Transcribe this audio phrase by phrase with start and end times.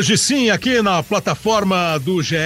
[0.00, 2.36] Hoje sim, aqui na plataforma do GE.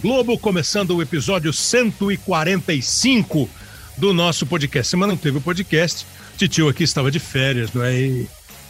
[0.00, 3.50] Globo, começando o episódio 145
[3.98, 4.88] do nosso podcast.
[4.88, 6.06] Semana não teve o podcast,
[6.38, 8.00] Titio aqui estava de férias, não é?
[8.00, 8.26] E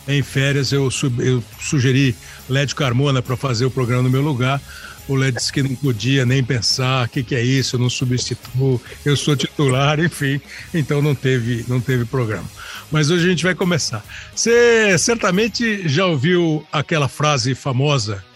[0.08, 0.88] em férias eu,
[1.20, 2.16] eu sugeri
[2.48, 4.60] Lédio Carmona para fazer o programa no meu lugar.
[5.06, 7.88] O Lédio disse que não podia nem pensar, o que, que é isso, eu não
[7.88, 10.40] substituo, eu sou titular, enfim.
[10.74, 12.50] Então não teve, não teve programa.
[12.90, 14.04] Mas hoje a gente vai começar.
[14.34, 18.31] Você certamente já ouviu aquela frase famosa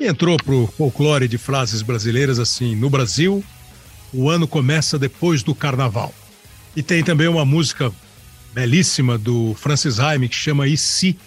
[0.00, 3.44] que entrou para o folclore de frases brasileiras assim: no Brasil,
[4.14, 6.14] o ano começa depois do carnaval.
[6.74, 7.92] E tem também uma música
[8.54, 11.18] belíssima do Francis Haime que chama E se?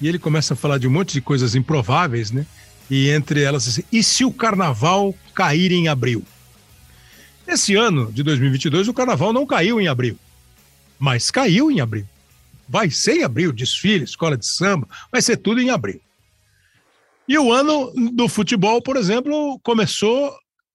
[0.00, 2.46] E ele começa a falar de um monte de coisas improváveis, né?
[2.90, 6.24] E entre elas, assim, e se o carnaval cair em abril?
[7.46, 10.18] Esse ano de 2022, o carnaval não caiu em abril,
[10.98, 12.06] mas caiu em abril.
[12.66, 16.00] Vai ser em abril, desfile, escola de samba, vai ser tudo em abril.
[17.28, 20.32] E o ano do futebol, por exemplo, começou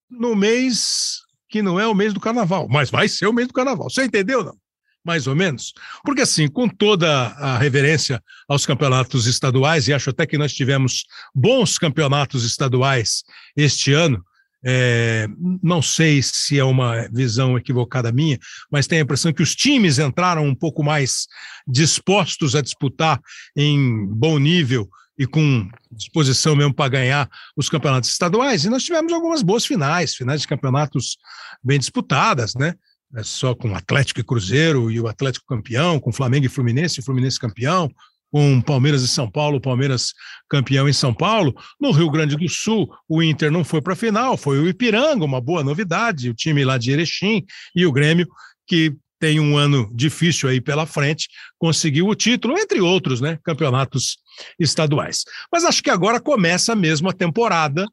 [0.10, 3.54] no mês que não é o mês do carnaval, mas vai ser o mês do
[3.54, 3.90] carnaval.
[3.90, 4.56] Você entendeu, não?
[5.04, 5.74] mais ou menos?
[6.04, 11.06] Porque, assim, com toda a reverência aos campeonatos estaduais, e acho até que nós tivemos
[11.34, 13.24] bons campeonatos estaduais
[13.56, 14.24] este ano,
[14.64, 15.28] é,
[15.64, 18.38] não sei se é uma visão equivocada minha,
[18.72, 21.26] mas tenho a impressão que os times entraram um pouco mais
[21.68, 23.20] dispostos a disputar
[23.56, 24.88] em bom nível
[25.22, 28.66] e com disposição mesmo para ganhar os campeonatos estaduais.
[28.66, 31.16] E nós tivemos algumas boas finais, finais de campeonatos
[31.64, 32.74] bem disputadas, né?
[33.16, 37.04] É só com Atlético e Cruzeiro e o Atlético campeão, com Flamengo e Fluminense, e
[37.04, 37.88] Fluminense campeão,
[38.32, 40.12] com Palmeiras e São Paulo, Palmeiras
[40.50, 41.54] campeão em São Paulo.
[41.80, 45.24] No Rio Grande do Sul, o Inter não foi para a final, foi o Ipiranga,
[45.24, 48.28] uma boa novidade, o time lá de Erechim e o Grêmio,
[48.66, 51.28] que tem um ano difícil aí pela frente,
[51.60, 54.18] conseguiu o título, entre outros, né, campeonatos
[54.60, 55.24] estaduais.
[55.52, 57.86] Mas acho que agora começa mesmo a temporada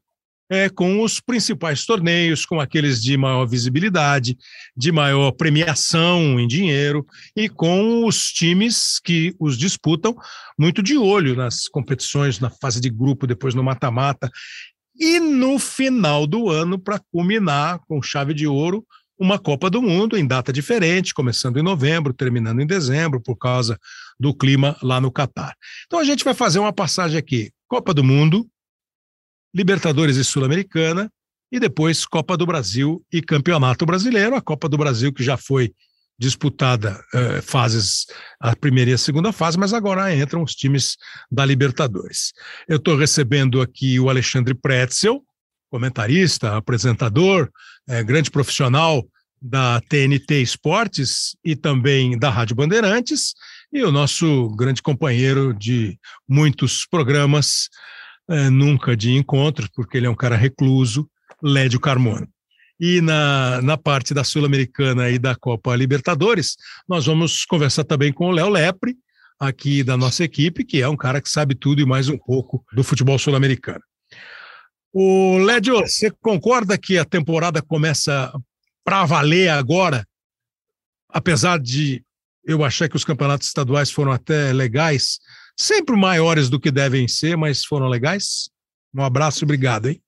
[0.49, 4.35] é, com os principais torneios, com aqueles de maior visibilidade,
[4.75, 7.05] de maior premiação em dinheiro
[7.35, 10.15] e com os times que os disputam
[10.57, 14.29] muito de olho nas competições, na fase de grupo, depois no mata-mata.
[14.95, 18.85] E no final do ano, para culminar com chave de ouro,
[19.19, 23.77] uma Copa do Mundo em data diferente, começando em novembro, terminando em dezembro, por causa
[24.17, 25.55] do clima lá no Catar.
[25.85, 28.47] Então a gente vai fazer uma passagem aqui: Copa do Mundo,
[29.53, 31.11] Libertadores e Sul-Americana,
[31.51, 34.35] e depois Copa do Brasil e Campeonato Brasileiro.
[34.35, 35.73] A Copa do Brasil que já foi
[36.17, 38.05] disputada uh, fases,
[38.41, 40.97] a primeira e a segunda fase, mas agora entram os times
[41.31, 42.33] da Libertadores.
[42.67, 45.23] Eu estou recebendo aqui o Alexandre Pretzel,
[45.69, 47.49] comentarista, apresentador,
[47.87, 49.05] é, grande profissional
[49.41, 53.33] da TNT Esportes e também da Rádio Bandeirantes,
[53.71, 55.97] e o nosso grande companheiro de
[56.27, 57.69] muitos programas,
[58.29, 61.09] é, nunca de encontros, porque ele é um cara recluso,
[61.41, 62.27] Lédio Carmona.
[62.79, 66.55] E na, na parte da Sul-Americana e da Copa Libertadores,
[66.87, 68.95] nós vamos conversar também com o Léo Lepre,
[69.39, 72.63] aqui da nossa equipe, que é um cara que sabe tudo e mais um pouco
[72.73, 73.81] do futebol sul-americano.
[74.91, 78.33] O Lédio, você concorda que a temporada começa
[78.83, 80.07] para valer agora?
[81.07, 82.03] Apesar de
[82.43, 85.19] eu achar que os campeonatos estaduais foram até legais,
[85.55, 88.49] sempre maiores do que devem ser, mas foram legais.
[88.95, 90.01] Um abraço e obrigado, hein?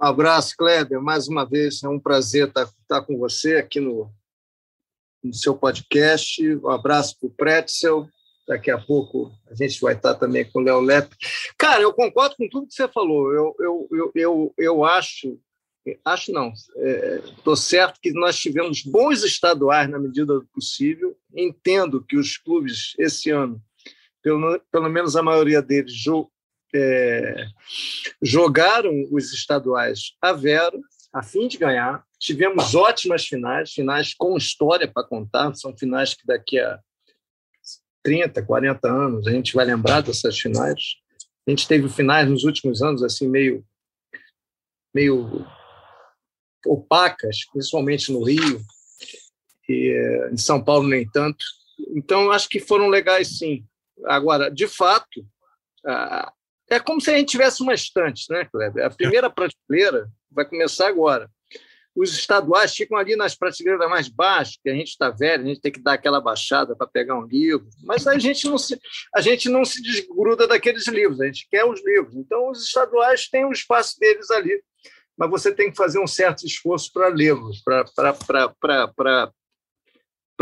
[0.00, 1.00] Um abraço, Kleber.
[1.00, 4.12] Mais uma vez, é um prazer estar, estar com você aqui no,
[5.22, 6.42] no seu podcast.
[6.56, 8.08] Um abraço para o Pretzel.
[8.48, 11.14] Daqui a pouco a gente vai estar também com o Léo Lepe.
[11.58, 13.30] Cara, eu concordo com tudo que você falou.
[13.32, 15.38] Eu, eu, eu, eu, eu acho,
[16.02, 16.50] acho não,
[17.36, 21.14] estou é, certo que nós tivemos bons estaduais na medida do possível.
[21.36, 23.62] Entendo que os clubes esse ano
[24.22, 26.30] pelo, pelo menos a maioria deles jo,
[26.74, 27.46] é,
[28.22, 30.80] jogaram os estaduais a vero,
[31.12, 32.04] a fim de ganhar.
[32.18, 36.78] Tivemos ótimas finais, finais com história para contar, são finais que daqui a
[38.08, 40.96] 30, 40 anos a gente vai lembrar dessas finais.
[41.46, 43.62] A gente teve finais nos últimos anos assim meio
[44.94, 45.46] meio
[46.66, 48.62] opacas, principalmente no Rio
[49.68, 51.44] e em São Paulo nem tanto.
[51.94, 53.62] Então acho que foram legais sim.
[54.06, 55.26] Agora, de fato,
[56.70, 58.86] é como se a gente tivesse uma estante, né, Kleber?
[58.86, 61.30] A primeira prateleira vai começar agora.
[61.98, 65.60] Os estaduais ficam ali nas prateleiras mais baixas, que a gente está velho, a gente
[65.60, 68.78] tem que dar aquela baixada para pegar um livro, mas a gente, não se,
[69.12, 72.14] a gente não se desgruda daqueles livros, a gente quer os livros.
[72.14, 74.62] Então, os estaduais têm o espaço deles ali,
[75.16, 79.34] mas você tem que fazer um certo esforço para lê-los, para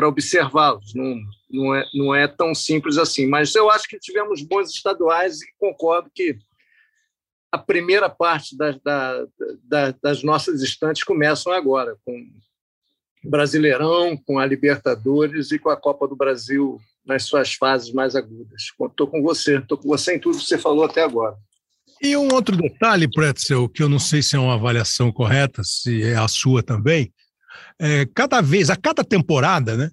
[0.02, 0.92] observá-los.
[0.94, 1.18] Não,
[1.50, 3.26] não, é, não é tão simples assim.
[3.26, 6.36] Mas eu acho que tivemos bons estaduais e concordo que
[7.56, 9.26] a primeira parte das, da,
[9.64, 12.28] da, das nossas estantes começam agora, com
[13.24, 18.62] Brasileirão, com a Libertadores e com a Copa do Brasil nas suas fases mais agudas.
[18.62, 21.36] Estou com você, estou com você em tudo que você falou até agora.
[22.02, 26.02] E um outro detalhe, Pretzel, que eu não sei se é uma avaliação correta, se
[26.02, 27.10] é a sua também,
[27.80, 29.90] é, cada vez, a cada temporada, né,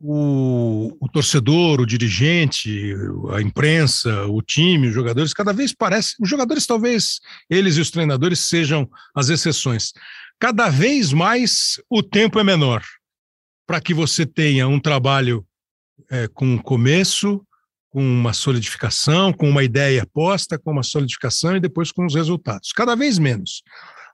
[0.00, 2.94] o, o, torcedor, o dirigente,
[3.34, 6.14] a imprensa, o time, os jogadores, cada vez parece.
[6.18, 7.20] Os jogadores, talvez
[7.50, 9.92] eles e os treinadores sejam as exceções.
[10.38, 12.82] Cada vez mais o tempo é menor
[13.66, 15.46] para que você tenha um trabalho
[16.10, 17.46] é, com um começo,
[17.90, 22.72] com uma solidificação, com uma ideia posta, com uma solidificação e depois com os resultados.
[22.72, 23.62] Cada vez menos.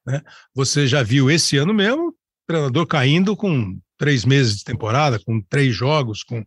[0.05, 0.21] Né?
[0.53, 2.13] Você já viu esse ano mesmo,
[2.47, 6.45] treinador caindo com três meses de temporada, com três jogos, com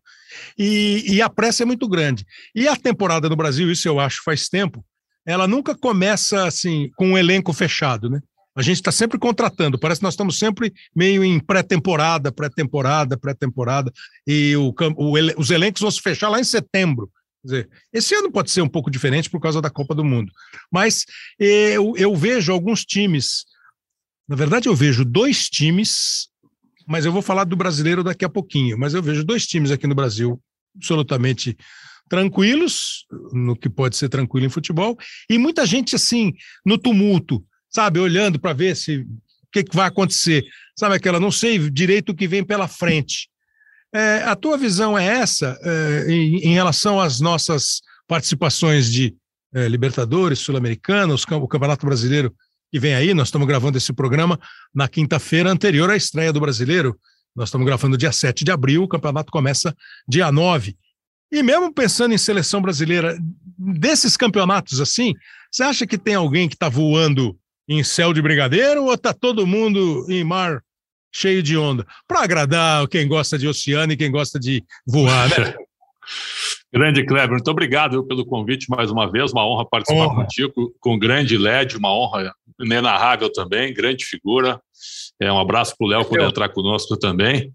[0.58, 2.26] e, e, a pressa é muito grande.
[2.54, 4.86] E a temporada no Brasil, isso eu acho faz tempo,
[5.26, 8.20] ela nunca começa assim com um elenco fechado, né?
[8.56, 13.92] A gente está sempre contratando, parece que nós estamos sempre meio em pré-temporada, pré-temporada, pré-temporada,
[14.28, 17.10] e o, o, os elencos vão se fechar lá em setembro.
[17.44, 20.32] Dizer, esse ano pode ser um pouco diferente por causa da Copa do Mundo,
[20.70, 21.06] mas
[21.40, 23.46] eu, eu vejo alguns times,
[24.28, 26.28] na verdade, eu vejo dois times
[26.90, 28.76] mas eu vou falar do brasileiro daqui a pouquinho.
[28.76, 30.42] Mas eu vejo dois times aqui no Brasil
[30.76, 31.56] absolutamente
[32.10, 34.98] tranquilos, no que pode ser tranquilo em futebol,
[35.30, 36.34] e muita gente assim,
[36.66, 39.08] no tumulto, sabe, olhando para ver se o
[39.52, 40.44] que, que, vai acontecer.
[40.76, 43.30] Sabe aquela, não sei direito o que vem pela frente.
[43.94, 49.16] É, a tua visão é essa é, em, em, relação às nossas participações de
[49.54, 52.34] é, Libertadores, Sul-Americanos, o Campeonato Brasileiro
[52.72, 53.14] que vem aí.
[53.14, 54.40] Nós estamos gravando esse programa
[54.74, 56.98] na quinta-feira anterior à estreia do Brasileiro.
[57.36, 59.76] Nós estamos gravando dia 7 de abril, o campeonato começa
[60.08, 60.76] dia 9.
[61.32, 63.18] E mesmo pensando em seleção brasileira,
[63.58, 65.14] desses campeonatos assim,
[65.52, 67.38] você acha que tem alguém que está voando
[67.68, 70.64] em céu de brigadeiro ou está todo mundo em mar
[71.14, 71.86] cheio de onda?
[72.08, 75.54] Para agradar quem gosta de oceano e quem gosta de voar, né?
[76.72, 80.24] Grande Kleber, muito obrigado pelo convite mais uma vez, uma honra participar honra.
[80.24, 84.62] contigo, com o grande LED, uma honra inenarrável também, grande figura.
[85.20, 87.52] É, um abraço para o Léo por entrar conosco também.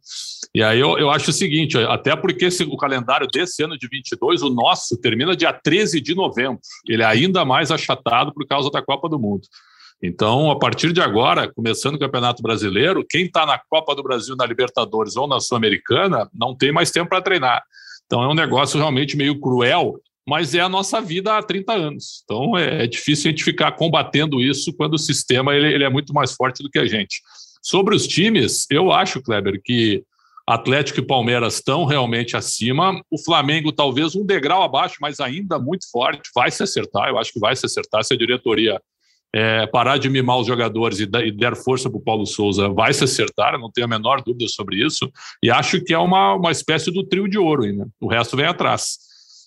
[0.55, 3.89] E aí eu, eu acho o seguinte, até porque esse, o calendário desse ano de
[3.89, 6.61] 22, o nosso, termina dia 13 de novembro.
[6.87, 9.43] Ele é ainda mais achatado por causa da Copa do Mundo.
[10.03, 14.37] Então, a partir de agora, começando o Campeonato Brasileiro, quem está na Copa do Brasil,
[14.37, 17.63] na Libertadores ou na Sul-Americana, não tem mais tempo para treinar.
[18.15, 22.23] Então é um negócio realmente meio cruel, mas é a nossa vida há 30 anos.
[22.23, 25.91] Então é, é difícil a gente ficar combatendo isso quando o sistema ele, ele é
[25.91, 27.21] muito mais forte do que a gente.
[27.61, 30.05] Sobre os times, eu acho, Kleber, que
[30.47, 33.03] Atlético e Palmeiras estão realmente acima.
[33.11, 36.31] O Flamengo, talvez um degrau abaixo, mas ainda muito forte.
[36.33, 38.81] Vai se acertar, eu acho que vai se acertar se a diretoria
[39.35, 42.93] é, parar de mimar os jogadores e, e der força para o Paulo Souza, vai
[42.93, 45.11] se acertar, não tenho a menor dúvida sobre isso.
[45.43, 47.85] E acho que é uma, uma espécie do trio de ouro, né?
[48.01, 48.97] o resto vem atrás.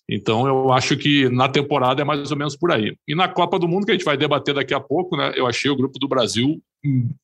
[0.10, 2.98] Então, eu acho que na temporada é mais ou menos por aí.
[3.08, 5.34] E na Copa do Mundo, que a gente vai debater daqui a pouco, né?
[5.36, 6.62] Eu achei o grupo do Brasil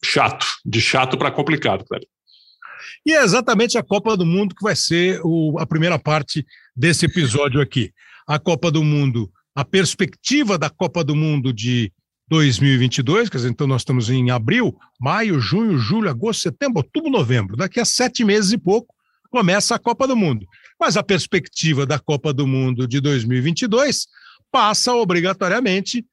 [0.03, 2.03] chato, de chato para complicado, cara.
[3.05, 7.05] E é exatamente a Copa do Mundo que vai ser o, a primeira parte desse
[7.05, 7.91] episódio aqui.
[8.27, 11.91] A Copa do Mundo, a perspectiva da Copa do Mundo de
[12.33, 17.55] 2022, quer dizer, então nós estamos em abril, maio, junho, julho, agosto, setembro, outubro, novembro.
[17.55, 18.91] Daqui a sete meses e pouco
[19.29, 20.47] começa a Copa do Mundo.
[20.79, 24.07] Mas a perspectiva da Copa do Mundo de 2022
[24.51, 26.03] passa obrigatoriamente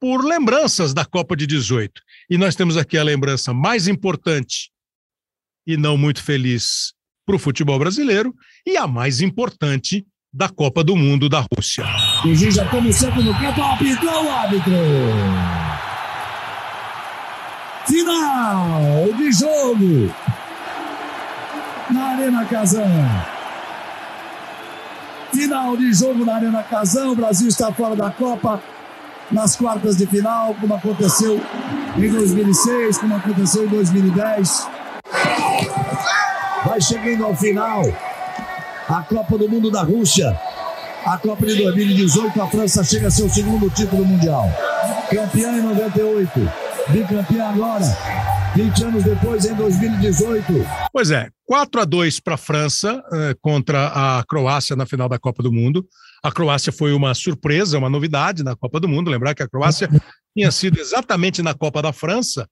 [0.00, 2.02] por lembranças da Copa de 18.
[2.28, 4.72] E nós temos aqui a lembrança mais importante
[5.64, 6.92] e não muito feliz
[7.24, 8.34] para o futebol brasileiro
[8.66, 11.84] e a mais importante da Copa do Mundo da Rússia.
[12.22, 14.72] O juiz já começando no canto, apitou o árbitro.
[17.86, 20.14] Final de jogo
[21.90, 22.84] na Arena Casão.
[25.32, 27.12] Final de jogo na Arena Casão.
[27.12, 28.60] O Brasil está fora da Copa
[29.30, 31.40] nas quartas de final, como aconteceu
[31.96, 34.68] em 2006, como aconteceu em 2010.
[36.66, 37.82] Vai chegando ao final
[38.88, 40.49] a Copa do Mundo da Rússia.
[41.04, 44.48] A Copa de 2018, a França chega a seu segundo título mundial.
[45.10, 46.30] Campeã em 98,
[46.88, 47.84] bicampeã agora,
[48.54, 50.52] 20 anos depois, em 2018.
[50.92, 53.88] Pois é, 4 a 2 para a França eh, contra
[54.18, 55.86] a Croácia na final da Copa do Mundo.
[56.22, 59.10] A Croácia foi uma surpresa, uma novidade na Copa do Mundo.
[59.10, 59.88] Lembrar que a Croácia
[60.36, 62.46] tinha sido exatamente na Copa da França,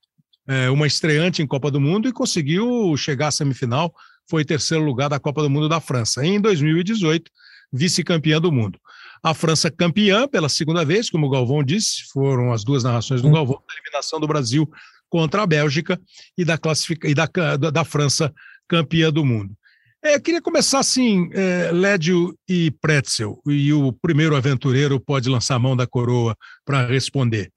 [0.48, 3.92] eh, uma estreante em Copa do Mundo e conseguiu chegar à semifinal
[4.28, 6.24] foi terceiro lugar da Copa do Mundo da França.
[6.24, 7.30] Em 2018,
[7.72, 8.78] vice-campeã do mundo.
[9.22, 13.30] A França campeã pela segunda vez, como o Galvão disse, foram as duas narrações do
[13.30, 14.70] Galvão, da eliminação do Brasil
[15.08, 16.00] contra a Bélgica
[16.36, 17.06] e da, classific...
[17.06, 18.32] e da, da, da França
[18.68, 19.56] campeã do mundo.
[20.02, 25.58] É, queria começar assim, é, Lédio e Pretzel, e o primeiro aventureiro pode lançar a
[25.58, 27.50] mão da coroa para responder.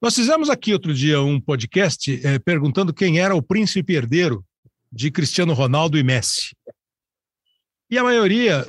[0.00, 4.42] Nós fizemos aqui outro dia um podcast é, perguntando quem era o príncipe herdeiro
[4.90, 6.56] de Cristiano Ronaldo e Messi.
[7.90, 8.66] E a maioria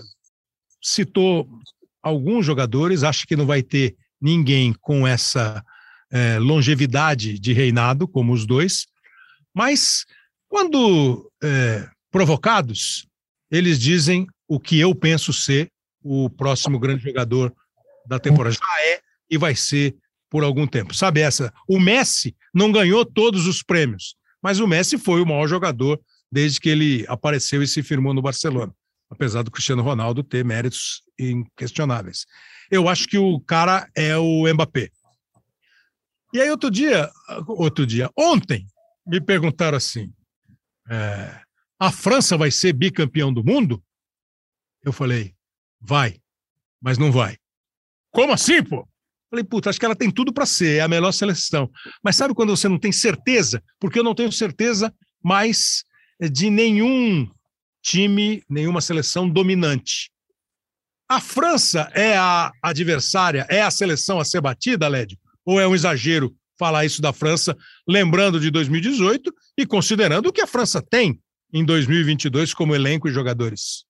[0.81, 1.48] citou
[2.01, 5.63] alguns jogadores, acho que não vai ter ninguém com essa
[6.12, 8.88] é, longevidade de reinado, como os dois,
[9.53, 10.05] mas
[10.48, 13.07] quando é, provocados,
[13.51, 15.71] eles dizem o que eu penso ser
[16.01, 17.53] o próximo grande jogador
[18.05, 18.55] da temporada.
[18.55, 19.95] Já é e vai ser
[20.29, 20.93] por algum tempo.
[20.95, 21.53] Sabe essa?
[21.67, 26.00] O Messi não ganhou todos os prêmios, mas o Messi foi o maior jogador
[26.31, 28.74] desde que ele apareceu e se firmou no Barcelona,
[29.10, 32.25] apesar do Cristiano Ronaldo ter méritos inquestionáveis.
[32.70, 34.89] Eu acho que o cara é o Mbappé.
[36.34, 37.10] E aí outro dia,
[37.48, 38.68] outro dia, ontem
[39.06, 40.13] me perguntaram assim:
[40.89, 41.42] é,
[41.80, 43.84] a França vai ser bicampeão do mundo?
[44.84, 45.34] Eu falei,
[45.82, 46.20] vai,
[46.82, 47.38] mas não vai.
[48.12, 48.88] Como assim, pô?
[49.30, 51.70] Falei, puta, acho que ela tem tudo para ser, é a melhor seleção.
[52.04, 53.63] Mas sabe quando você não tem certeza?
[53.80, 55.84] Porque eu não tenho certeza mais
[56.32, 57.30] de nenhum
[57.81, 60.12] time, nenhuma seleção dominante.
[61.07, 65.17] A França é a adversária, é a seleção a ser batida, Lédio?
[65.45, 67.57] Ou é um exagero falar isso da França,
[67.88, 71.19] lembrando de 2018 e considerando o que a França tem
[71.51, 73.86] em 2022 como elenco e jogadores?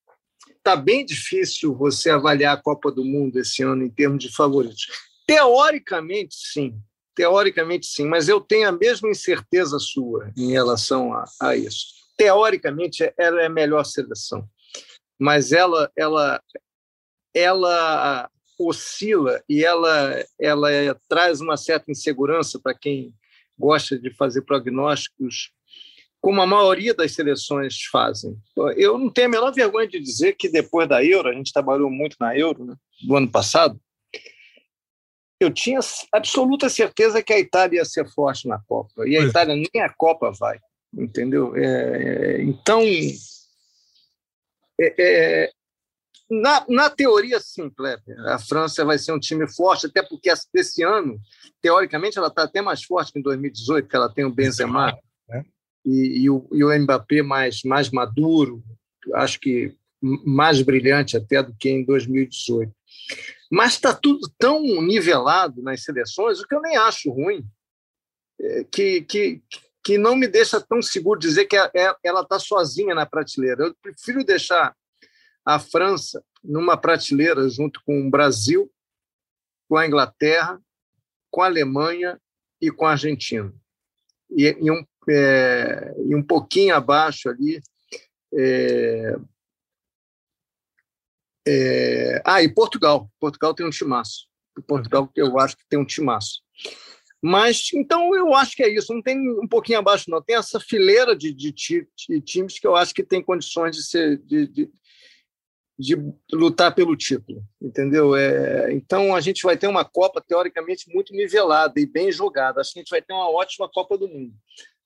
[0.55, 4.87] Está bem difícil você avaliar a Copa do Mundo esse ano em termos de favoritos.
[5.25, 6.79] Teoricamente, sim.
[7.15, 8.05] Teoricamente, sim.
[8.05, 11.98] Mas eu tenho a mesma incerteza sua em relação a, a isso.
[12.19, 14.45] Teoricamente, ela é a melhor seleção.
[15.17, 16.43] Mas ela, ela,
[17.33, 23.13] ela oscila e ela, ela traz uma certa insegurança para quem
[23.57, 25.53] gosta de fazer prognósticos
[26.19, 28.37] como a maioria das seleções fazem.
[28.75, 31.89] Eu não tenho a menor vergonha de dizer que depois da Euro, a gente trabalhou
[31.89, 33.79] muito na Euro né, do ano passado,
[35.39, 35.79] eu tinha
[36.11, 39.07] absoluta certeza que a Itália ia ser forte na Copa.
[39.07, 40.59] E a Itália nem a Copa vai,
[40.93, 41.55] entendeu?
[41.55, 42.81] É, então,
[44.79, 45.51] é, é,
[46.29, 50.83] na, na teoria, sim, Kleber, a França vai ser um time forte, até porque esse
[50.83, 51.19] ano,
[51.61, 54.97] teoricamente, ela está até mais forte que em 2018, que ela tem o Benzema
[55.85, 58.63] e, e, o, e o Mbappé mais, mais maduro,
[59.15, 62.71] acho que mais brilhante até do que em 2018.
[63.51, 67.43] Mas está tudo tão nivelado nas seleções, o que eu nem acho ruim,
[68.39, 69.41] é, que, que,
[69.83, 73.65] que não me deixa tão seguro dizer que é, ela está sozinha na prateleira.
[73.65, 74.75] Eu prefiro deixar
[75.45, 78.71] a França numa prateleira junto com o Brasil,
[79.67, 80.61] com a Inglaterra,
[81.31, 82.19] com a Alemanha
[82.61, 83.53] e com a Argentina.
[84.29, 87.61] E, e um é, e um pouquinho abaixo ali.
[88.33, 89.15] É,
[91.47, 93.09] é, ah, e Portugal.
[93.19, 94.27] Portugal tem um timaço.
[94.67, 96.41] Portugal, eu acho que tem um timaço.
[97.21, 98.93] Mas, então, eu acho que é isso.
[98.93, 100.21] Não tem um pouquinho abaixo, não.
[100.21, 104.17] Tem essa fileira de, de, de times que eu acho que tem condições de ser,
[104.19, 104.69] de, de,
[105.77, 105.97] de
[106.31, 108.15] lutar pelo título, entendeu?
[108.15, 112.61] É, então a gente vai ter uma Copa teoricamente muito nivelada e bem jogada.
[112.61, 114.33] Acho que a gente vai ter uma ótima Copa do Mundo.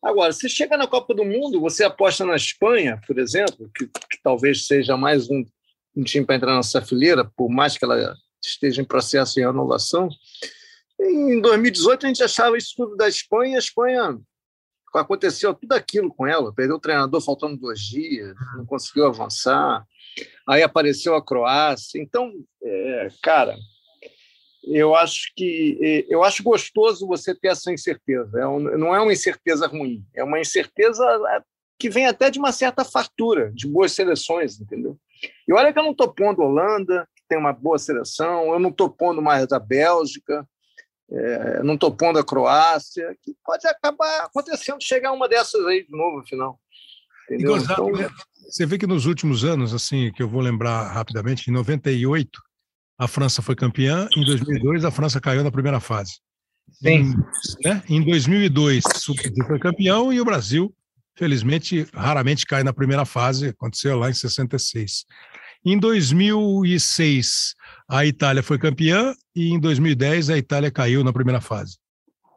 [0.04, 4.22] Agora, você chega na Copa do Mundo, você aposta na Espanha, por exemplo, que, que
[4.22, 5.46] talvez seja mais um,
[5.96, 8.14] um time para entrar nessa fileira, por mais que ela
[8.44, 10.10] esteja em processo de renovação.
[11.04, 14.20] Em 2018 a gente achava isso tudo da Espanha, a Espanha
[14.96, 19.86] aconteceu tudo aquilo com ela, perdeu o treinador faltando dois dias, não conseguiu avançar
[20.48, 22.02] aí apareceu a Croácia.
[22.02, 22.32] Então,
[22.62, 23.56] é, cara,
[24.64, 28.40] eu acho que é, eu acho gostoso você ter essa incerteza.
[28.40, 28.44] É
[28.78, 31.42] não é uma incerteza ruim, é uma incerteza é,
[31.80, 34.98] que vem até de uma certa fartura de boas seleções, entendeu?
[35.48, 38.70] E olha que eu não estou pondo Holanda, que tem uma boa seleção, eu não
[38.70, 40.48] estou pondo mais a Bélgica,
[41.12, 45.92] é, não estou pondo a Croácia, que pode acabar acontecendo chegar uma dessas aí de
[45.92, 46.60] novo, afinal.
[47.26, 47.58] Entendeu?
[47.58, 47.90] Então,
[48.42, 52.30] você vê que nos últimos anos, assim, que eu vou lembrar rapidamente, em 98
[52.98, 56.20] a França foi campeã, em 2002 a França caiu na primeira fase.
[56.72, 56.90] Sim.
[56.90, 57.16] Em,
[57.64, 57.84] né?
[57.90, 60.74] em 2002 o Brasil foi campeão e o Brasil,
[61.18, 65.06] felizmente, raramente cai na primeira fase, aconteceu lá em 66.
[65.66, 67.56] Em 2006
[67.94, 71.78] a Itália foi campeã e em 2010 a Itália caiu na primeira fase.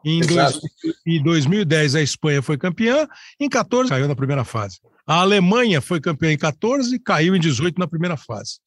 [0.04, 0.60] Em, dois,
[1.06, 3.08] em 2010 a Espanha foi campeã,
[3.40, 4.78] em 14 caiu na primeira fase.
[5.06, 8.58] A Alemanha foi campeã em 14, caiu em 18 na primeira fase.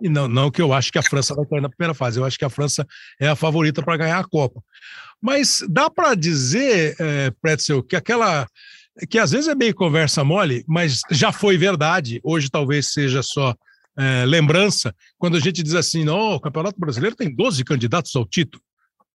[0.00, 2.24] E não, não que eu acho que a França vai cair na primeira fase, eu
[2.24, 2.86] acho que a França
[3.20, 4.62] é a favorita para ganhar a Copa.
[5.20, 8.46] Mas dá para dizer, é, Pretzel, que aquela.
[9.10, 13.54] que às vezes é meio conversa mole, mas já foi verdade, hoje talvez seja só
[13.98, 18.26] é, lembrança, quando a gente diz assim: não, o Campeonato Brasileiro tem 12 candidatos ao
[18.26, 18.62] título.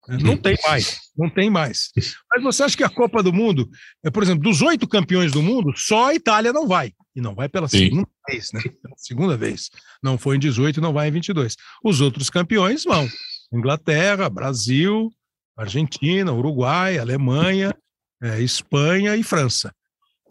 [0.09, 1.91] É, não tem mais, não tem mais.
[2.29, 3.69] Mas você acha que a Copa do Mundo,
[4.03, 6.91] é, por exemplo, dos oito campeões do mundo, só a Itália não vai.
[7.15, 7.77] E não vai pela Sim.
[7.77, 8.61] segunda vez, né?
[8.81, 9.69] Pela segunda vez.
[10.01, 11.55] Não foi em 18 e não vai em 22.
[11.83, 13.07] Os outros campeões vão.
[13.53, 15.11] Inglaterra, Brasil,
[15.57, 17.75] Argentina, Uruguai, Alemanha,
[18.23, 19.73] é, Espanha e França.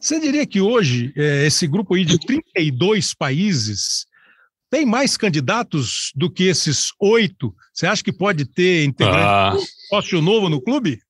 [0.00, 4.06] Você diria que hoje é, esse grupo aí de 32 países
[4.70, 7.52] tem mais candidatos do que esses oito?
[7.74, 9.56] Você acha que pode ter integrante ah.
[9.88, 11.00] sócio novo no clube?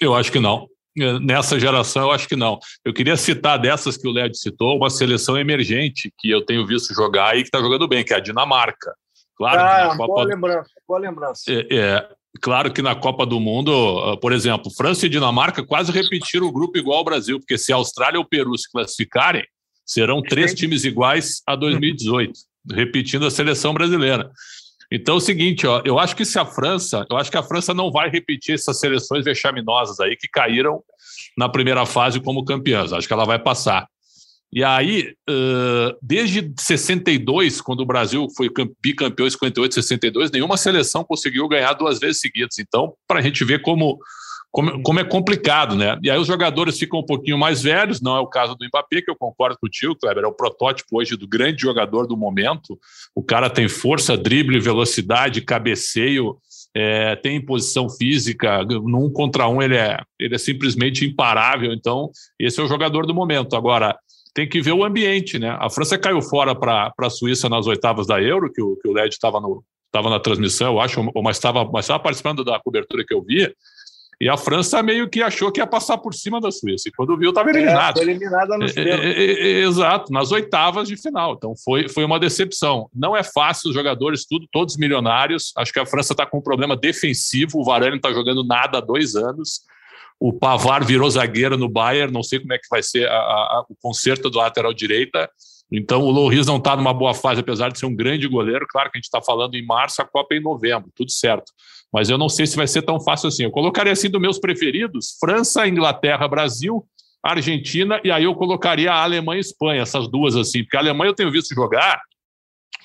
[0.00, 0.68] Eu acho que não.
[0.98, 2.58] É, nessa geração, eu acho que não.
[2.84, 6.94] Eu queria citar dessas que o Led citou, uma seleção emergente que eu tenho visto
[6.94, 8.94] jogar e que está jogando bem, que é a Dinamarca.
[9.36, 10.06] Claro, ah, Copa...
[10.06, 11.42] boa lembrança, boa lembrança.
[11.48, 12.08] É, é,
[12.40, 16.52] claro que na Copa do Mundo, ah, por exemplo, França e Dinamarca quase repetiram o
[16.52, 19.44] grupo igual ao Brasil, porque se a Austrália ou o Peru se classificarem,
[19.84, 24.30] serão três times iguais a 2018 repetindo a seleção brasileira.
[24.90, 27.42] Então é o seguinte, ó, eu acho que se a França, eu acho que a
[27.42, 30.82] França não vai repetir essas seleções vexaminosas aí que caíram
[31.36, 32.92] na primeira fase como campeãs.
[32.92, 33.88] Acho que ela vai passar.
[34.52, 35.14] E aí,
[36.02, 38.50] desde 62, quando o Brasil foi
[38.82, 42.58] bicampeão em 58, 62, nenhuma seleção conseguiu ganhar duas vezes seguidas.
[42.58, 43.98] Então, para a gente ver como
[44.52, 45.98] como, como, é complicado, né?
[46.02, 49.00] E aí os jogadores ficam um pouquinho mais velhos, não é o caso do Mbappé,
[49.00, 52.16] que eu concordo com o tio, Kleber, é o protótipo hoje do grande jogador do
[52.16, 52.78] momento.
[53.14, 56.36] O cara tem força, drible, velocidade, cabeceio,
[56.74, 62.60] é, tem posição física, num contra um ele é, ele é simplesmente imparável, então esse
[62.60, 63.56] é o jogador do momento.
[63.56, 63.96] Agora,
[64.34, 65.56] tem que ver o ambiente, né?
[65.60, 68.92] A França caiu fora para a Suíça nas oitavas da Euro, que o, que o
[68.92, 73.54] Led estava na transmissão, eu acho, mas estava mas participando da cobertura que eu via,
[74.22, 76.88] e a França meio que achou que ia passar por cima da Suíça.
[76.88, 77.98] E quando viu, estava é, eliminado.
[77.98, 81.34] É, eliminada nos é, é, é, Exato, nas oitavas de final.
[81.34, 82.88] Então foi, foi uma decepção.
[82.94, 85.52] Não é fácil, os jogadores, tudo, todos milionários.
[85.56, 87.58] Acho que a França está com um problema defensivo.
[87.58, 89.62] O Varane não está jogando nada há dois anos.
[90.20, 92.12] O Pavar virou zagueiro no Bayern.
[92.12, 95.28] Não sei como é que vai ser a, a, o conserto do lateral direita.
[95.72, 98.66] Então o Loris não está numa boa fase, apesar de ser um grande goleiro.
[98.68, 101.50] Claro que a gente está falando em março, a Copa é em novembro, tudo certo
[101.92, 103.44] mas eu não sei se vai ser tão fácil assim.
[103.44, 106.84] Eu colocaria assim dos meus preferidos: França, Inglaterra, Brasil,
[107.22, 111.10] Argentina, e aí eu colocaria a Alemanha e Espanha, essas duas assim, porque a Alemanha
[111.10, 112.00] eu tenho visto jogar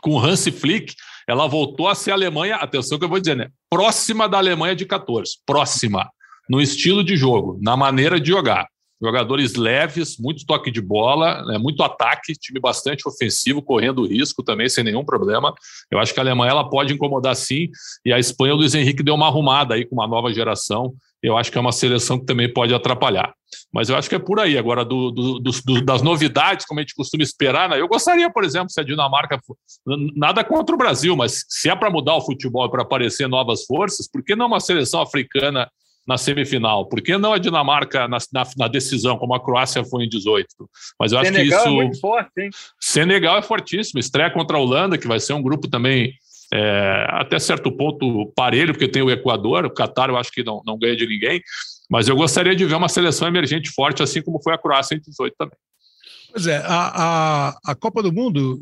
[0.02, 0.94] com o Hansi Flick,
[1.28, 3.50] ela voltou a ser a Alemanha, atenção que eu vou dizer, né?
[3.70, 6.10] Próxima da Alemanha de 14, próxima,
[6.50, 8.68] no estilo de jogo, na maneira de jogar
[9.02, 14.68] jogadores leves, muito toque de bola, né, muito ataque, time bastante ofensivo, correndo risco também,
[14.68, 15.54] sem nenhum problema.
[15.92, 17.70] Eu acho que a Alemanha ela pode incomodar sim,
[18.06, 20.94] e a Espanha, o Luiz Henrique deu uma arrumada aí com uma nova geração.
[21.22, 23.34] Eu acho que é uma seleção que também pode atrapalhar.
[23.74, 24.56] Mas eu acho que é por aí.
[24.56, 27.82] Agora, do, do, do, das novidades, como a gente costuma esperar, né?
[27.82, 29.40] eu gostaria, por exemplo, se a Dinamarca.
[30.16, 34.08] Nada contra o Brasil, mas se é para mudar o futebol, para aparecer novas forças,
[34.08, 35.70] por que não uma seleção africana
[36.08, 36.88] na semifinal?
[36.88, 40.48] Por que não a Dinamarca na, na, na, decisão, como a Croácia foi em 18?
[41.00, 41.82] Mas eu acho Senegal que isso.
[41.82, 42.50] É muito forte, hein?
[42.80, 44.00] Senegal é fortíssimo.
[44.00, 46.14] Estreia contra a Holanda, que vai ser um grupo também.
[46.54, 50.62] É, até certo ponto parelho, porque tem o Equador, o Catar eu acho que não,
[50.66, 51.42] não ganha de ninguém,
[51.90, 55.02] mas eu gostaria de ver uma seleção emergente forte, assim como foi a Croácia em
[55.02, 55.58] 18 também.
[56.32, 58.62] Pois é, a, a, a Copa do Mundo,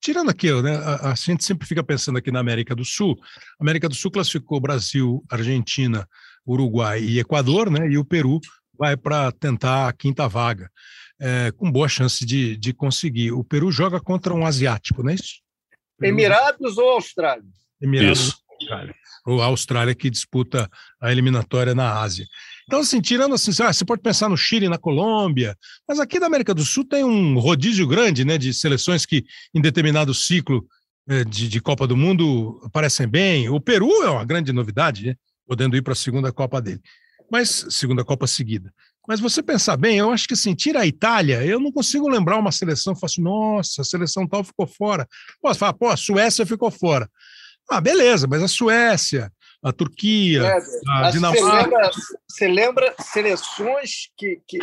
[0.00, 0.74] tirando aquilo, né?
[0.76, 3.16] A, a, gente sempre fica pensando aqui na América do Sul.
[3.60, 6.08] A América do Sul classificou Brasil, Argentina,
[6.46, 7.88] Uruguai e Equador, né?
[7.88, 8.40] E o Peru
[8.78, 10.70] vai para tentar a quinta vaga,
[11.20, 13.32] é, com boa chance de, de conseguir.
[13.32, 15.34] O Peru joga contra um asiático, não é isso?
[15.98, 16.12] Peru...
[16.12, 17.44] Emirados ou Austrália?
[17.80, 18.36] Emirados isso.
[18.48, 18.94] ou Austrália.
[19.26, 20.68] Ou a Austrália que disputa
[21.00, 22.26] a eliminatória na Ásia.
[22.66, 25.56] Então, assim, tirando assim, você pode pensar no Chile, na Colômbia,
[25.88, 29.60] mas aqui da América do Sul tem um rodízio grande, né, de seleções que em
[29.60, 30.66] determinado ciclo
[31.08, 33.48] é, de, de Copa do Mundo aparecem bem.
[33.48, 35.14] O Peru é uma grande novidade, né?
[35.46, 36.80] Podendo ir para a segunda Copa dele.
[37.30, 38.72] Mas, segunda Copa seguida.
[39.06, 42.38] Mas você pensar bem, eu acho que assim, tira a Itália, eu não consigo lembrar
[42.38, 45.06] uma seleção, faço, assim, nossa, a seleção tal ficou fora.
[45.42, 47.08] Posso falar, pô, a Suécia ficou fora.
[47.68, 49.30] Ah, beleza, mas a Suécia,
[49.62, 51.90] a Turquia, é, a Dinamarca.
[52.28, 54.58] Você lembra, lembra seleções que, que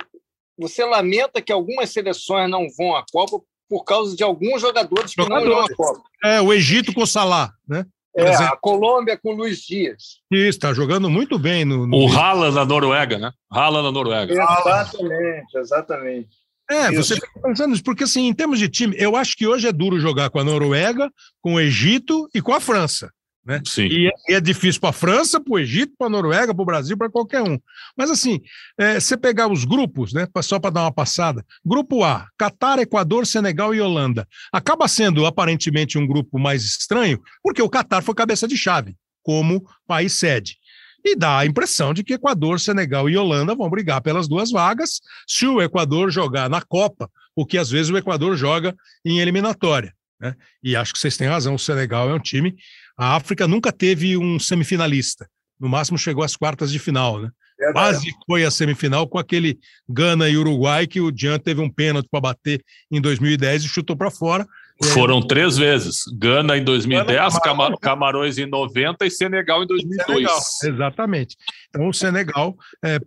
[0.57, 3.39] você lamenta que algumas seleções não vão à Copa
[3.69, 5.49] por causa de alguns jogadores que jogadores.
[5.49, 6.03] não vão à Copa.
[6.23, 7.85] É, o Egito com o Salah, né?
[8.15, 10.19] É, a Colômbia com Luiz Dias.
[10.30, 11.63] Isso, está jogando muito bem.
[11.63, 11.97] No, no...
[11.97, 13.32] O Haaland na Noruega, né?
[13.50, 14.34] Haaland na Noruega.
[14.34, 16.41] Exatamente, exatamente.
[16.69, 17.04] É, Isso.
[17.04, 19.71] você fica pensando nisso, porque assim, em termos de time, eu acho que hoje é
[19.71, 21.10] duro jogar com a Noruega,
[21.41, 23.12] com o Egito e com a França.
[23.43, 23.60] Né?
[23.65, 23.88] Sim.
[23.88, 26.65] E é, é difícil para a França, para o Egito, para a Noruega, para o
[26.65, 27.60] Brasil, para qualquer um.
[27.97, 28.39] Mas assim,
[28.77, 33.25] é, você pegar os grupos, né, só para dar uma passada: Grupo A, Catar, Equador,
[33.25, 34.27] Senegal e Holanda.
[34.51, 39.65] Acaba sendo aparentemente um grupo mais estranho, porque o Catar foi cabeça de chave, como
[39.88, 40.58] país sede.
[41.04, 45.01] E dá a impressão de que Equador, Senegal e Holanda vão brigar pelas duas vagas
[45.27, 49.95] se o Equador jogar na Copa, o que às vezes o Equador joga em eliminatória.
[50.19, 50.36] Né?
[50.63, 52.56] E acho que vocês têm razão, o Senegal é um time
[52.97, 55.27] a África nunca teve um semifinalista.
[55.60, 57.30] No máximo chegou às quartas de final, né?
[57.60, 61.69] É Quase foi a semifinal com aquele Gana e Uruguai que o Jean teve um
[61.69, 64.47] pênalti para bater em 2010 e chutou para fora.
[64.93, 65.99] Foram três vezes.
[66.17, 70.08] Gana em 2010, Gana, Camarões em 90 e Senegal em 2002.
[70.08, 71.38] Senegal, exatamente.
[71.69, 72.99] Então o Senegal é,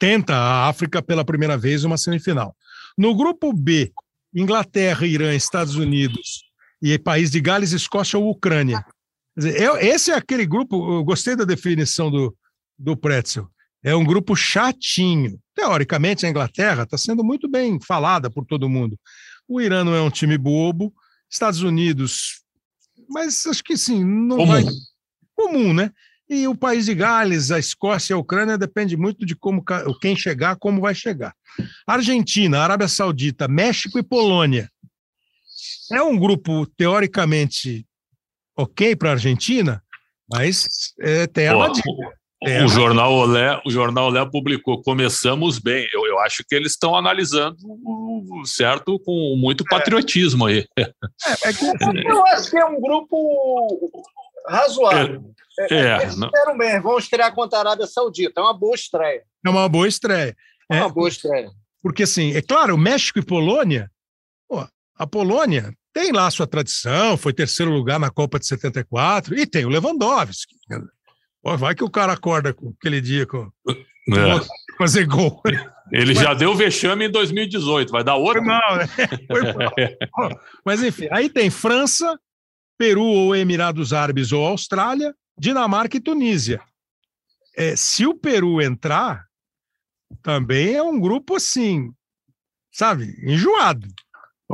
[0.00, 2.56] tenta a África pela primeira vez uma semifinal.
[2.98, 3.92] No grupo B,
[4.34, 6.43] Inglaterra, Irã, Estados Unidos
[6.84, 8.84] e país de Gales, Escócia ou Ucrânia.
[9.34, 12.36] Dizer, é, esse é aquele grupo, eu gostei da definição do,
[12.78, 13.48] do Pretzel.
[13.82, 15.40] É um grupo chatinho.
[15.54, 18.98] Teoricamente, a Inglaterra está sendo muito bem falada por todo mundo.
[19.48, 20.92] O Irã não é um time bobo,
[21.30, 22.42] Estados Unidos,
[23.08, 24.52] mas acho que sim, não comum.
[24.52, 24.64] vai.
[25.34, 25.90] Comum, né?
[26.28, 29.64] E o país de Gales, a Escócia e a Ucrânia depende muito de como
[30.02, 31.34] quem chegar, como vai chegar.
[31.86, 34.70] Argentina, Arábia Saudita, México e Polônia
[35.92, 37.86] é um grupo teoricamente
[38.56, 39.82] ok para a Argentina,
[40.30, 45.88] mas é, tem a o, o jornal Olé, o jornal Olé publicou começamos bem.
[45.92, 47.56] Eu, eu acho que eles estão analisando
[48.44, 49.70] certo com muito é.
[49.70, 50.66] patriotismo aí.
[50.78, 53.90] É, é que, assim, eu acho que é um grupo
[54.46, 55.24] razoável.
[55.70, 56.30] É, é, eles não...
[56.58, 58.40] bem, vão estrear contra a Arábia Saudita.
[58.40, 59.22] É uma boa estreia.
[59.44, 60.36] É uma boa estreia.
[60.70, 61.50] É uma boa estreia.
[61.82, 63.90] Porque, assim, é claro, México e Polônia
[64.96, 69.64] a Polônia tem lá sua tradição, foi terceiro lugar na Copa de 74, e tem
[69.64, 70.56] o Lewandowski.
[71.42, 74.76] Vai que o cara acorda com aquele dia com, é.
[74.76, 75.40] fazer gol.
[75.92, 78.42] Ele Mas, já deu vexame em 2018, vai dar outro?
[78.42, 78.88] Não, né?
[80.64, 82.18] Mas enfim, aí tem França,
[82.78, 86.60] Peru ou Emirados Árabes ou Austrália, Dinamarca e Tunísia.
[87.56, 89.26] É, se o Peru entrar,
[90.22, 91.92] também é um grupo assim,
[92.72, 93.86] sabe, enjoado.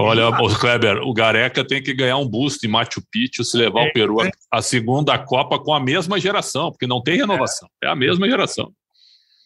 [0.02, 3.86] Olha, o Kleber, o Gareca tem que ganhar um boost em Machu Picchu se levar
[3.86, 4.30] é, o Peru é.
[4.50, 8.28] a segunda Copa com a mesma geração, porque não tem renovação, é, é a mesma
[8.28, 8.72] geração.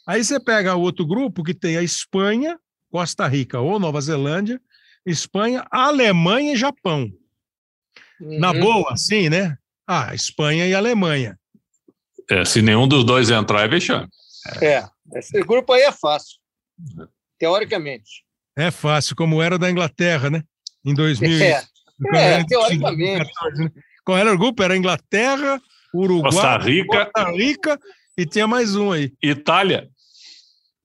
[0.07, 2.59] Aí você pega o outro grupo que tem a Espanha,
[2.90, 4.61] Costa Rica ou Nova Zelândia,
[5.05, 7.11] Espanha, Alemanha e Japão.
[8.21, 8.38] Uhum.
[8.38, 9.59] Na boa, sim, né?
[9.87, 11.38] Ah, Espanha e Alemanha.
[12.31, 14.09] É, se nenhum dos dois entrar, é vexame.
[14.62, 16.38] É, esse grupo aí é fácil,
[17.38, 18.25] teoricamente.
[18.57, 20.43] É fácil, como era da Inglaterra, né?
[20.85, 21.43] Em 2000.
[21.43, 21.64] É,
[22.14, 23.31] é teoricamente.
[23.57, 23.71] Né?
[24.05, 24.62] Qual era o grupo?
[24.62, 25.61] Era Inglaterra,
[25.93, 27.81] Uruguai, Costa Rica, Costa Rica
[28.17, 29.12] e tinha mais um aí.
[29.23, 29.88] Itália.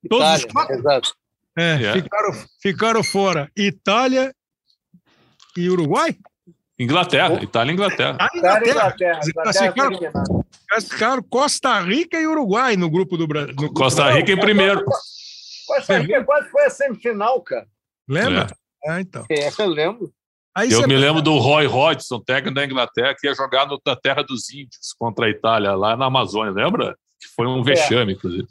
[0.10, 0.76] Todos Itália, os quatro?
[0.76, 1.16] exato.
[1.58, 2.00] É, yeah.
[2.00, 2.02] É.
[2.02, 4.34] ficaram, ficaram fora Itália
[5.58, 6.16] e Uruguai?
[6.80, 8.18] Inglaterra, Itália e Inglaterra.
[8.20, 8.70] Ah, Inglaterra.
[8.70, 10.46] Inglaterra, Inglaterra ficaram,
[10.82, 13.54] ficaram Costa Rica e Uruguai no grupo do Brasil.
[13.74, 14.86] Costa Rica em primeiro.
[15.70, 17.68] Costa Rica quase foi a semifinal, cara.
[18.08, 18.48] Lembra?
[18.84, 19.26] É, ah, então.
[19.30, 20.12] É, eu lembro.
[20.56, 24.24] Aí eu me lembro do Roy Hodgson, técnico da Inglaterra, que ia jogar na terra
[24.24, 26.98] dos índios contra a Itália, lá na Amazônia, lembra?
[27.20, 28.16] Que foi um vexame, é.
[28.16, 28.48] inclusive.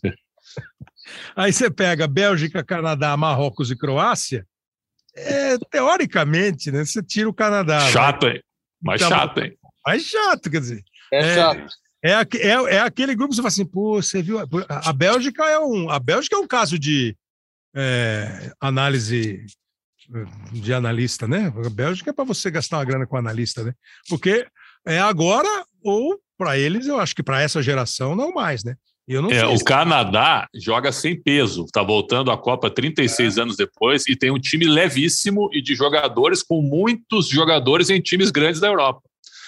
[1.35, 4.47] Aí você pega Bélgica, Canadá, Marrocos e Croácia,
[5.15, 6.85] é, teoricamente, né?
[6.85, 7.81] Você tira o Canadá.
[7.91, 8.41] Chato, hein?
[8.81, 9.59] Mais então, chato, hein?
[9.85, 10.83] Mais chato, quer dizer.
[11.13, 11.73] É, é chato.
[12.03, 14.39] É, é, é aquele grupo que você fala assim, pô, você viu.
[14.69, 17.17] A Bélgica é um, a Bélgica é um caso de
[17.75, 19.45] é, análise
[20.53, 21.53] de analista, né?
[21.65, 23.73] A Bélgica é para você gastar uma grana com analista, né?
[24.09, 24.47] Porque
[24.87, 25.49] é agora
[25.83, 28.77] ou para eles, eu acho que para essa geração não mais, né?
[29.07, 33.43] Eu não é, o Canadá joga sem peso, está voltando à Copa 36 é.
[33.43, 38.31] anos depois e tem um time levíssimo e de jogadores com muitos jogadores em times
[38.31, 39.01] grandes da Europa.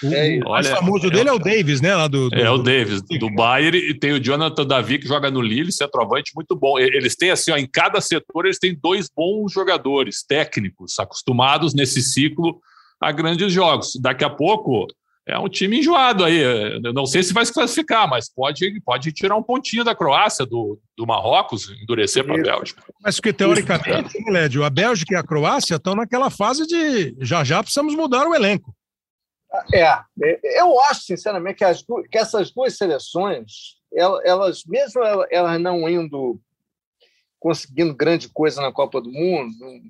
[0.05, 1.95] É, o mais famoso é, dele é o Davis, né?
[1.95, 5.07] Lá do, do é o Davis, do, do Bayern, e tem o Jonathan Davi, que
[5.07, 6.79] joga no Lille, centroavante muito bom.
[6.79, 12.03] Eles têm, assim, ó, em cada setor, eles têm dois bons jogadores técnicos, acostumados nesse
[12.03, 12.61] ciclo
[13.01, 13.93] a grandes jogos.
[14.01, 14.87] Daqui a pouco
[15.27, 16.39] é um time enjoado aí.
[16.39, 20.45] Eu não sei se vai se classificar, mas pode, pode tirar um pontinho da Croácia,
[20.45, 22.83] do, do Marrocos, endurecer para a Bélgica.
[23.03, 27.63] Mas que teoricamente, Lédio, a Bélgica e a Croácia estão naquela fase de já já
[27.63, 28.75] precisamos mudar o elenco.
[29.73, 30.05] É,
[30.61, 36.41] eu acho, sinceramente, que, as, que essas duas seleções, elas, mesmo elas não indo
[37.41, 39.83] conseguindo grande coisa na Copa do Mundo.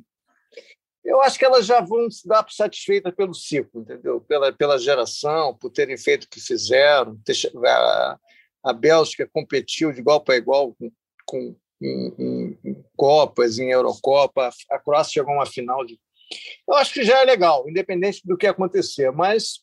[1.05, 4.21] Eu acho que elas já vão se dar satisfeitas pelo ciclo, entendeu?
[4.21, 7.19] Pela, pela geração, por terem feito o que fizeram.
[7.67, 8.19] A,
[8.63, 10.93] a Bélgica competiu de igual para igual com,
[11.27, 14.51] com em, em, Copas, em Eurocopa.
[14.71, 15.99] A Croácia chegou a uma final de.
[16.69, 19.11] Eu acho que já é legal, independente do que acontecer.
[19.11, 19.61] Mas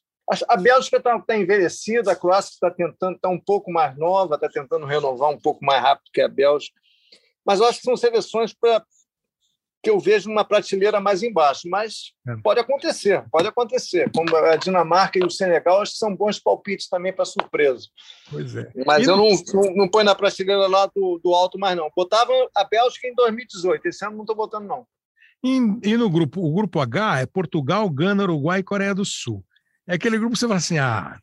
[0.47, 4.49] a Bélgica está tá envelhecida, a Croácia está tentando, está um pouco mais nova, está
[4.49, 6.79] tentando renovar um pouco mais rápido que a Bélgica.
[7.45, 8.83] Mas eu acho que são seleções para
[9.81, 11.69] que eu vejo uma prateleira mais embaixo.
[11.69, 12.35] Mas é.
[12.43, 14.11] pode acontecer, pode acontecer.
[14.11, 17.87] Como a Dinamarca e o Senegal, acho que são bons palpites também para surpresa.
[18.29, 18.69] Pois é.
[18.85, 21.89] Mas e eu não, não, não ponho na prateleira lá do, do alto mais, não.
[21.95, 23.85] Botava a Bélgica em 2018.
[23.85, 24.85] Esse ano não estou botando, não.
[25.43, 29.43] E, e, no grupo, o grupo H é Portugal, Gana, Uruguai e Coreia do Sul.
[29.85, 31.17] É aquele grupo que você fala assim, ah,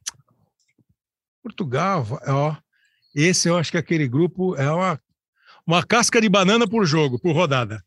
[1.42, 2.56] Portugal, ó,
[3.14, 5.00] esse eu acho que aquele grupo é uma,
[5.66, 7.82] uma casca de banana por jogo, por rodada.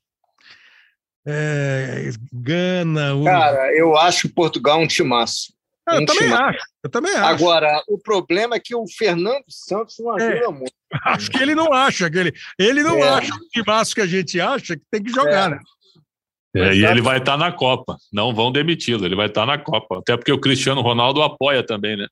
[1.25, 3.15] É, Gana.
[3.15, 3.25] O...
[3.25, 5.53] Cara, eu acho Portugal um timaço.
[5.85, 6.43] Ah, eu também timaço.
[6.43, 6.65] acho.
[6.83, 7.23] Eu também acho.
[7.25, 10.23] Agora, o problema é que o Fernando Santos não é.
[10.23, 10.73] ajuda é, muito.
[11.03, 13.09] Acho que ele não acha que ele, ele não é.
[13.09, 15.55] acha o timaço que a gente acha que tem que jogar, é.
[15.55, 15.59] né?
[16.55, 19.47] É, e ele vai estar tá na Copa, não vão demiti-lo, ele vai estar tá
[19.47, 19.99] na Copa.
[19.99, 22.07] Até porque o Cristiano Ronaldo apoia também, né?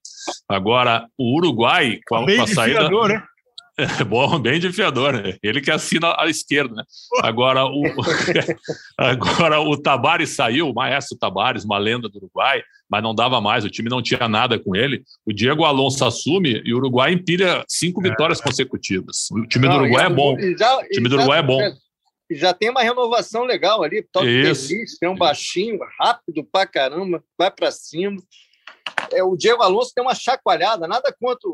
[0.47, 2.89] Agora, o Uruguai, com a, bem com a saída.
[2.89, 3.23] Né?
[3.77, 5.35] É bom, bem desafiador, né?
[5.43, 6.83] Ele que assina à esquerda, né?
[7.21, 7.83] Agora o,
[8.97, 13.65] agora o Tabares saiu, o maestro Tabares, uma lenda do Uruguai, mas não dava mais,
[13.65, 15.03] o time não tinha nada com ele.
[15.25, 18.09] O Diego Alonso assume e o Uruguai empilha cinco é.
[18.09, 19.27] vitórias consecutivas.
[19.29, 20.35] O time do Uruguai é bom.
[20.35, 21.59] O time do Uruguai é bom
[22.31, 24.01] já tem uma renovação legal ali.
[24.11, 24.97] Toque Isso.
[24.99, 28.17] tem um baixinho, rápido pra caramba, vai para cima.
[29.11, 31.49] É, o Diego Alonso tem uma chacoalhada, nada contra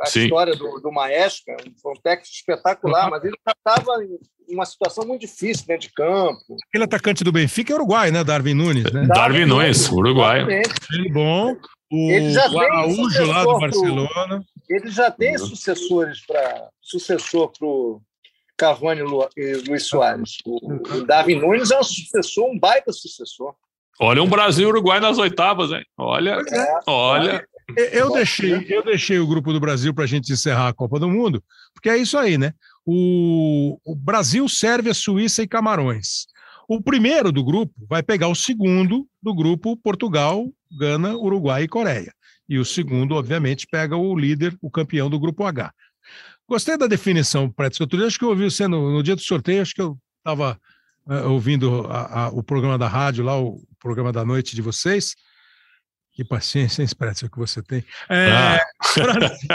[0.00, 0.24] a Sim.
[0.24, 3.10] história do, do Maestro, foi um técnico espetacular, uhum.
[3.10, 6.38] mas ele já estava em uma situação muito difícil dentro de campo.
[6.68, 8.22] Aquele atacante do Benfica é Uruguai, né?
[8.22, 9.06] Darwin Nunes, né?
[9.06, 10.46] Darwin, Darwin Nunes, Uruguai.
[10.92, 11.56] Ele bom.
[11.90, 14.10] O ele já Araújo lá do Barcelona.
[14.26, 15.46] Pro, ele já tem uhum.
[15.46, 18.00] sucessores para sucessor para o
[18.56, 19.02] Cavani
[19.36, 20.38] e Luiz Soares.
[20.44, 23.54] O, o Darwin Nunes é um sucessor, um baita sucessor.
[23.98, 25.84] Olha um Brasil Uruguai nas oitavas, hein?
[25.96, 27.46] Olha, é, olha.
[27.92, 31.08] Eu deixei, eu deixei o grupo do Brasil para a gente encerrar a Copa do
[31.08, 31.42] Mundo,
[31.74, 32.52] porque é isso aí, né?
[32.84, 36.26] O, o Brasil, Sérvia, Suíça e Camarões.
[36.68, 40.46] O primeiro do grupo vai pegar o segundo do grupo Portugal,
[40.78, 42.12] Gana, Uruguai e Coreia.
[42.48, 45.72] E o segundo, obviamente, pega o líder, o campeão do grupo H.
[46.48, 47.80] Gostei da definição, Preto.
[47.80, 49.98] Outro dia, acho que eu ouvi você no, no dia do sorteio, acho que eu
[50.18, 50.58] estava
[51.06, 54.62] uh, eh, ouvindo a, a, o programa da rádio lá, o programa da noite de
[54.62, 55.14] vocês.
[56.12, 57.84] Que paciência, hein, Pretzel, que você tem.
[58.08, 58.60] É, ah.
[58.96, 59.48] Brasil,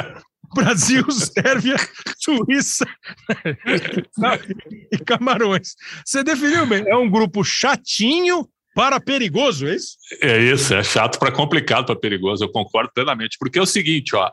[0.54, 1.76] Brasil, Sérvia,
[2.18, 2.86] Suíça
[4.92, 5.76] e Camarões.
[6.06, 6.84] Você definiu bem.
[6.88, 9.98] É um grupo chatinho para perigoso, é isso?
[10.22, 13.38] É isso, é chato para complicado para perigoso, eu concordo plenamente.
[13.40, 14.30] Porque é o seguinte, ó,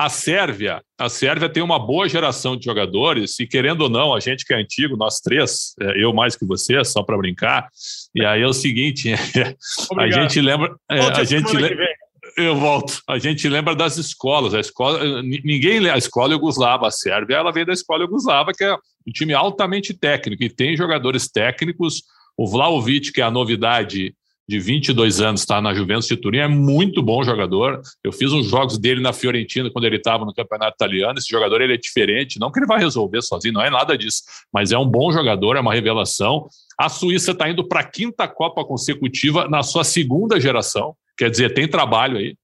[0.00, 4.18] a Sérvia, a Sérvia tem uma boa geração de jogadores e querendo ou não, a
[4.18, 7.68] gente que é antigo, nós três, é, eu mais que você, só para brincar.
[8.14, 9.12] E aí é o seguinte,
[9.98, 11.86] a gente lembra, é, a gente lembra,
[12.34, 13.02] eu volto.
[13.06, 14.54] A gente lembra das escolas.
[14.54, 18.74] A escola, ninguém a escola Yugoslava, a Sérvia, ela veio da escola Yugoslava, que é
[18.74, 22.04] um time altamente técnico e tem jogadores técnicos.
[22.38, 24.14] O Vlaovic, que é a novidade
[24.50, 27.80] de 22 anos, está na Juventus de Turim, é muito bom jogador.
[28.02, 31.16] Eu fiz uns jogos dele na Fiorentina quando ele estava no Campeonato Italiano.
[31.16, 34.22] Esse jogador ele é diferente, não que ele vai resolver sozinho, não é nada disso,
[34.52, 36.48] mas é um bom jogador, é uma revelação.
[36.76, 41.54] A Suíça está indo para a quinta Copa consecutiva na sua segunda geração, quer dizer,
[41.54, 42.34] tem trabalho aí.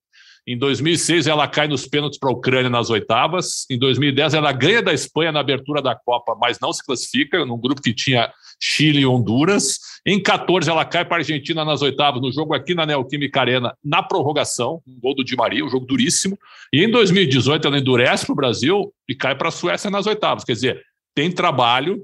[0.49, 3.67] Em 2006, ela cai nos pênaltis para a Ucrânia nas oitavas.
[3.69, 7.59] Em 2010, ela ganha da Espanha na abertura da Copa, mas não se classifica, num
[7.59, 9.77] grupo que tinha Chile e Honduras.
[10.09, 13.77] Em 14, ela cai para a Argentina nas oitavas, no jogo aqui na Neoquímica Arena,
[13.85, 16.39] na prorrogação, um gol do Di Maria, um jogo duríssimo.
[16.73, 20.45] E em 2018, ela endurece para o Brasil e cai para a Suécia nas oitavas.
[20.45, 22.01] Quer dizer, tem trabalho,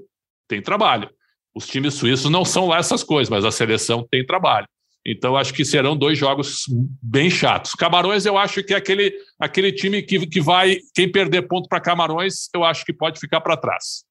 [0.48, 1.08] tem trabalho.
[1.54, 4.66] Os times suíços não são lá essas coisas, mas a seleção tem trabalho.
[5.06, 6.64] Então, acho que serão dois jogos
[7.00, 7.72] bem chatos.
[7.72, 10.78] Camarões, eu acho que é aquele, aquele time que, que vai.
[10.92, 14.04] Quem perder ponto para Camarões, eu acho que pode ficar para trás.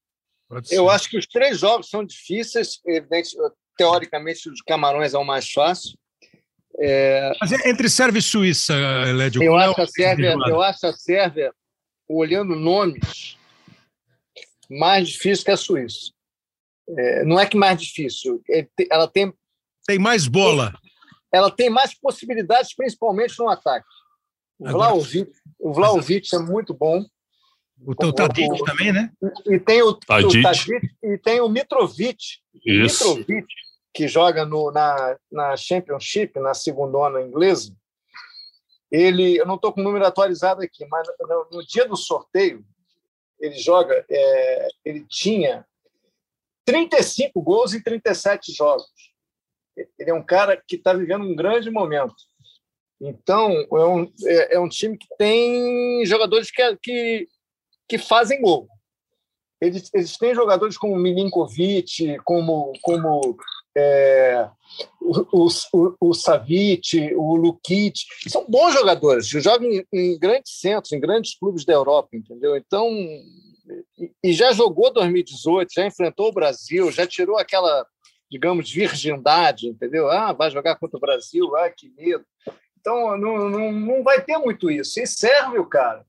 [0.70, 2.78] Eu acho que os três jogos são difíceis.
[2.86, 3.36] Evidente,
[3.76, 5.96] teoricamente, o de Camarões é o mais fácil.
[6.78, 7.32] É...
[7.40, 8.74] Mas é entre Sérvia e Suíça,
[9.14, 9.42] Lédio.
[9.42, 11.52] Eu, acho a Sérvia, eu acho a Sérvia,
[12.08, 13.36] olhando nomes,
[14.70, 16.12] mais difícil que a Suíça.
[16.98, 18.42] É, não é que mais difícil,
[18.90, 19.32] ela tem
[19.86, 20.72] tem mais bola.
[21.32, 23.86] Ela tem mais possibilidades, principalmente no ataque.
[24.58, 27.04] O Vlaovic, o Vlaovic é muito bom.
[27.84, 29.10] O, o Tadic também, né?
[29.46, 30.38] E tem o, Tadic.
[30.38, 32.38] o Tadic e tem o Mitrovic.
[32.64, 33.16] Isso.
[33.16, 33.46] Mitrovic,
[33.92, 37.74] que joga no, na, na Championship, na segunda inglesa.
[38.90, 42.64] Ele, eu não estou com o número atualizado aqui, mas no, no dia do sorteio,
[43.40, 45.66] ele joga, é, ele tinha
[46.64, 48.86] 35 gols em 37 jogos.
[49.98, 52.14] Ele é um cara que está vivendo um grande momento.
[53.00, 57.28] Então, é um, é, é um time que tem jogadores que, que,
[57.88, 58.68] que fazem gol.
[59.60, 63.36] Eles, eles têm jogadores como Milinkovic, como, como
[63.76, 64.48] é,
[65.00, 68.00] o, o, o Savic, o Lukic.
[68.28, 72.56] São bons jogadores, jogam em, em grandes centros, em grandes clubes da Europa, entendeu?
[72.56, 72.88] Então,
[74.22, 77.86] e já jogou 2018, já enfrentou o Brasil, já tirou aquela,
[78.30, 80.10] digamos, virgindade, entendeu?
[80.10, 82.24] Ah, vai jogar contra o Brasil, ah, que medo.
[82.80, 85.00] Então, não, não, não vai ter muito isso.
[85.00, 86.04] E sérvio, cara,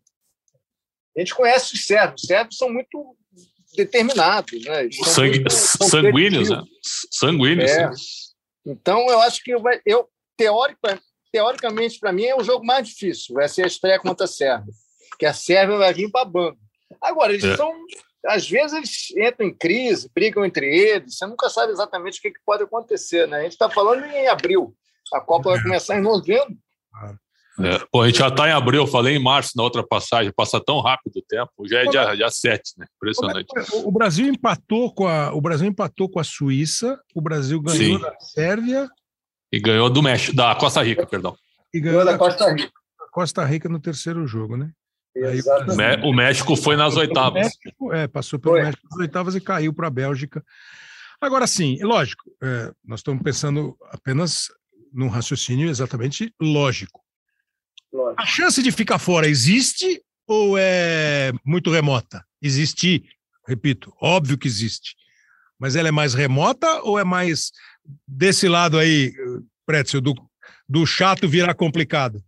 [1.16, 2.24] a gente conhece os sérvios.
[2.24, 3.16] Os sérvios são muito
[3.76, 4.90] determinados, né?
[5.06, 5.50] Sangu...
[5.50, 6.64] Sanguíneos, né?
[7.12, 7.72] Sanguíneos.
[7.72, 7.90] É.
[8.66, 10.08] Então, eu acho que eu, eu
[10.38, 11.00] teórica,
[11.32, 13.36] teoricamente, para mim, é o jogo mais difícil.
[13.36, 14.74] Vai ser a estreia contra a Sérvia.
[15.20, 16.58] Que a Sérvia vai vir babando.
[17.02, 17.56] Agora, eles é.
[17.56, 17.72] são.
[18.26, 22.32] Às vezes eles entram em crise, brigam entre eles, você nunca sabe exatamente o que,
[22.46, 23.28] pode acontecer.
[23.28, 23.38] Né?
[23.40, 24.74] A gente está falando em abril,
[25.14, 26.56] a Copa vai começar em novembro.
[27.60, 30.34] É, pô, a gente já está em abril, eu falei em março na outra passagem,
[30.36, 32.86] passa tão rápido o tempo, já é dia, dia 7, né?
[32.98, 33.48] Impressionante.
[33.86, 38.00] O Brasil empatou com a, o Brasil empatou com a Suíça, o Brasil ganhou Sim.
[38.00, 38.90] da Sérvia.
[39.52, 41.36] E ganhou do México, da Costa Rica, perdão.
[41.72, 42.72] E ganhou da Costa Rica.
[43.12, 44.72] Costa Rica no terceiro jogo, né?
[45.16, 45.40] Aí,
[46.04, 47.44] o México foi nas oitavas.
[47.44, 48.64] México, é, passou pelo foi.
[48.64, 50.44] México nas oitavas e caiu para a Bélgica.
[51.22, 54.48] Agora sim, lógico, é, nós estamos pensando apenas
[54.92, 57.03] num raciocínio exatamente lógico.
[57.94, 58.22] Lógico.
[58.22, 62.24] A chance de ficar fora existe ou é muito remota?
[62.42, 63.04] Existe,
[63.48, 64.96] repito, óbvio que existe.
[65.60, 67.52] Mas ela é mais remota ou é mais
[68.08, 69.14] desse lado aí,
[69.66, 70.14] Pretzel, do,
[70.68, 72.24] do chato virar complicado?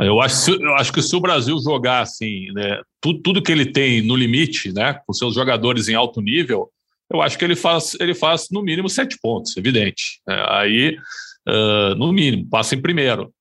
[0.00, 3.66] Eu acho, eu acho que se o Brasil jogar assim, né, tudo, tudo que ele
[3.66, 6.70] tem no limite, né, com seus jogadores em alto nível,
[7.12, 10.20] eu acho que ele faz, ele faz no mínimo sete pontos, evidente.
[10.26, 10.44] Né?
[10.48, 10.96] Aí,
[11.46, 13.32] uh, no mínimo, passa em primeiro.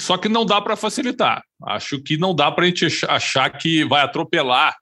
[0.00, 1.42] Só que não dá para facilitar.
[1.64, 4.76] Acho que não dá para a gente achar que vai atropelar,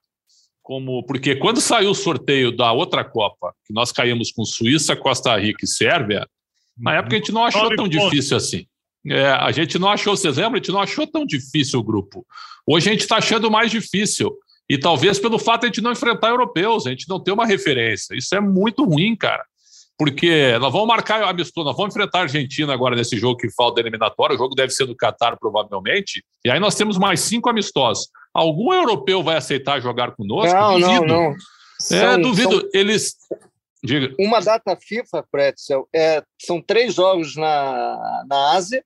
[0.61, 5.37] como porque quando saiu o sorteio da outra Copa, que nós caímos com Suíça, Costa
[5.37, 6.27] Rica e Sérvia,
[6.77, 8.65] na época a gente não achou tão difícil assim.
[9.09, 10.55] É, a gente não achou, vocês lembram?
[10.55, 12.25] A gente não achou tão difícil o grupo.
[12.67, 14.37] Hoje a gente está achando mais difícil.
[14.69, 17.45] E talvez pelo fato de a gente não enfrentar europeus, a gente não ter uma
[17.45, 18.13] referência.
[18.15, 19.45] Isso é muito ruim, cara.
[19.97, 23.49] Porque nós vamos marcar a mistura, nós vamos enfrentar a Argentina agora nesse jogo que
[23.49, 24.35] falta eliminatório.
[24.35, 26.23] O jogo deve ser do Catar, provavelmente.
[26.45, 28.07] E aí nós temos mais cinco amistosos.
[28.33, 30.55] Algum europeu vai aceitar jogar conosco?
[30.55, 31.05] Não, duvido.
[31.05, 31.31] não, não.
[31.31, 31.35] É,
[31.79, 32.61] são, duvido.
[32.61, 32.69] São...
[32.73, 33.15] Eles.
[33.83, 34.13] Diga.
[34.19, 38.83] Uma data FIFA, Pretzel, é, são três jogos na, na Ásia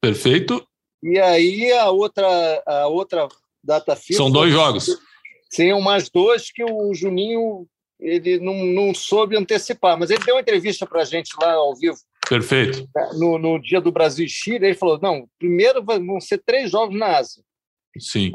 [0.00, 0.64] Perfeito.
[1.02, 3.28] E aí a outra, a outra
[3.62, 4.16] data FIFA.
[4.16, 4.98] São dois jogos.
[5.50, 7.66] Sim, mais dois que o Juninho
[8.00, 11.74] ele não, não soube antecipar, mas ele deu uma entrevista para a gente lá ao
[11.76, 11.98] vivo.
[12.28, 12.88] Perfeito.
[13.18, 16.96] No, no dia do Brasil e Chile, ele falou: não, primeiro vão ser três jogos
[16.96, 17.42] na Ásia.
[17.98, 18.32] Sim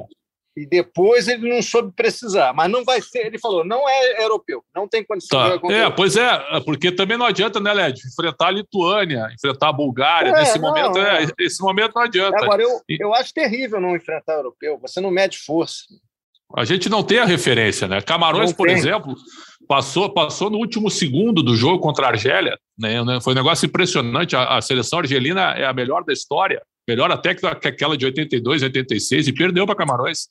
[0.55, 2.53] e depois ele não soube precisar.
[2.53, 5.67] Mas não vai ser, ele falou, não é europeu, não tem condição tá.
[5.67, 7.99] de É, pois é, porque também não adianta, né, Led?
[8.07, 11.23] Enfrentar a Lituânia, enfrentar a Bulgária, é, nesse não, momento, é.
[11.23, 11.27] é.
[11.39, 12.37] esse momento não adianta.
[12.37, 15.85] Agora, eu, eu acho terrível não enfrentar europeu, você não mede força.
[16.55, 17.99] A gente não tem a referência, né?
[17.99, 18.75] Camarões, não por tem.
[18.75, 19.15] exemplo,
[19.73, 23.03] passou, passou no último segundo do jogo contra a Argélia, né?
[23.03, 23.19] né?
[23.19, 24.35] Foi um negócio impressionante.
[24.35, 28.63] A, a seleção argelina é a melhor da história melhor até que aquela de 82,
[28.63, 30.27] 86, e perdeu para Camarões.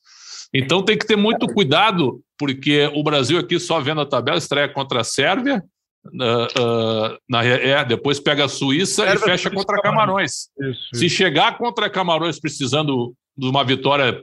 [0.53, 4.69] Então tem que ter muito cuidado, porque o Brasil aqui só vendo a tabela, estreia
[4.69, 5.65] contra a Sérvia,
[6.05, 10.51] uh, uh, na, é, depois pega a Suíça Sérvia e fecha contra Camarões.
[10.61, 14.23] Isso, Se chegar contra Camarões precisando de uma vitória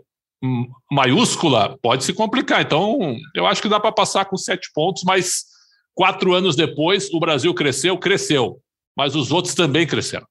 [0.91, 2.61] maiúscula, pode se complicar.
[2.61, 5.45] Então, eu acho que dá para passar com sete pontos, mas
[5.93, 8.61] quatro anos depois, o Brasil cresceu, cresceu,
[8.95, 10.27] mas os outros também cresceram.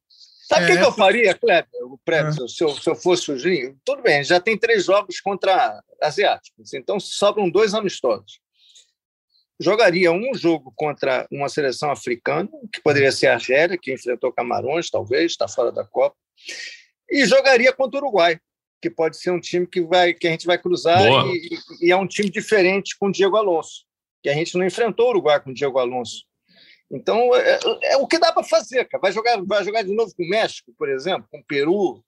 [0.49, 2.49] Sabe o é, que, que, eu faria, Kleber, o Pretzel, é.
[2.49, 3.79] se, eu, se eu fosse o Juninho?
[3.85, 8.41] Tudo bem, já tem três jogos contra asiáticos, então sobram dois amistosos.
[9.61, 14.89] Jogaria um jogo contra uma seleção africana, que poderia ser a Argélia, que enfrentou Camarões,
[14.89, 16.17] talvez, está fora da Copa,
[17.11, 18.41] e jogaria contra o Uruguai,
[18.81, 21.97] que pode ser um time que, vai, que a gente vai cruzar e, e, é
[21.97, 23.85] um time diferente com o Diego Alonso,
[24.22, 26.24] que a gente não enfrentou o Uruguai com o Diego Alonso.
[26.91, 29.03] Então, é, é, é o que dá para fazer, cara.
[29.03, 32.03] Vai jogar, vai jogar de novo com o México, por exemplo, com o Peru,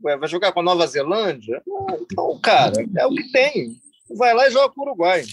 [0.00, 1.62] vai jogar com a Nova Zelândia.
[2.00, 3.76] Então, cara, é o que tem.
[4.16, 5.24] vai lá e joga com o Uruguai.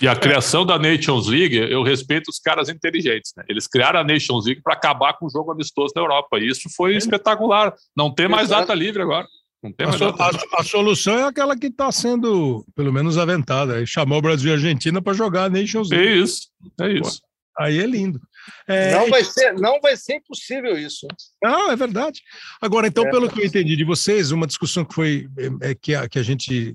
[0.00, 3.32] E a criação da Nations League, eu respeito os caras inteligentes.
[3.36, 3.44] Né?
[3.48, 6.38] Eles criaram a Nations League para acabar com o jogo amistoso na Europa.
[6.38, 7.74] E isso foi espetacular.
[7.96, 9.26] Não tem mais data livre agora.
[9.62, 13.84] Não tem a, so, a, a, solução é aquela que está sendo, pelo menos, aventada.
[13.84, 16.06] Chamou o Brasil e a Argentina para jogar a Nations League.
[16.06, 16.48] É isso,
[16.80, 17.20] é isso.
[17.20, 18.18] Pô, aí é lindo.
[18.66, 21.06] É, não, vai ser, não vai ser impossível isso.
[21.42, 22.22] Não, é verdade.
[22.60, 23.10] Agora, então, é.
[23.10, 25.28] pelo que eu entendi de vocês, uma discussão que foi
[25.60, 26.74] é, que, a, que a gente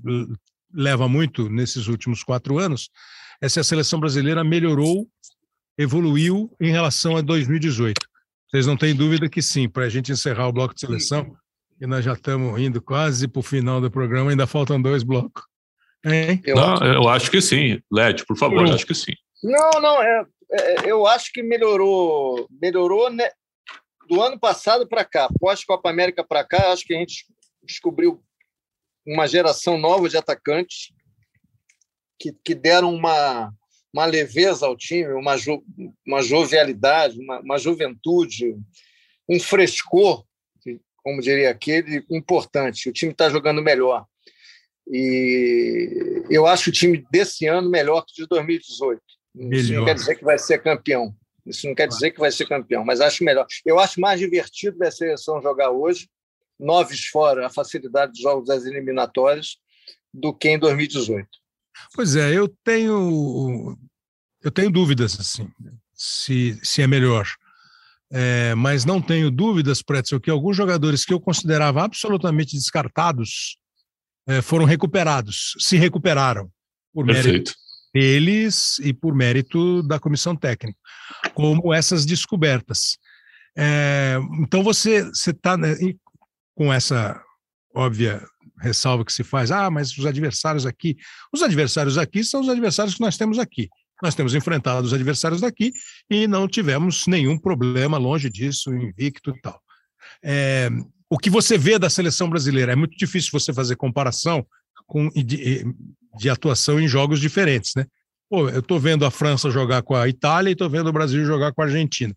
[0.72, 2.90] leva muito nesses últimos quatro anos
[3.40, 5.06] é se a seleção brasileira melhorou,
[5.78, 8.00] evoluiu em relação a 2018.
[8.48, 11.36] Vocês não têm dúvida que sim, para a gente encerrar o bloco de seleção,
[11.80, 15.42] e nós já estamos indo quase para o final do programa, ainda faltam dois blocos.
[16.04, 16.40] Hein?
[16.44, 17.80] Eu, não, eu acho que sim.
[17.92, 19.12] Led, por favor, eu acho que sim.
[19.42, 23.28] Não, não, é, é, eu acho que melhorou, melhorou né,
[24.08, 27.26] do ano passado para cá, pós-Copa América para cá, acho que a gente
[27.62, 28.22] descobriu
[29.06, 30.92] uma geração nova de atacantes
[32.18, 33.52] que, que deram uma,
[33.92, 35.34] uma leveza ao time, uma,
[36.06, 38.56] uma jovialidade, uma, uma juventude,
[39.28, 40.24] um frescor,
[40.96, 42.88] como diria aquele, importante.
[42.88, 44.04] O time está jogando melhor.
[44.88, 49.00] E eu acho o time desse ano melhor que o de 2018.
[49.34, 49.54] Melhor.
[49.54, 51.14] Isso não quer dizer que vai ser campeão.
[51.44, 53.46] Isso não quer dizer que vai ser campeão, mas acho melhor.
[53.64, 56.08] Eu acho mais divertido a seleção jogar hoje,
[56.58, 59.56] noves fora a facilidade dos jogos das eliminatórias,
[60.12, 61.28] do que em 2018.
[61.94, 63.76] Pois é, eu tenho
[64.42, 65.48] eu tenho dúvidas assim,
[65.92, 67.26] se, se é melhor.
[68.12, 73.58] É, mas não tenho dúvidas, Pretzel, que alguns jogadores que eu considerava absolutamente descartados
[74.28, 76.48] é, foram recuperados, se recuperaram
[76.94, 77.26] por Perfeito.
[77.26, 77.54] mérito
[77.92, 80.78] deles e por mérito da comissão técnica,
[81.34, 82.98] como essas descobertas.
[83.58, 85.74] É, então você está né,
[86.56, 87.22] com essa
[87.74, 88.26] óbvia
[88.58, 90.96] ressalva que se faz, ah, mas os adversários aqui,
[91.32, 93.68] os adversários aqui são os adversários que nós temos aqui.
[94.02, 95.72] Nós temos enfrentado os adversários daqui
[96.10, 99.60] e não tivemos nenhum problema longe disso, invicto e tal.
[100.22, 100.68] É,
[101.08, 104.46] o que você vê da seleção brasileira é muito difícil você fazer comparação
[104.86, 105.64] com, de,
[106.18, 107.86] de atuação em jogos diferentes, né?
[108.28, 111.24] Pô, eu estou vendo a França jogar com a Itália e estou vendo o Brasil
[111.24, 112.14] jogar com a Argentina.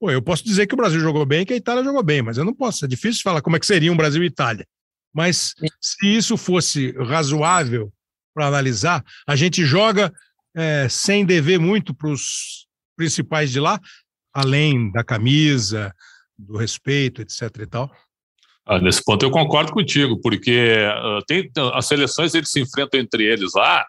[0.00, 2.22] Pô, eu posso dizer que o Brasil jogou bem e que a Itália jogou bem,
[2.22, 2.86] mas eu não posso.
[2.86, 4.66] É difícil falar como é que seria um Brasil e Itália.
[5.12, 7.92] Mas se isso fosse razoável
[8.34, 10.10] para analisar, a gente joga
[10.56, 13.78] é, sem dever muito para os principais de lá,
[14.32, 15.94] além da camisa,
[16.38, 17.42] do respeito, etc.
[17.60, 17.90] e tal.
[18.64, 23.24] Ah, nesse ponto eu concordo contigo, porque uh, tem, as seleções eles se enfrentam entre
[23.24, 23.84] eles lá,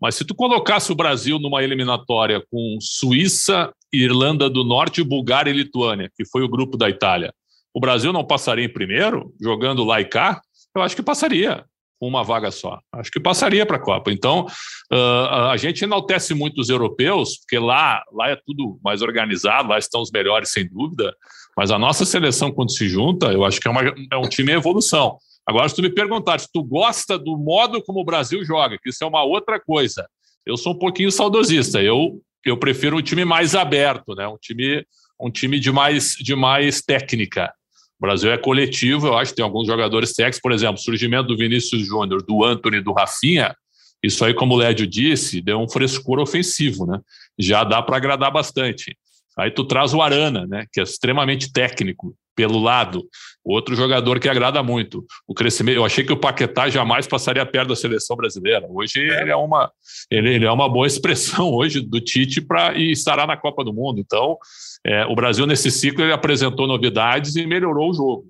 [0.00, 3.72] mas se tu colocasse o Brasil numa eliminatória com Suíça,
[4.04, 7.32] Irlanda do Norte, Bulgária e Lituânia, que foi o grupo da Itália,
[7.74, 10.40] o Brasil não passaria em primeiro, jogando lá e cá?
[10.74, 11.64] Eu acho que passaria
[11.98, 12.78] com uma vaga só.
[12.92, 14.12] Acho que passaria para a Copa.
[14.12, 14.46] Então,
[14.92, 19.78] uh, a gente enaltece muito os europeus, porque lá, lá é tudo mais organizado, lá
[19.78, 21.14] estão os melhores, sem dúvida.
[21.56, 24.52] Mas a nossa seleção, quando se junta, eu acho que é, uma, é um time
[24.52, 25.16] em evolução.
[25.46, 28.90] Agora, se tu me perguntar se tu gosta do modo como o Brasil joga, que
[28.90, 30.06] isso é uma outra coisa,
[30.44, 31.80] eu sou um pouquinho saudosista.
[31.80, 34.26] Eu, eu prefiro um time mais aberto, né?
[34.26, 34.84] um time,
[35.20, 37.52] um time de, mais, de mais técnica.
[37.98, 41.36] O Brasil é coletivo, eu acho que tem alguns jogadores técnicos, por exemplo, surgimento do
[41.36, 43.54] Vinícius Júnior, do Anthony, do Rafinha,
[44.02, 47.00] isso aí, como o Lédio disse, deu um frescor ofensivo, né?
[47.38, 48.96] Já dá para agradar bastante.
[49.38, 53.02] Aí tu traz o Arana, né, que é extremamente técnico pelo lado,
[53.42, 55.04] outro jogador que agrada muito.
[55.26, 58.66] O crescimento, eu achei que o Paquetá jamais passaria perto da seleção brasileira.
[58.68, 59.72] Hoje ele é uma
[60.10, 63.72] ele, ele é uma boa expressão hoje do Tite para e estará na Copa do
[63.72, 63.98] Mundo.
[63.98, 64.36] Então,
[64.84, 68.26] é, o Brasil nesse ciclo ele apresentou novidades e melhorou o jogo.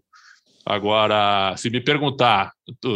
[0.69, 2.51] Agora, se me perguntar,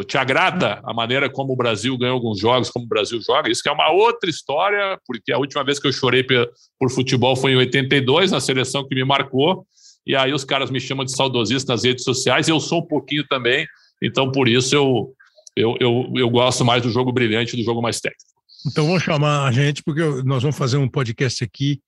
[0.08, 3.48] te agrada a maneira como o Brasil ganhou alguns jogos, como o Brasil joga?
[3.48, 6.26] Isso que é uma outra história, porque a última vez que eu chorei
[6.76, 9.64] por futebol foi em 82, na seleção que me marcou,
[10.04, 12.86] e aí os caras me chamam de saudosista nas redes sociais, e eu sou um
[12.86, 13.64] pouquinho também,
[14.02, 15.14] então por isso eu,
[15.54, 18.32] eu, eu, eu gosto mais do jogo brilhante do jogo mais técnico.
[18.66, 21.80] Então vamos chamar a gente, porque nós vamos fazer um podcast aqui.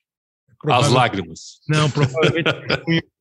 [0.65, 1.59] As lágrimas.
[1.69, 2.49] Não, provavelmente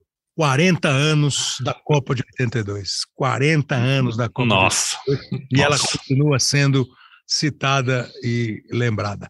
[0.42, 3.06] 40 anos da Copa de 82.
[3.14, 4.98] 40 anos da Copa Nossa.
[5.06, 5.48] de 82.
[5.52, 5.66] E Nossa.
[5.68, 6.88] ela continua sendo
[7.28, 9.30] citada e lembrada.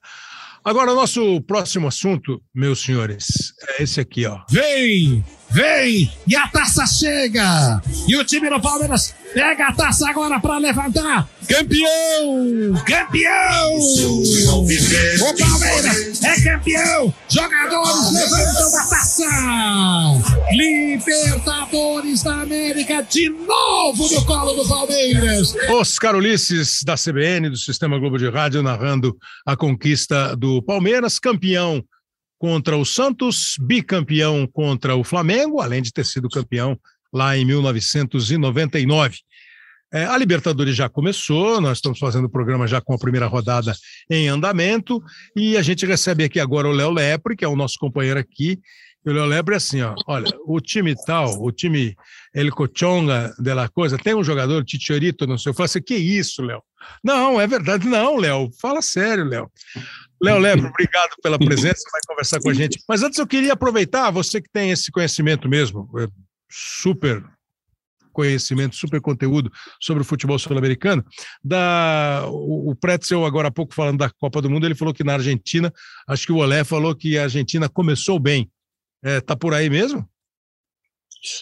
[0.64, 4.40] Agora, o nosso próximo assunto, meus senhores, é esse aqui, ó.
[4.50, 5.22] Vem!
[5.52, 6.10] Vem!
[6.26, 7.82] E a taça chega!
[8.08, 11.28] E o time do Palmeiras pega a taça agora para levantar!
[11.48, 12.74] Campeão!
[12.86, 13.78] Campeão!
[13.78, 17.14] O Palmeiras é campeão!
[17.30, 19.26] Jogadores levantam a taça!
[20.52, 25.54] Libertadores da América, de novo no colo do Palmeiras.
[25.70, 31.84] Oscar Ulisses, da CBN, do Sistema Globo de Rádio, narrando a conquista do Palmeiras, campeão
[32.42, 36.76] contra o Santos, bicampeão contra o Flamengo, além de ter sido campeão
[37.14, 39.20] lá em 1999.
[39.94, 43.76] É, a Libertadores já começou, nós estamos fazendo o programa já com a primeira rodada
[44.10, 45.00] em andamento,
[45.36, 48.60] e a gente recebe aqui agora o Léo Lepre, que é o nosso companheiro aqui.
[49.06, 51.96] E o Léo Lepre é assim, ó, olha, o time tal, o time
[52.34, 55.96] El Cochonga de la coisa, tem um jogador, Tichorito, não sei, eu falo assim, que
[55.96, 56.64] isso, Léo?
[57.04, 59.52] Não, é verdade, não, Léo, fala sério, Léo.
[60.22, 62.80] Léo Lepre, obrigado pela presença, vai conversar com a gente.
[62.88, 66.08] Mas antes eu queria aproveitar, você que tem esse conhecimento mesmo, é
[66.50, 67.24] super
[68.12, 71.04] conhecimento, super conteúdo sobre o futebol sul-americano.
[71.44, 75.04] Da, o, o Pretzel, agora há pouco, falando da Copa do Mundo, ele falou que
[75.04, 75.74] na Argentina,
[76.08, 78.52] acho que o Olé falou que a Argentina começou bem.
[79.04, 80.08] É, tá por aí mesmo?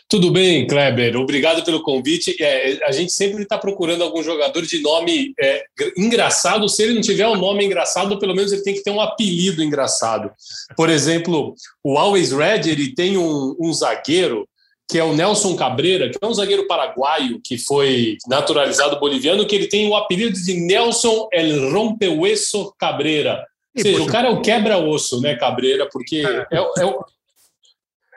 [0.07, 1.15] Tudo bem, Kleber.
[1.17, 2.35] Obrigado pelo convite.
[2.39, 5.63] É, a gente sempre está procurando algum jogador de nome é,
[5.97, 6.67] engraçado.
[6.67, 9.63] Se ele não tiver um nome engraçado, pelo menos ele tem que ter um apelido
[9.63, 10.31] engraçado.
[10.75, 14.47] Por exemplo, o Always Red ele tem um, um zagueiro
[14.89, 19.55] que é o Nelson Cabreira, que é um zagueiro paraguaio que foi naturalizado boliviano, que
[19.55, 23.45] ele tem o apelido de Nelson El Rompehueso Cabreira.
[23.77, 25.87] Ou seja, o cara é o quebra-osso, né, Cabreira?
[25.91, 26.99] Porque é, é, é,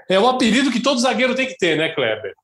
[0.09, 2.35] é o apelido que todo zagueiro tem que ter, né, Kleber?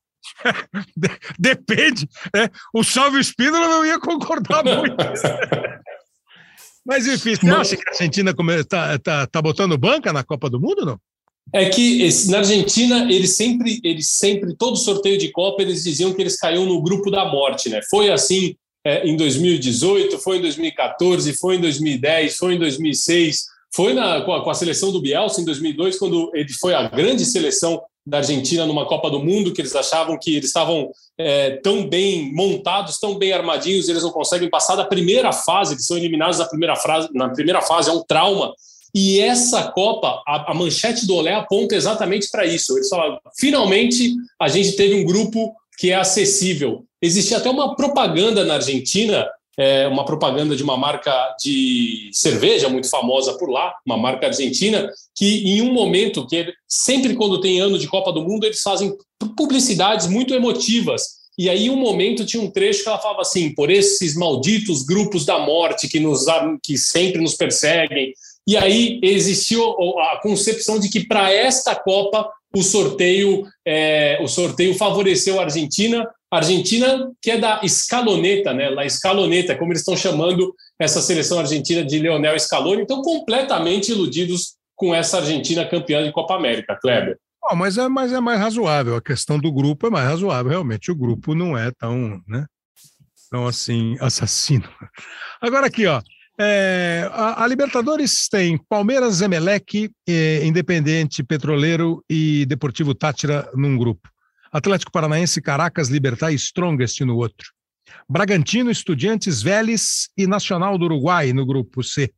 [1.39, 2.07] Depende.
[2.35, 4.95] É, o Salve Espínola não ia concordar muito.
[6.85, 10.59] Mas enfim, você acha que a Argentina está tá, tá botando banca na Copa do
[10.59, 10.99] Mundo, não?
[11.53, 16.13] É que esse, na Argentina, eles sempre, eles sempre, todo sorteio de Copa, eles diziam
[16.13, 17.79] que eles caíam no grupo da morte, né?
[17.89, 18.55] Foi assim
[18.85, 24.33] é, em 2018, foi em 2014, foi em 2010, foi em 2006, foi na, com,
[24.33, 28.17] a, com a seleção do Bielsa em 2002, quando ele foi a grande seleção da
[28.17, 32.97] Argentina numa Copa do Mundo, que eles achavam que eles estavam é, tão bem montados,
[32.99, 36.75] tão bem armadinhos, eles não conseguem passar da primeira fase, eles são eliminados na primeira,
[36.75, 38.53] fase, na primeira fase, é um trauma
[38.93, 42.75] e essa Copa, a, a manchete do Olé aponta exatamente para isso.
[42.77, 46.85] Eles falaram: finalmente a gente teve um grupo que é acessível.
[47.01, 49.27] Existia até uma propaganda na Argentina,
[49.57, 54.89] é, uma propaganda de uma marca de cerveja muito famosa por lá, uma marca argentina,
[55.15, 58.93] que em um momento, que sempre quando tem ano de Copa do Mundo, eles fazem
[59.35, 61.19] publicidades muito emotivas.
[61.37, 65.25] E aí, um momento, tinha um trecho que ela falava assim: por esses malditos grupos
[65.25, 66.25] da morte que, nos,
[66.61, 68.13] que sempre nos perseguem,
[68.45, 69.63] e aí existiu
[69.99, 76.07] a concepção de que para esta Copa o sorteio, é, o sorteio favoreceu a Argentina.
[76.31, 78.69] A Argentina, que é da escaloneta, né?
[78.69, 84.55] La escaloneta, como eles estão chamando essa seleção argentina de Leonel Scaloni, então completamente iludidos
[84.75, 87.17] com essa Argentina campeã de Copa América, Kleber.
[87.43, 88.95] Oh, mas, é, mas é mais razoável.
[88.95, 90.51] A questão do grupo é mais razoável.
[90.51, 92.45] Realmente, o grupo não é tão, né,
[93.29, 94.69] tão assim, assassino.
[95.41, 96.01] Agora aqui, ó.
[96.41, 104.09] É, a, a, Libertadores tem Palmeiras, Emelec, eh, Independente, Petroleiro e Deportivo Tátira num grupo.
[104.49, 107.51] Atlético Paranaense, Caracas, Libertar e Strongest no outro.
[108.07, 112.09] Bragantino, Estudiantes, Vélez e Nacional do Uruguai no grupo C.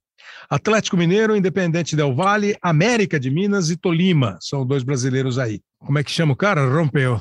[0.47, 4.37] Atlético Mineiro, Independente Del Vale, América de Minas e Tolima.
[4.39, 5.61] São dois brasileiros aí.
[5.79, 6.63] Como é que chama o cara?
[6.71, 7.19] Rompeu.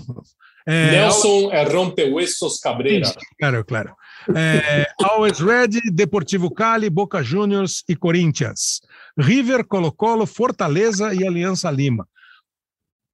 [0.66, 3.12] É, Nelson é Rompeuessos Cabreira.
[3.38, 3.94] Claro, claro.
[4.34, 8.80] É, Always Red, Deportivo Cali, Boca Juniors e Corinthians.
[9.18, 12.06] River, Colo-Colo, Fortaleza e Aliança Lima.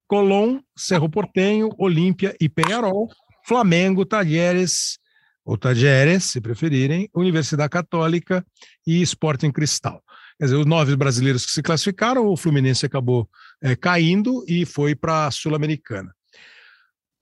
[0.07, 3.09] Colón, Cerro Portenho, Olímpia e Penharol.
[3.47, 4.99] Flamengo, Talheres,
[5.45, 8.45] ou Tajeres, se preferirem, Universidade Católica
[8.85, 10.03] e Sporting Cristal.
[10.37, 13.29] Quer dizer, os nove brasileiros que se classificaram, o Fluminense acabou
[13.63, 16.13] é, caindo e foi para a Sul-Americana.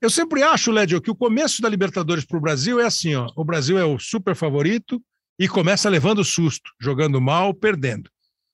[0.00, 3.30] Eu sempre acho, Lédio, que o começo da Libertadores para o Brasil é assim: ó,
[3.34, 5.02] o Brasil é o super favorito
[5.38, 8.10] e começa levando susto, jogando mal, perdendo.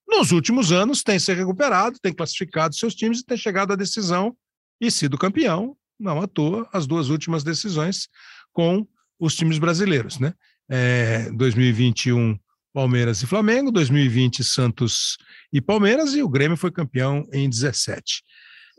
[0.09, 4.37] Nos últimos anos tem se recuperado, tem classificado seus times e tem chegado à decisão
[4.81, 8.09] e sido campeão, não à toa, as duas últimas decisões
[8.53, 8.87] com
[9.19, 10.35] os times brasileiros, né?
[10.69, 12.39] É, 2021
[12.73, 15.17] Palmeiras e Flamengo, 2020 Santos
[15.53, 18.23] e Palmeiras e o Grêmio foi campeão em 17.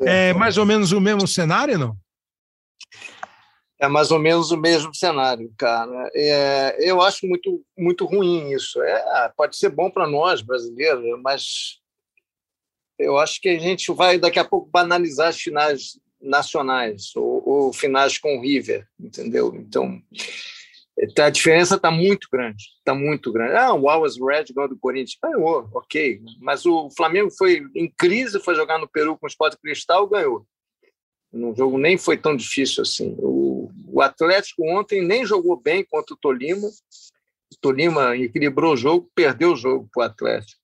[0.01, 1.97] É mais ou menos o mesmo cenário, não?
[3.79, 6.09] É mais ou menos o mesmo cenário, cara.
[6.15, 8.81] É, eu acho muito, muito ruim isso.
[8.81, 11.81] É, pode ser bom para nós, brasileiros, mas
[12.97, 17.73] eu acho que a gente vai daqui a pouco banalizar as finais nacionais ou, ou
[17.73, 19.53] finais com o River, entendeu?
[19.55, 20.01] Então,
[21.19, 23.55] a diferença está muito grande, está muito grande.
[23.55, 26.21] Ah, o Always Red ganhou do Corinthians, ganhou, ok.
[26.39, 30.45] Mas o Flamengo foi em crise, foi jogar no Peru com o Sport Cristal, ganhou.
[31.33, 33.15] Num jogo nem foi tão difícil assim.
[33.17, 36.67] O, o Atlético ontem nem jogou bem contra o Tolima.
[36.67, 40.61] O Tolima equilibrou o jogo, perdeu o jogo para o Atlético.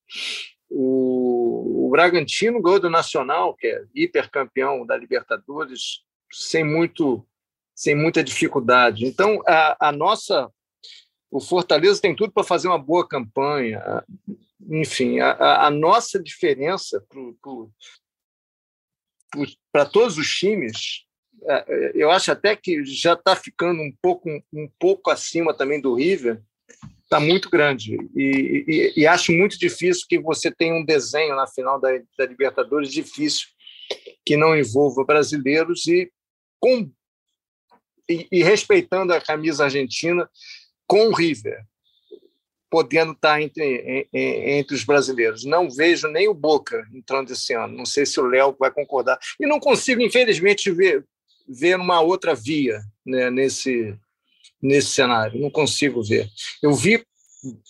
[0.70, 6.02] O, o Bragantino ganhou do Nacional, que é hipercampeão da Libertadores,
[6.32, 7.26] sem muito
[7.74, 9.06] sem muita dificuldade.
[9.06, 10.50] Então, a, a nossa
[11.30, 14.04] o Fortaleza tem tudo para fazer uma boa campanha.
[14.68, 17.20] Enfim, a, a nossa diferença para
[19.92, 21.04] todos os times,
[21.42, 25.80] é, é, eu acho até que já está ficando um pouco, um pouco acima também
[25.80, 26.42] do River,
[27.02, 27.96] está muito grande.
[28.14, 32.26] E, e, e, acho muito difícil que você tenha um desenho na final da, da
[32.26, 33.48] Libertadores difícil
[34.24, 36.10] que não envolva brasileiros e
[36.60, 36.90] com
[38.08, 40.28] e, e, respeitando a camisa argentina
[40.86, 41.64] com o River,
[42.70, 45.44] podendo estar entre, entre os brasileiros.
[45.44, 47.76] Não vejo nem o Boca entrando esse ano.
[47.76, 49.18] Não sei se o Léo vai concordar.
[49.40, 51.04] E não consigo, infelizmente, ver,
[51.48, 53.94] ver uma outra via né, nesse,
[54.62, 55.40] nesse cenário.
[55.40, 56.28] Não consigo ver.
[56.62, 57.04] Eu vi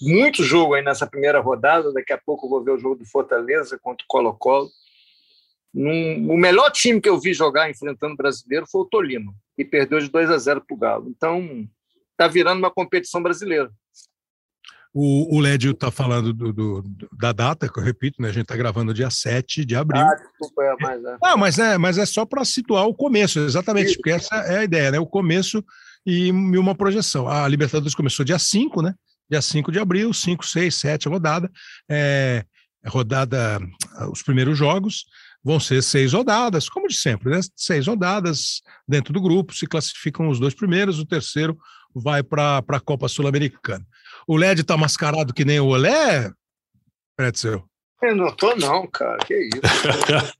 [0.02, 1.92] muito jogo aí nessa primeira rodada.
[1.92, 4.70] Daqui a pouco vou ver o jogo do Fortaleza contra o Colo-Colo.
[5.72, 10.00] O melhor time que eu vi jogar enfrentando o brasileiro foi o Tolima, e perdeu
[10.00, 11.08] de 2 a 0 para o Galo.
[11.08, 11.64] Então,
[12.10, 13.70] está virando uma competição brasileira.
[14.92, 16.84] O, o Lédio está falando do, do,
[17.16, 18.28] da data, que eu repito, né?
[18.28, 20.02] A gente está gravando dia 7 de abril.
[20.02, 21.16] Ah, desculpa, é, mas é.
[21.22, 24.64] Ah, mas é, mas é só para situar o começo, exatamente, porque essa é a
[24.64, 24.98] ideia, né?
[24.98, 25.64] O começo
[26.04, 27.28] e uma projeção.
[27.28, 28.94] A Libertadores começou dia 5, né?
[29.30, 31.48] Dia 5 de abril, 5, 6, 7 rodada.
[31.88, 32.44] É,
[32.86, 33.60] rodada,
[34.10, 35.04] os primeiros jogos
[35.42, 37.40] vão ser seis rodadas, como de sempre, né?
[37.56, 41.56] Seis rodadas dentro do grupo, se classificam os dois primeiros, o terceiro
[41.94, 43.84] vai para a Copa Sul-Americana.
[44.30, 46.30] O LED está mascarado que nem o Olé,
[47.16, 47.64] Pretzel?
[48.00, 49.60] Eu não tô não, cara, que isso.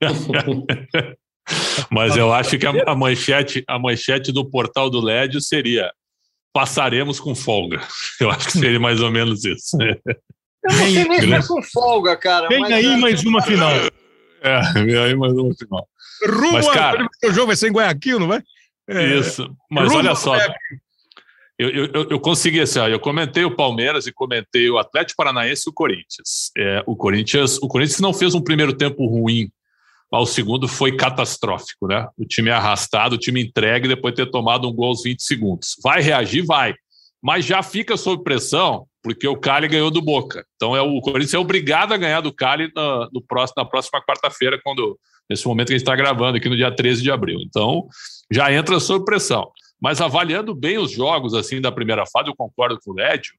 [1.91, 5.91] Mas eu acho que a, manchete, a manchete do portal do LED seria
[6.53, 7.81] passaremos com folga.
[8.21, 9.77] Eu acho que seria mais ou menos isso.
[9.83, 9.97] Eu
[10.63, 12.47] não sei nem se é com folga, cara.
[12.47, 12.97] Vem aí é...
[12.97, 13.73] mais uma final.
[14.41, 15.89] É, vem aí mais uma final.
[16.29, 18.41] Rumo mas, cara, o jogo vai ser em Guayaquil, não vai?
[18.89, 19.53] É, isso.
[19.69, 20.37] Mas olha só,
[21.69, 25.65] eu, eu, eu consegui assim, ó, eu comentei o Palmeiras e comentei o Atlético Paranaense
[25.67, 26.51] e o Corinthians.
[26.57, 27.59] É, o Corinthians.
[27.59, 29.51] O Corinthians não fez um primeiro tempo ruim,
[30.11, 32.09] mas o segundo foi catastrófico, né?
[32.17, 35.77] O time arrastado, o time entregue depois de ter tomado um gol aos 20 segundos.
[35.83, 36.47] Vai reagir?
[36.47, 36.75] Vai.
[37.23, 40.47] Mas já fica sob pressão, porque o Cali ganhou do Boca.
[40.57, 44.03] Então é o Corinthians é obrigado a ganhar do Cali na, no próximo, na próxima
[44.03, 44.99] quarta-feira, quando
[45.29, 47.39] nesse momento que a gente está gravando, aqui no dia 13 de abril.
[47.47, 47.87] Então
[48.33, 49.51] já entra sob pressão.
[49.81, 53.33] Mas avaliando bem os jogos assim da primeira fase, eu concordo com o Lédio,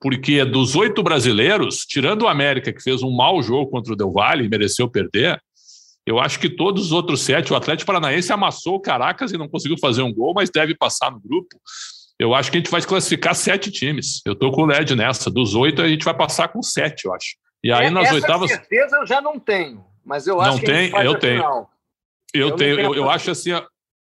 [0.00, 4.12] porque dos oito brasileiros, tirando o América, que fez um mau jogo contra o Del
[4.12, 5.40] Valle e mereceu perder,
[6.06, 9.48] eu acho que todos os outros sete, o Atlético Paranaense amassou o Caracas e não
[9.48, 11.60] conseguiu fazer um gol, mas deve passar no grupo.
[12.18, 14.20] Eu acho que a gente vai classificar sete times.
[14.26, 15.30] Eu estou com o LED nessa.
[15.30, 17.36] Dos oito, a gente vai passar com sete, eu acho.
[17.62, 18.50] E aí, é, nas oitavas.
[18.50, 21.42] certeza eu já não tenho, mas eu acho não que tem, eu tenho.
[22.32, 23.50] Eu, eu tenho, eu, eu acho assim,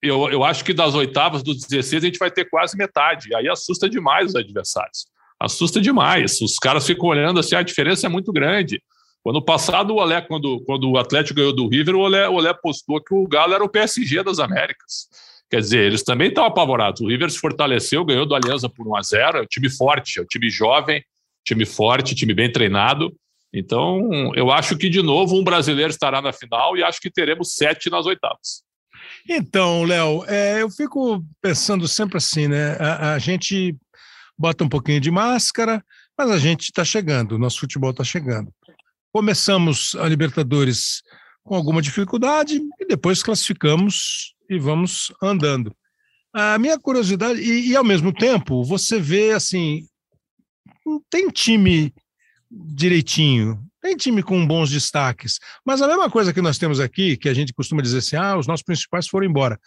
[0.02, 3.34] eu, eu acho que das oitavas, dos 16, a gente vai ter quase metade.
[3.34, 5.06] Aí assusta demais os adversários.
[5.40, 6.40] Assusta demais.
[6.40, 8.82] Os caras ficam olhando assim, a diferença é muito grande.
[9.22, 12.54] Quando passado, o Olé, quando, quando o Atlético ganhou do River, o Olé, o Olé
[12.54, 15.08] postou que o Galo era o PSG das Américas.
[15.50, 17.00] Quer dizer, eles também estão apavorados.
[17.00, 20.18] O River se fortaleceu, ganhou do Aliança por 1 a 0 É um time forte,
[20.18, 21.02] é um time jovem,
[21.44, 23.14] time forte, time bem treinado.
[23.52, 27.54] Então, eu acho que, de novo, um brasileiro estará na final e acho que teremos
[27.54, 28.62] sete nas oitavas.
[29.28, 32.76] Então, Léo, é, eu fico pensando sempre assim, né?
[32.78, 33.76] A, a, gente
[34.36, 35.84] bota um pouquinho de máscara,
[36.16, 38.52] mas a gente está chegando, o nosso futebol está chegando.
[39.12, 41.02] Começamos a Libertadores
[41.42, 45.74] com alguma dificuldade e depois classificamos e vamos andando.
[46.32, 49.86] A minha curiosidade, e, e ao mesmo tempo, você vê assim,
[51.10, 51.92] tem time
[52.50, 57.28] direitinho, tem time com bons destaques, mas a mesma coisa que nós temos aqui, que
[57.28, 59.58] a gente costuma dizer assim, ah, os nossos principais foram embora.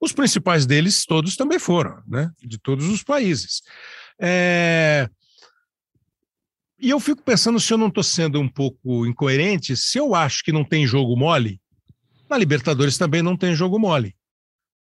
[0.00, 2.30] Os principais deles todos também foram, né?
[2.42, 3.62] De todos os países.
[4.20, 5.08] É...
[6.78, 10.44] E eu fico pensando se eu não estou sendo um pouco incoerente, se eu acho
[10.44, 11.60] que não tem jogo mole,
[12.30, 14.14] na Libertadores também não tem jogo mole.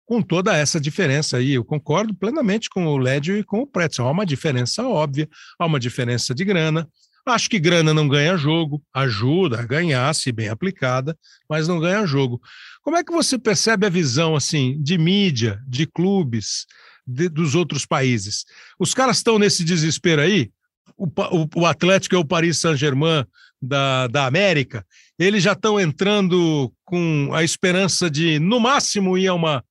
[0.05, 4.07] Com toda essa diferença aí, eu concordo plenamente com o Lédio e com o Pretzel.
[4.07, 5.27] Há uma diferença óbvia,
[5.59, 6.87] há uma diferença de grana,
[7.25, 11.17] Acho que grana não ganha jogo, ajuda a ganhar, se bem aplicada,
[11.49, 12.41] mas não ganha jogo.
[12.81, 16.65] Como é que você percebe a visão assim de mídia, de clubes,
[17.07, 18.43] de, dos outros países?
[18.77, 20.51] Os caras estão nesse desespero aí?
[20.97, 23.25] O, o, o Atlético é o Paris Saint-Germain
[23.63, 24.85] da, da América,
[25.17, 29.63] eles já estão entrando com a esperança de, no máximo, ir a uma.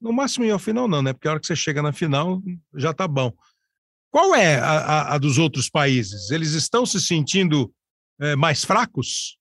[0.00, 1.12] No máximo ir ao final, não, né?
[1.12, 2.42] Porque a hora que você chega na final
[2.74, 3.32] já tá bom.
[4.16, 6.30] Qual é a, a, dos outros países?
[6.30, 7.70] Eles estão se sentindo
[8.18, 9.36] é, mais fracos?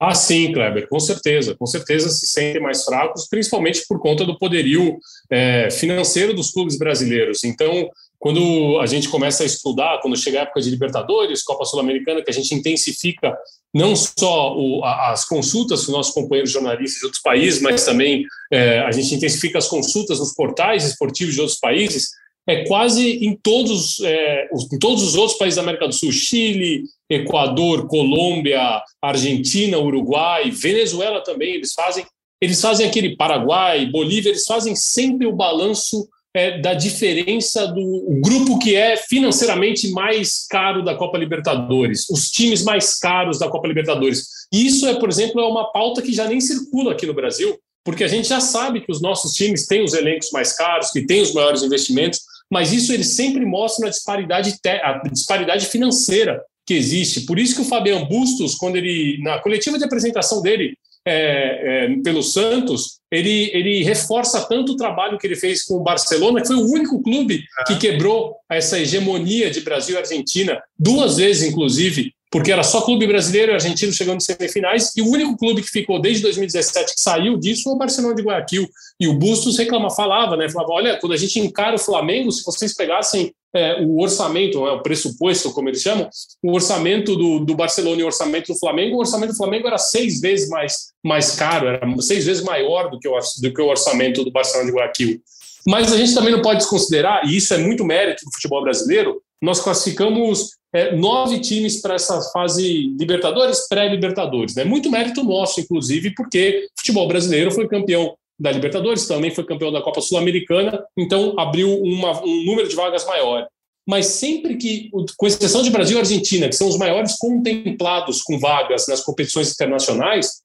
[0.00, 1.54] Ah, sim, Kleber, com certeza.
[1.54, 4.96] Com certeza se sentem mais fracos, principalmente por conta do poderio
[5.30, 7.44] é, financeiro dos clubes brasileiros.
[7.44, 12.22] Então, quando a gente começa a estudar, quando chega a época de Libertadores, Copa Sul-Americana,
[12.22, 13.36] que a gente intensifica
[13.74, 18.78] não só o, as consultas com nossos companheiros jornalistas de outros países, mas também é,
[18.78, 22.08] a gente intensifica as consultas nos portais esportivos de outros países,
[22.46, 26.84] é quase em todos, é, em todos os outros países da América do Sul, Chile,
[27.10, 32.04] Equador, Colômbia, Argentina, Uruguai, Venezuela também, eles fazem,
[32.40, 38.58] eles fazem aquele Paraguai, Bolívia, eles fazem sempre o balanço é, da diferença do grupo
[38.58, 44.26] que é financeiramente mais caro da Copa Libertadores, os times mais caros da Copa Libertadores.
[44.52, 47.58] E isso é, por exemplo, é uma pauta que já nem circula aqui no Brasil,
[47.82, 51.06] porque a gente já sabe que os nossos times têm os elencos mais caros, que
[51.06, 52.20] têm os maiores investimentos,
[52.50, 57.22] mas isso eles sempre mostram a disparidade, a disparidade financeira que existe.
[57.22, 60.76] Por isso que o Fabiano Bustos, quando ele, na coletiva de apresentação dele
[61.06, 65.82] é, é, pelo Santos, ele, ele reforça tanto o trabalho que ele fez com o
[65.82, 71.16] Barcelona, que foi o único clube que quebrou essa hegemonia de Brasil e Argentina, duas
[71.18, 75.36] vezes, inclusive, porque era só clube brasileiro e argentino chegando em semifinais, e o único
[75.36, 78.68] clube que ficou desde 2017 que saiu disso foi o Barcelona de Guayaquil.
[78.98, 80.48] E o Bustos reclama, falava, né?
[80.48, 84.72] Falava: olha, quando a gente encara o Flamengo, se vocês pegassem é, o orçamento, é,
[84.72, 86.08] o pressuposto, como eles chamam,
[86.42, 89.78] o orçamento do, do Barcelona e o orçamento do Flamengo, o orçamento do Flamengo era
[89.78, 93.66] seis vezes mais, mais caro, era seis vezes maior do que, o, do que o
[93.66, 95.20] orçamento do Barcelona de Guayaquil.
[95.66, 99.20] Mas a gente também não pode desconsiderar, e isso é muito mérito do futebol brasileiro,
[99.42, 104.54] nós classificamos é, nove times para essa fase Libertadores, pré-Libertadores.
[104.54, 104.64] Né?
[104.64, 109.72] Muito mérito nosso, inclusive, porque o futebol brasileiro foi campeão da Libertadores, também foi campeão
[109.72, 113.48] da Copa Sul-Americana, então abriu uma, um número de vagas maior.
[113.88, 118.38] Mas sempre que, com exceção de Brasil e Argentina, que são os maiores contemplados com
[118.38, 120.42] vagas nas competições internacionais,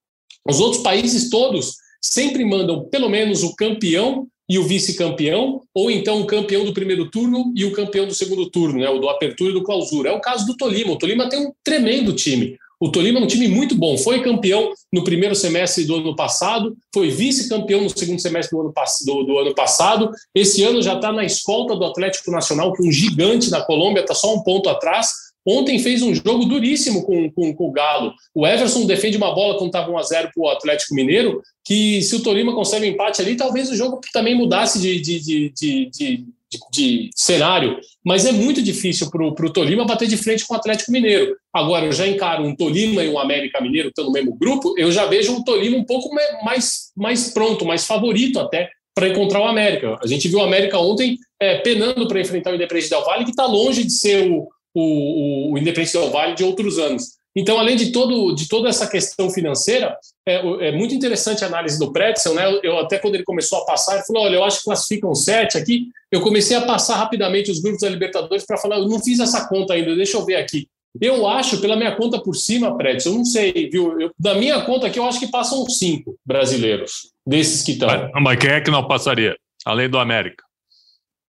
[0.48, 6.20] os outros países todos sempre mandam pelo menos o campeão e o vice-campeão, ou então
[6.20, 9.50] o campeão do primeiro turno e o campeão do segundo turno, né, o do apertura
[9.50, 10.10] e do clausura.
[10.10, 10.92] É o caso do Tolima.
[10.92, 12.58] O Tolima tem um tremendo time.
[12.78, 13.98] O Tolima é um time muito bom.
[13.98, 18.74] Foi campeão no primeiro semestre do ano passado, foi vice-campeão no segundo semestre do ano,
[19.06, 20.12] do, do ano passado.
[20.36, 24.02] Esse ano já está na escolta do Atlético Nacional, que é um gigante na Colômbia,
[24.02, 25.31] está só um ponto atrás.
[25.46, 28.14] Ontem fez um jogo duríssimo com, com, com o Galo.
[28.34, 32.22] O Everson defende uma bola quando estava 1x0 para o Atlético Mineiro, que se o
[32.22, 35.52] Tolima consegue um empate ali, talvez o jogo também mudasse de, de, de,
[35.90, 36.26] de,
[36.72, 37.80] de, cenário.
[38.06, 41.36] Mas é muito difícil para o Tolima bater de frente com o Atlético Mineiro.
[41.52, 44.92] Agora, eu já encaro um Tolima e um América Mineiro estão no mesmo grupo, eu
[44.92, 46.14] já vejo um Tolima um pouco
[46.44, 49.98] mais, mais pronto, mais favorito até para encontrar o América.
[50.04, 53.32] A gente viu o América ontem é, penando para enfrentar o Independente Del Valle, que
[53.32, 57.22] está longe de ser o o, o Independente Vale de outros anos.
[57.36, 59.98] Então, além de, todo, de toda essa questão financeira,
[60.28, 62.44] é, é muito interessante a análise do Pretzel, né?
[62.62, 65.58] Eu, até quando ele começou a passar, ele falou: olha, eu acho que classificam sete
[65.58, 65.88] aqui.
[66.12, 69.48] Eu comecei a passar rapidamente os grupos da Libertadores para falar, eu não fiz essa
[69.48, 70.68] conta ainda, deixa eu ver aqui.
[71.00, 73.98] Eu acho, pela minha conta por cima, Pretzel, eu não sei, viu?
[73.98, 77.88] Eu, da minha conta aqui, eu acho que passam cinco brasileiros desses que estão.
[78.22, 80.44] Mas quem é que não passaria, além do América?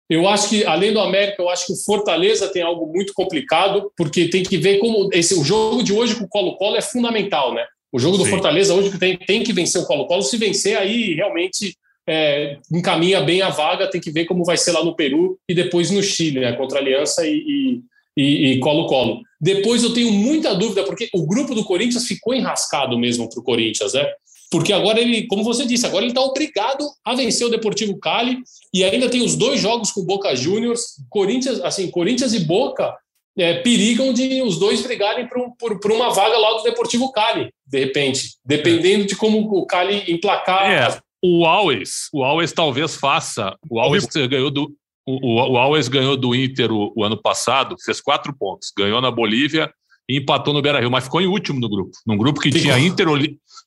[0.09, 3.91] Eu acho que, além do América, eu acho que o Fortaleza tem algo muito complicado,
[3.97, 7.53] porque tem que ver como esse, o jogo de hoje com o Colo-Colo é fundamental,
[7.53, 7.65] né?
[7.91, 8.31] O jogo do Sim.
[8.31, 10.21] Fortaleza hoje tem, tem que vencer o Colo-Colo.
[10.21, 11.75] Se vencer, aí realmente
[12.07, 13.89] é, encaminha bem a vaga.
[13.89, 16.53] Tem que ver como vai ser lá no Peru e depois no Chile, né?
[16.53, 19.21] Contra a Aliança e Colo-Colo.
[19.39, 23.43] Depois eu tenho muita dúvida, porque o grupo do Corinthians ficou enrascado mesmo para o
[23.43, 24.05] Corinthians, né?
[24.49, 28.39] Porque agora ele, como você disse, agora ele está obrigado a vencer o Deportivo Cali
[28.73, 32.95] e ainda tem os dois jogos com Boca Juniors, Corinthians, assim, Corinthians e Boca
[33.37, 37.49] é, perigam de os dois brigarem por, por, por, uma vaga lá do Deportivo Cali,
[37.65, 40.71] de repente, dependendo de como o Cali emplacar.
[40.71, 43.55] É, o Always, o Always talvez faça.
[43.69, 44.73] O Always ganhou do
[45.05, 49.09] o, o Always ganhou do Inter o, o ano passado, fez quatro pontos, ganhou na
[49.09, 49.71] Bolívia
[50.09, 51.91] e empatou no Beira Rio, mas ficou em último no grupo.
[52.05, 53.07] Num grupo que tinha Inter,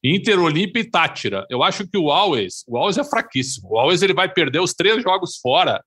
[0.02, 1.46] Inter, Olímpia e Tátira.
[1.50, 3.68] Eu acho que o Always, o Always é fraquíssimo.
[3.70, 5.82] O Always ele vai perder os três jogos fora.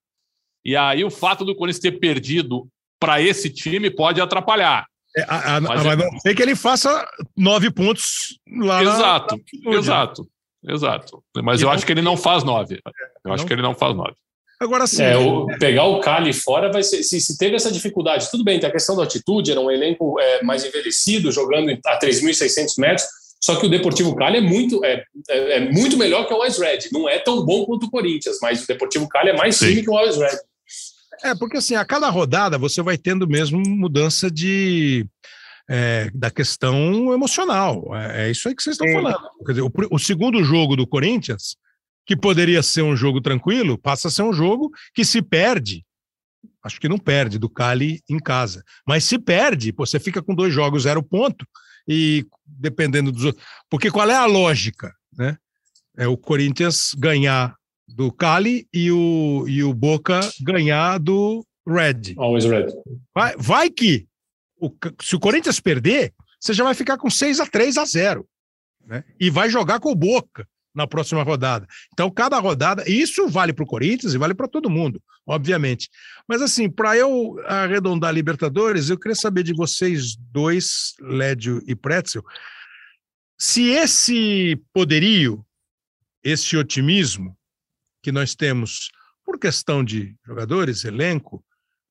[0.64, 2.68] E aí o fato do Corinthians ter perdido
[2.99, 4.86] para esse time pode atrapalhar.
[5.16, 5.95] É, a, a, mas, é...
[5.95, 7.05] não sei que ele faça
[7.38, 8.82] nove pontos lá.
[8.82, 9.76] Exato, na...
[9.76, 10.28] exato,
[10.68, 11.24] exato.
[11.43, 11.76] Mas e eu não...
[11.76, 12.76] acho que ele não faz nove.
[12.86, 12.91] Eu
[13.26, 13.34] não...
[13.34, 14.16] acho que ele não faz nove.
[14.59, 15.03] Agora sim.
[15.03, 17.03] É, o, pegar o Cali fora vai ser.
[17.03, 20.20] Se, se, teve essa dificuldade, tudo bem, tem a questão da altitude, era um elenco
[20.20, 23.05] é, mais envelhecido, jogando a 3.600 metros.
[23.44, 26.58] Só que o Deportivo Cali é muito, é, é, é, muito melhor que o Always
[26.58, 26.88] Red.
[26.94, 29.89] Não é tão bom quanto o Corinthians, mas o Deportivo Cali é mais time que
[29.89, 30.38] o Always Red.
[31.26, 35.06] É, porque assim, a cada rodada você vai tendo mesmo mudança de.
[35.70, 37.94] É, da questão emocional.
[37.94, 39.30] É, é, isso aí que vocês estão falando.
[39.46, 41.58] Quer dizer, o, o, segundo jogo do Corinthians,
[42.06, 45.86] que poderia ser um jogo tranquilo, passa a ser um jogo que se perde.
[46.64, 48.64] Acho que não perde do Cali em casa.
[48.88, 51.46] Mas se perde, pô, você fica com dois jogos, zero ponto
[51.88, 53.46] e dependendo dos outros.
[53.70, 54.94] Porque qual é a lógica?
[55.18, 55.38] Né?
[55.98, 57.56] É o Corinthians ganhar
[57.88, 62.16] do Cali e o, e o Boca ganhar do Red.
[62.18, 62.68] Always Red.
[63.14, 64.08] Vai, vai que
[64.60, 64.72] o,
[65.02, 68.28] se o Corinthians perder, você já vai ficar com 6 a 3 a 0
[68.86, 69.04] né?
[69.20, 71.68] E vai jogar com o Boca na próxima rodada.
[71.92, 75.90] Então, cada rodada, isso vale para o Corinthians e vale para todo mundo, obviamente.
[76.28, 82.24] Mas, assim, para eu arredondar Libertadores, eu queria saber de vocês dois, Lédio e Pretzel,
[83.38, 85.46] se esse poderio,
[86.24, 87.38] esse otimismo
[88.02, 88.90] que nós temos
[89.26, 91.44] por questão de jogadores, elenco,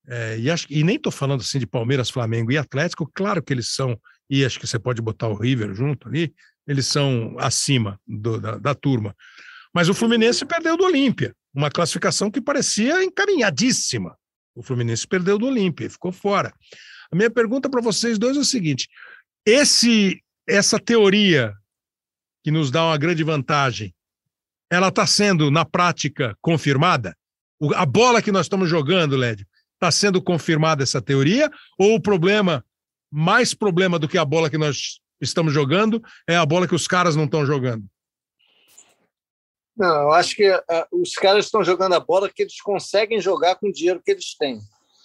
[0.07, 3.53] é, e, acho, e nem estou falando assim de Palmeiras, Flamengo e Atlético, claro que
[3.53, 6.35] eles são, e acho que você pode botar o River junto ali,
[6.67, 9.15] eles são acima do, da, da turma.
[9.75, 14.17] Mas o Fluminense perdeu do Olímpia, uma classificação que parecia encaminhadíssima.
[14.55, 16.53] O Fluminense perdeu do Olímpia ficou fora.
[17.11, 18.89] A minha pergunta para vocês dois é o seguinte:
[19.47, 21.55] esse, essa teoria
[22.45, 23.95] que nos dá uma grande vantagem,
[24.71, 27.17] ela está sendo na prática confirmada?
[27.61, 31.51] O, a bola que nós estamos jogando, Lédio, está sendo confirmada essa teoria?
[31.79, 32.65] Ou o problema,
[33.11, 36.87] mais problema do que a bola que nós estamos jogando, é a bola que os
[36.87, 37.85] caras não estão jogando?
[39.77, 40.63] Não, eu acho que uh,
[40.93, 44.37] os caras estão jogando a bola que eles conseguem jogar com o dinheiro que eles
[44.37, 44.61] têm.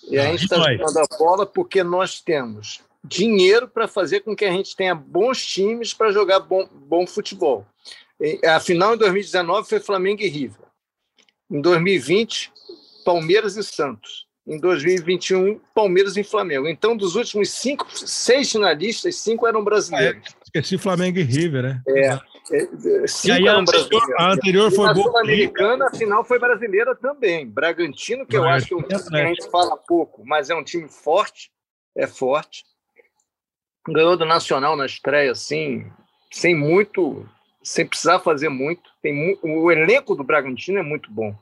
[0.10, 4.44] E a gente está jogando a bola porque nós temos dinheiro para fazer com que
[4.44, 7.66] a gente tenha bons times para jogar bom, bom futebol.
[8.20, 10.68] E, a final em 2019 foi Flamengo e River.
[11.50, 12.52] Em 2020,
[13.06, 16.68] Palmeiras e Santos em 2021, Palmeiras e Flamengo.
[16.70, 20.22] Então, dos últimos cinco, seis finalistas, cinco eram brasileiros.
[20.26, 21.82] É, esqueci Flamengo e River, né?
[21.86, 22.20] É.
[22.54, 24.10] é cinco eram brasileiros.
[24.18, 27.46] A anterior foi a Sul-Americana, a final foi brasileira também.
[27.46, 30.56] Bragantino, que eu acho que é um time que a gente fala pouco, mas é
[30.56, 31.52] um time forte,
[31.94, 32.64] é forte.
[33.86, 35.86] Ganhou do Nacional na estreia, assim,
[36.32, 37.28] sem muito,
[37.62, 38.90] sem precisar fazer muito.
[39.02, 41.36] Tem, o elenco do Bragantino é muito bom.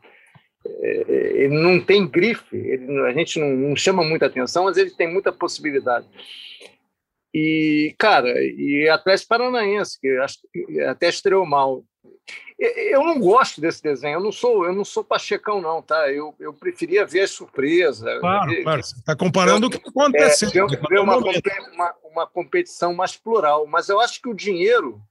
[0.65, 4.91] É, ele não tem grife, ele, a gente não, não, chama muita atenção, mas ele
[4.91, 6.07] tem muita possibilidade.
[7.33, 10.17] E, cara, e Atlético Paranaense, que
[10.87, 11.83] até estreou mal.
[12.57, 16.09] Eu não gosto desse desenho, eu não sou, eu não sou pachecão, não, tá?
[16.09, 18.17] Eu, eu preferia ver a surpresa.
[18.21, 18.81] Claro, ver, claro.
[18.81, 20.47] Você está comparando o que aconteceu.
[20.47, 25.01] É, ver, ver uma, uma, uma competição mais plural, mas eu acho que o dinheiro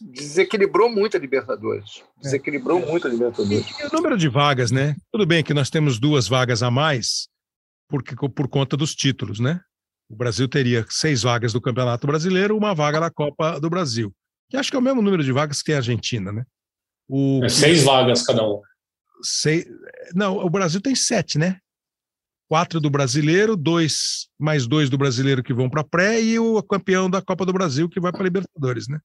[0.00, 2.02] desequilibrou muito a Libertadores.
[2.20, 2.86] Desequilibrou é.
[2.86, 3.66] muito a Libertadores.
[3.78, 4.96] E, e, o número de vagas, né?
[5.12, 7.28] Tudo bem que nós temos duas vagas a mais
[7.88, 9.60] porque, por conta dos títulos, né?
[10.08, 14.12] O Brasil teria seis vagas do Campeonato Brasileiro, uma vaga da Copa do Brasil.
[14.48, 16.44] Que acho que é o mesmo número de vagas que a Argentina, né?
[17.08, 17.44] O...
[17.44, 18.60] É seis vagas cada um.
[19.22, 19.66] Seis...
[20.14, 21.58] Não, o Brasil tem sete, né?
[22.48, 27.10] Quatro do brasileiro, dois mais dois do brasileiro que vão para pré e o campeão
[27.10, 29.00] da Copa do Brasil que vai para Libertadores, né?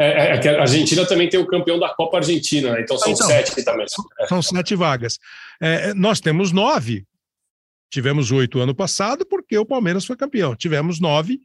[0.00, 2.80] É, é, é, que a Argentina também tem o campeão da Copa Argentina, né?
[2.80, 3.86] então são então, sete também.
[4.26, 5.18] São sete vagas.
[5.60, 7.04] É, nós temos nove.
[7.92, 10.56] Tivemos oito ano passado porque o Palmeiras foi campeão.
[10.56, 11.38] Tivemos nove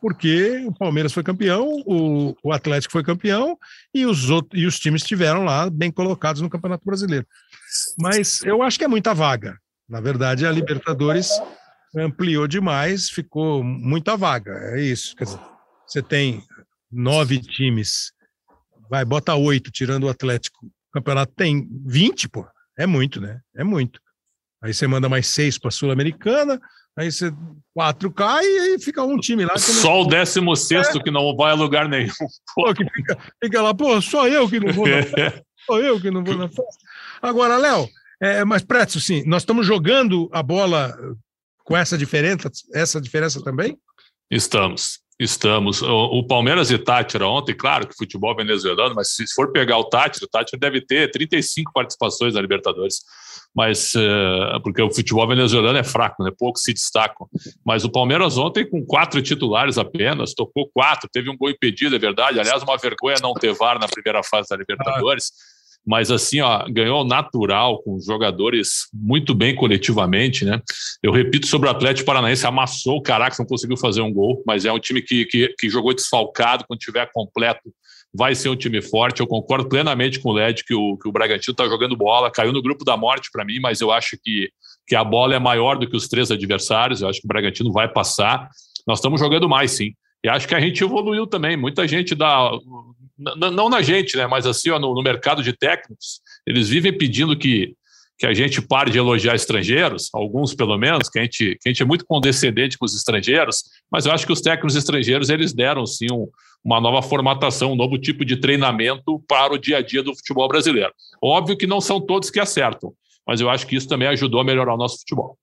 [0.00, 3.56] porque o Palmeiras foi campeão, o, o Atlético foi campeão
[3.94, 7.26] e os, outros, e os times estiveram lá bem colocados no Campeonato Brasileiro.
[7.96, 9.56] Mas eu acho que é muita vaga.
[9.88, 11.30] Na verdade, a Libertadores
[11.96, 14.52] ampliou demais, ficou muita vaga.
[14.74, 15.14] É isso.
[15.14, 15.40] Quer dizer,
[15.86, 16.42] você tem
[16.90, 18.12] nove times,
[18.88, 20.66] vai, bota oito, tirando o Atlético.
[20.66, 22.46] O campeonato tem 20, pô.
[22.78, 23.40] É muito, né?
[23.54, 24.00] É muito.
[24.62, 26.60] Aí você manda mais seis para a Sul-Americana,
[26.96, 27.32] aí você
[27.72, 29.56] quatro cai e fica um time lá.
[29.56, 31.02] Só o décimo sexto é.
[31.02, 32.12] que não vai a lugar nenhum.
[32.54, 35.44] Pô, que fica, fica, lá, pô, só eu que não vou na festa.
[35.66, 36.86] Só eu que não vou na festa.
[37.20, 37.86] Agora, Léo,
[38.20, 40.96] é, mas Pretzo, sim, nós estamos jogando a bola
[41.64, 43.78] com essa diferença, essa diferença também?
[44.30, 45.00] Estamos.
[45.20, 45.82] Estamos.
[45.82, 50.24] O, Palmeiras e Tátira ontem, claro que futebol venezuelano, mas se for pegar o Tátira,
[50.24, 53.02] o Tátira deve ter 35 participações na Libertadores,
[53.54, 56.30] mas uh, porque o futebol venezuelano é fraco, né?
[56.38, 57.28] poucos se destacam.
[57.62, 61.98] Mas o Palmeiras ontem, com quatro titulares apenas, tocou quatro, teve um gol impedido, é
[61.98, 62.40] verdade.
[62.40, 65.32] Aliás, uma vergonha não ter VAR na primeira fase da Libertadores.
[65.86, 70.60] Mas assim, ó, ganhou natural, com jogadores muito bem coletivamente, né?
[71.02, 74.64] Eu repito sobre o Atlético Paranaense, amassou o Caracas, não conseguiu fazer um gol, mas
[74.64, 77.72] é um time que, que, que jogou desfalcado, quando tiver completo,
[78.12, 79.20] vai ser um time forte.
[79.20, 82.52] Eu concordo plenamente com o Led que o, que o Bragantino está jogando bola, caiu
[82.52, 84.50] no grupo da morte para mim, mas eu acho que,
[84.86, 87.72] que a bola é maior do que os três adversários, eu acho que o Bragantino
[87.72, 88.48] vai passar.
[88.86, 89.92] Nós estamos jogando mais, sim.
[90.22, 91.56] E acho que a gente evoluiu também.
[91.56, 92.50] Muita gente dá
[93.20, 97.36] não na gente, né, mas assim, ó, no, no, mercado de técnicos, eles vivem pedindo
[97.36, 97.74] que,
[98.18, 101.72] que a gente pare de elogiar estrangeiros, alguns pelo menos, que a, gente, que a
[101.72, 105.52] gente é muito condescendente com os estrangeiros, mas eu acho que os técnicos estrangeiros eles
[105.52, 106.28] deram sim um,
[106.64, 110.48] uma nova formatação, um novo tipo de treinamento para o dia a dia do futebol
[110.48, 110.92] brasileiro.
[111.22, 112.92] Óbvio que não são todos que acertam,
[113.26, 115.36] mas eu acho que isso também ajudou a melhorar o nosso futebol.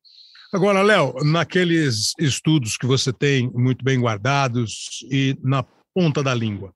[0.53, 6.73] Agora, Léo, naqueles estudos que você tem muito bem guardados e na ponta da língua,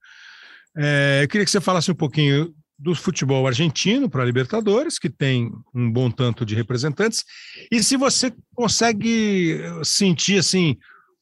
[0.77, 5.09] é, eu queria que você falasse um pouquinho do futebol argentino para a Libertadores, que
[5.09, 7.23] tem um bom tanto de representantes,
[7.71, 10.77] e se você consegue sentir assim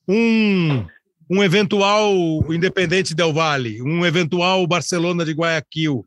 [0.08, 0.86] um,
[1.30, 2.14] um eventual
[2.54, 6.06] Independente Del Valle, um eventual Barcelona de Guayaquil,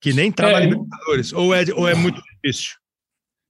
[0.00, 2.76] que nem está é, na Libertadores, ou é, ou é muito difícil?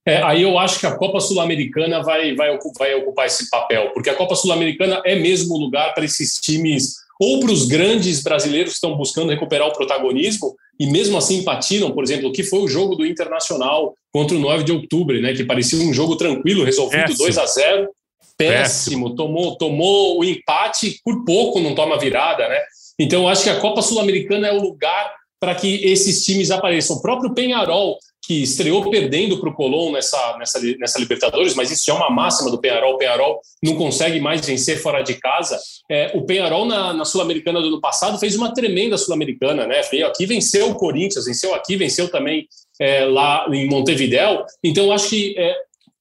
[0.07, 4.09] É, aí eu acho que a Copa Sul-Americana vai, vai, vai ocupar esse papel, porque
[4.09, 8.71] a Copa Sul-Americana é mesmo o lugar para esses times ou para os grandes brasileiros
[8.71, 12.59] que estão buscando recuperar o protagonismo e mesmo assim patinam, por exemplo, o que foi
[12.59, 16.63] o jogo do Internacional contra o 9 de outubro, né, que parecia um jogo tranquilo,
[16.63, 17.17] resolvido Péssimo.
[17.17, 17.89] 2 a 0
[18.37, 19.15] Péssimo, Péssimo.
[19.15, 22.57] Tomou, tomou o empate, por pouco não toma virada, né?
[22.97, 26.97] Então, eu acho que a Copa Sul-Americana é o lugar para que esses times apareçam.
[26.97, 27.97] O próprio Penharol
[28.29, 32.51] que estreou perdendo para o Colón nessa, nessa, nessa Libertadores, mas isso é uma máxima
[32.51, 32.93] do Penharol.
[32.93, 35.59] O Penharol não consegue mais vencer fora de casa.
[35.89, 39.81] É, o Penharol, na, na Sul-Americana do ano passado, fez uma tremenda Sul-Americana, né?
[39.89, 42.47] Veio aqui, venceu o Corinthians, venceu aqui, venceu também
[42.79, 44.45] é, lá em Montevidéu.
[44.63, 45.55] Então, acho que é,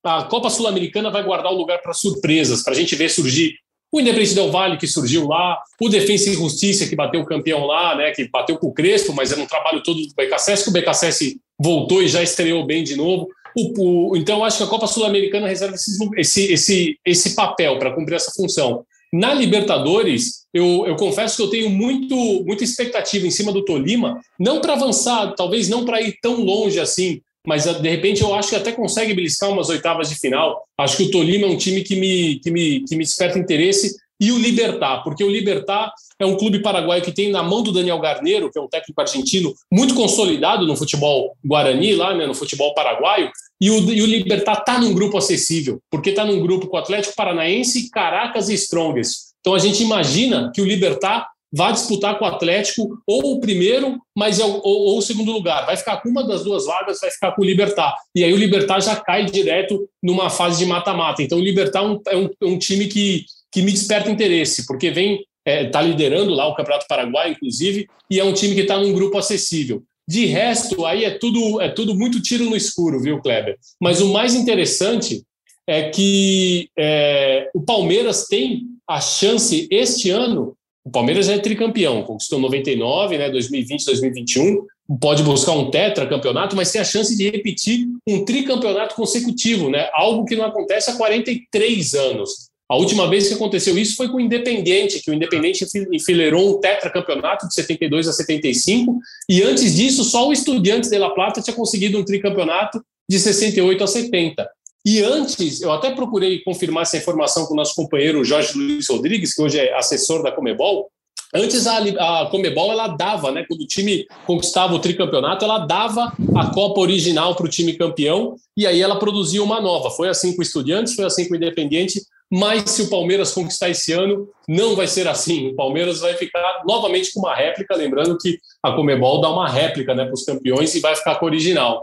[0.05, 3.55] a Copa Sul-Americana vai guardar o lugar para surpresas, para a gente ver surgir
[3.91, 7.65] o Independente Del Vale, que surgiu lá, o Defensa e Justiça, que bateu o campeão
[7.65, 10.69] lá, né, que bateu com o Crespo, mas era um trabalho todo do BKSS, que
[10.69, 13.29] o BKSS voltou e já estreou bem de novo.
[13.57, 15.75] O, o, então, acho que a Copa Sul-Americana reserva
[16.17, 18.85] esse, esse, esse papel para cumprir essa função.
[19.13, 24.21] Na Libertadores, eu, eu, confesso que eu tenho muito, muita expectativa em cima do Tolima,
[24.39, 28.51] não para avançar, talvez não para ir tão longe assim, mas de repente eu acho
[28.51, 30.63] que até consegue beliscar umas oitavas de final.
[30.77, 33.97] Acho que o Tolima é um time que me, que me, que me desperta interesse.
[34.21, 37.73] E o Libertar, porque o Libertar é um clube paraguaio que tem na mão do
[37.73, 42.35] Daniel Garneiro, que é um técnico argentino muito consolidado no futebol guarani, lá né, no
[42.35, 46.67] futebol paraguaio, e o, e o Libertar está num grupo acessível, porque está num grupo
[46.67, 49.29] com Atlético Paranaense, Caracas e Strongest.
[49.41, 53.99] Então a gente imagina que o Libertar vai disputar com o Atlético ou o primeiro,
[54.15, 55.65] mas é o, ou, ou, o segundo lugar.
[55.65, 57.95] Vai ficar com uma das duas vagas, vai ficar com o Libertar.
[58.15, 61.23] E aí o Libertar já cai direto numa fase de mata-mata.
[61.23, 64.67] Então o Libertar é um, é um, é um, time que, que me desperta interesse,
[64.67, 68.55] porque vem está é, tá liderando lá o Campeonato Paraguai, inclusive, e é um time
[68.55, 69.83] que está num grupo acessível.
[70.07, 73.57] De resto, aí é tudo, é tudo muito tiro no escuro, viu, Kleber?
[73.81, 75.23] Mas o mais interessante
[75.67, 80.57] é que é, o Palmeiras tem a chance este ano
[80.89, 84.65] o Palmeiras é tricampeão, conquistou 99, né, 2020, 2021,
[84.99, 89.91] pode buscar um tetracampeonato, mas tem a chance de repetir um tricampeonato consecutivo, né?
[89.93, 92.48] Algo que não acontece há 43 anos.
[92.69, 96.61] A última vez que aconteceu isso foi com o Independiente, que o Independiente enfileirou um
[96.61, 98.99] tetracampeonato de 72 a 75,
[99.29, 103.83] e antes disso só o Estudiantes de La Plata tinha conseguido um tricampeonato de 68
[103.83, 104.51] a 70.
[104.85, 109.35] E antes, eu até procurei confirmar essa informação com o nosso companheiro Jorge Luiz Rodrigues,
[109.35, 110.89] que hoje é assessor da Comebol.
[111.35, 116.13] Antes a, a Comebol ela dava, né, quando o time conquistava o tricampeonato, ela dava
[116.37, 119.91] a Copa original para o time campeão e aí ela produzia uma nova.
[119.91, 122.01] Foi assim com o Estudiantes, foi assim com o Independiente,
[122.31, 125.49] mas se o Palmeiras conquistar esse ano, não vai ser assim.
[125.49, 129.95] O Palmeiras vai ficar novamente com uma réplica, lembrando que a Comebol dá uma réplica
[129.95, 131.83] né, para os campeões e vai ficar com o original.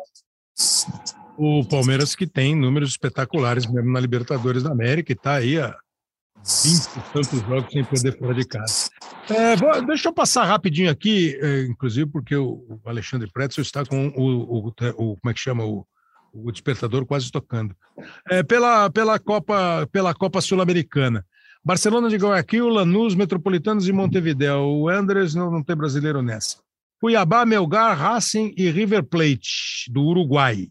[1.38, 5.76] O Palmeiras que tem números espetaculares mesmo na Libertadores da América e está aí a
[6.46, 8.90] 20 tantos jogos sem perder fora de casa.
[9.30, 14.10] É, vou, deixa eu passar rapidinho aqui, é, inclusive porque o, Alexandre Pretzel está com
[14.10, 15.86] o, o, o, como é que chama o,
[16.36, 17.76] o despertador quase tocando.
[18.30, 21.26] É, pela, pela Copa pela Copa Sul-Americana.
[21.64, 24.60] Barcelona de Guayaquil, Lanús, Metropolitanos e Montevideo.
[24.60, 26.58] O Andrés não, não tem brasileiro nessa.
[27.00, 30.70] Cuiabá, Melgar, Racing e River Plate, do Uruguai.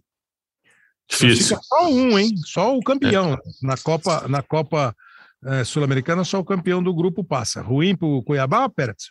[1.09, 1.57] Difícil.
[1.57, 2.35] Fica só um, hein?
[2.45, 3.35] Só o campeão.
[3.35, 3.39] É.
[3.63, 4.95] Na Copa, na Copa
[5.47, 7.61] é, Sul-Americana, só o campeão do grupo passa.
[7.61, 9.11] Ruim para o Cuiabá, Pérez?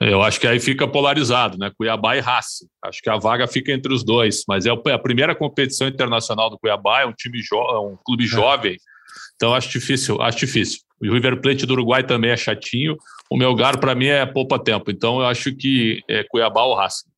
[0.00, 1.70] Eu acho que aí fica polarizado, né?
[1.76, 2.66] Cuiabá e Racing.
[2.84, 6.58] Acho que a vaga fica entre os dois, mas é a primeira competição internacional do
[6.58, 8.28] Cuiabá, é um time é um clube é.
[8.28, 8.76] jovem.
[9.36, 10.80] Então acho difícil, acho difícil.
[11.00, 12.96] O River Plate do Uruguai também é chatinho.
[13.30, 14.90] O Melgar para mim é poupa tempo.
[14.90, 17.10] Então eu acho que é Cuiabá ou Racing.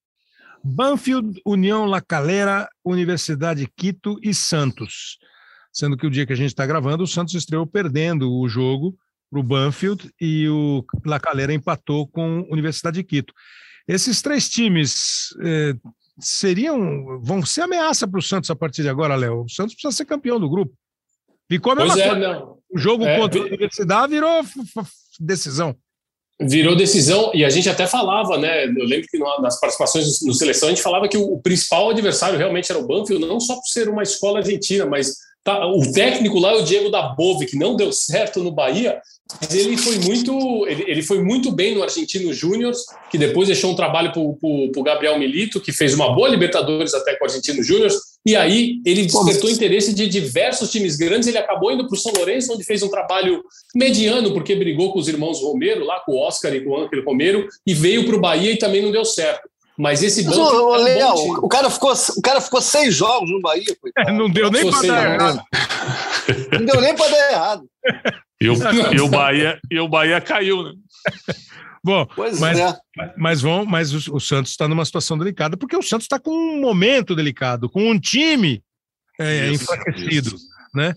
[0.65, 5.19] Banfield, União La Calera, Universidade Quito e Santos.
[5.75, 8.97] Sendo que o dia que a gente está gravando, o Santos estreou perdendo o jogo
[9.29, 13.35] para o Banfield e o La Calera empatou com a Universidade de Quito.
[13.89, 15.75] Esses três times eh,
[16.19, 19.43] seriam, vão ser ameaça para o Santos a partir de agora, Léo.
[19.43, 20.73] O Santos precisa ser campeão do grupo.
[21.51, 22.39] Ficou a mesma é.
[22.71, 24.43] O jogo é, contra a Universidade virou
[25.21, 25.77] decisão.
[26.41, 28.65] Virou decisão, e a gente até falava, né?
[28.65, 32.73] Eu lembro que nas participações no seleção a gente falava que o principal adversário realmente
[32.73, 35.15] era o Banfield, não só por ser uma escola argentina, mas
[35.45, 39.01] tá, o técnico lá é o Diego da Bove, que não deu certo no Bahia,
[39.41, 42.73] mas ele foi muito, ele, ele foi muito bem no Argentino Júnior,
[43.11, 47.17] que depois deixou um trabalho para o Gabriel Milito, que fez uma boa Libertadores até
[47.17, 47.91] com o Argentino Júnior.
[48.27, 51.27] E aí ele despertou interesse de diversos times grandes.
[51.27, 53.43] Ele acabou indo para o São Lourenço, onde fez um trabalho
[53.75, 57.05] mediano, porque brigou com os irmãos Romero, lá com o Oscar e com o Ángel
[57.05, 59.49] Romero, e veio para o Bahia e também não deu certo.
[59.77, 63.41] Mas esse Mas, ô, ô, Leal, o, cara ficou, o cara ficou seis jogos no
[63.41, 63.77] Bahia.
[63.99, 65.43] É, não deu nem para dar errado.
[66.53, 67.71] Não deu nem para dar errado.
[68.41, 68.55] E o,
[68.93, 70.73] e o, Bahia, e o Bahia caiu, né?
[71.85, 72.75] Bom, pois mas, é.
[73.15, 76.31] mas, vão, mas o, o Santos está numa situação delicada, porque o Santos está com
[76.31, 78.65] um momento delicado, com um time
[79.19, 80.35] é, isso, enfraquecido.
[80.35, 80.49] Isso.
[80.75, 80.95] Né?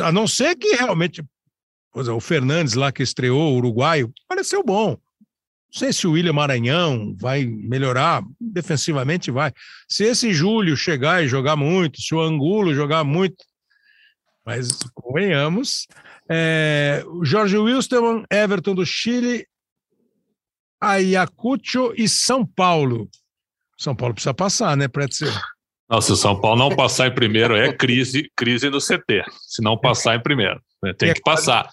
[0.00, 1.24] A não ser que realmente
[1.92, 4.96] o Fernandes lá que estreou, o uruguaio, pareceu bom.
[5.72, 9.52] Não sei se o William Maranhão vai melhorar, defensivamente vai.
[9.88, 13.36] Se esse Júlio chegar e jogar muito, se o Angulo jogar muito,
[14.44, 15.86] mas convenhamos,
[16.28, 19.46] é, Jorge Wilstermann, Everton do Chile,
[20.78, 23.08] Ayacucho e São Paulo.
[23.78, 25.32] São Paulo precisa passar, né, Pretzel?
[25.88, 29.24] Não, se o São Paulo não passar em primeiro, é crise, crise no CT.
[29.48, 30.92] Se não passar em primeiro, né?
[30.92, 31.68] tem é que passar.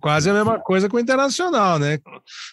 [0.00, 1.98] Quase a mesma coisa com o Internacional, né?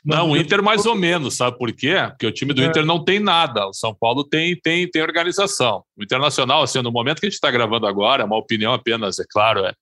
[0.06, 1.96] Não, o Inter mais ou menos, sabe por quê?
[2.10, 2.66] Porque o time do é.
[2.66, 3.68] Inter não tem nada.
[3.68, 5.84] O São Paulo tem, tem, tem organização.
[5.98, 9.20] O Internacional, assim, no momento que a gente está gravando agora, é uma opinião apenas,
[9.20, 9.74] é claro, é,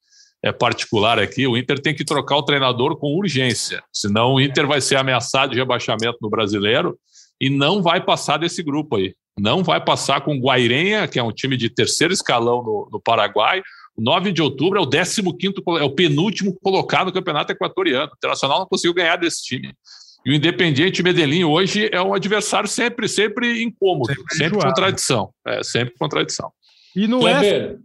[0.43, 4.67] é particular aqui, o Inter tem que trocar o treinador com urgência, senão o Inter
[4.67, 6.97] vai ser ameaçado de rebaixamento no brasileiro
[7.41, 9.13] e não vai passar desse grupo aí.
[9.37, 13.01] Não vai passar com o Guairenha, que é um time de terceiro escalão no, no
[13.01, 13.61] Paraguai.
[13.97, 15.21] O 9 de outubro é o 15
[15.79, 18.11] é o penúltimo colocado no campeonato equatoriano.
[18.11, 19.73] O Internacional não conseguiu ganhar desse time.
[20.25, 25.29] E o Independiente Medellín hoje é um adversário sempre, sempre incômodo, sempre, sempre contradição.
[25.47, 26.51] É, sempre contradição.
[26.95, 27.77] E no F,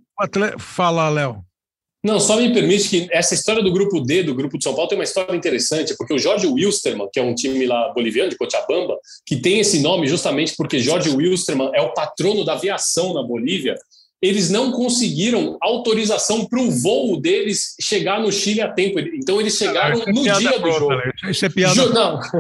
[0.58, 1.44] fala, Léo.
[2.02, 4.88] Não, só me permite que essa história do grupo D, do grupo de São Paulo,
[4.88, 8.38] tem uma história interessante, porque o Jorge Wilstermann, que é um time lá boliviano, de
[8.38, 8.96] Cochabamba,
[9.26, 13.76] que tem esse nome justamente porque Jorge Wilstermann é o patrono da aviação na Bolívia,
[14.22, 18.98] eles não conseguiram autorização para o voo deles chegar no Chile a tempo.
[18.98, 20.94] Então, eles chegaram é no dia do jogo.
[20.94, 21.12] Né?
[21.30, 21.86] Isso é piada.
[21.86, 22.20] Não.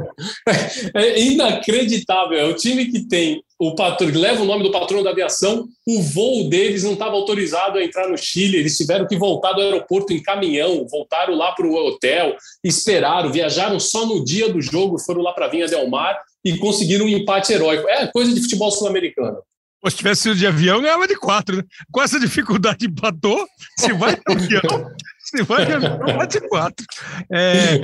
[0.94, 2.38] É inacreditável.
[2.38, 6.02] É o time que tem o patrão, leva o nome do patrono da aviação, o
[6.02, 10.14] voo deles não estava autorizado a entrar no Chile, eles tiveram que voltar do aeroporto
[10.14, 15.20] em caminhão, voltaram lá para o hotel, esperaram, viajaram só no dia do jogo, foram
[15.20, 17.86] lá para Vinha Del Mar e conseguiram um empate heróico.
[17.86, 19.42] É coisa de futebol sul-americano.
[19.88, 21.56] Se tivesse sido de avião, ganhava de quatro.
[21.56, 21.64] Né?
[21.90, 23.46] Com essa dificuldade, empatou.
[23.78, 24.90] Se vai de avião,
[25.24, 25.98] se vai de avião,
[26.48, 26.84] quatro.
[27.32, 27.80] É,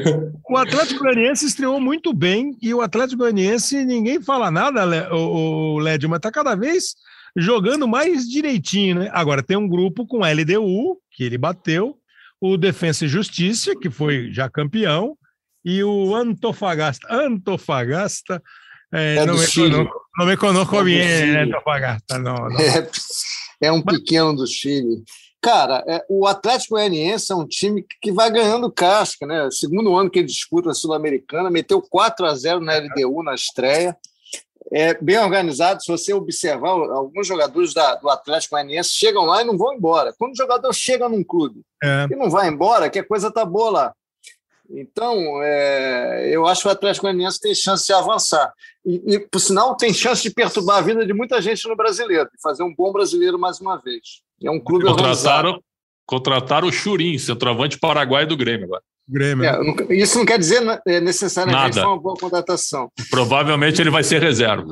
[0.49, 6.11] o Atlético Goianiense estreou muito bem e o Atlético Goianiense, ninguém fala nada, o Lédio,
[6.11, 6.95] mas está cada vez
[7.37, 9.11] jogando mais direitinho, né?
[9.13, 11.97] Agora tem um grupo com LDU, que ele bateu,
[12.41, 15.17] o Defensa e Justiça, que foi já campeão,
[15.65, 17.07] e o Antofagasta.
[17.11, 18.43] Antofagasta
[18.93, 22.49] é, é não, me conozco, não me conozco bien Antofagasta, não.
[22.49, 22.61] não.
[22.61, 22.89] É,
[23.61, 25.03] é um pequeno do Chile.
[25.43, 29.49] Cara, é, o Atlético Goianiense é um time que vai ganhando casca, né?
[29.51, 33.97] Segundo ano que ele disputa a Sul-Americana, meteu 4 a 0 na LDU na estreia.
[34.73, 35.81] É bem organizado.
[35.81, 40.13] Se você observar, alguns jogadores da, do Atlético Goianiense chegam lá e não vão embora.
[40.19, 42.09] Quando o jogador chega num clube é.
[42.11, 43.95] e não vai embora, que a coisa tá boa lá.
[44.71, 48.53] Então, é, eu acho que o Atlético Goianiense tem chance de avançar.
[48.85, 52.25] E, e, por sinal, tem chance de perturbar a vida de muita gente no brasileiro,
[52.25, 54.23] de fazer um bom brasileiro mais uma vez.
[54.43, 55.61] É um clube contrataram,
[56.05, 58.83] contrataram o Churim, centroavante paraguaio do Grêmio agora.
[59.09, 59.45] Grêmio.
[59.45, 61.89] É, isso não quer dizer é, necessariamente Nada.
[61.89, 62.91] uma boa contratação.
[63.09, 64.67] Provavelmente ele vai ser reserva.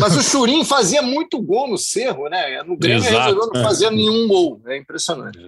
[0.00, 2.62] Mas o Churim fazia muito gol no Cerro, né?
[2.64, 3.16] No Grêmio Exato.
[3.16, 4.60] resolveu não fazer nenhum gol.
[4.66, 5.38] É impressionante.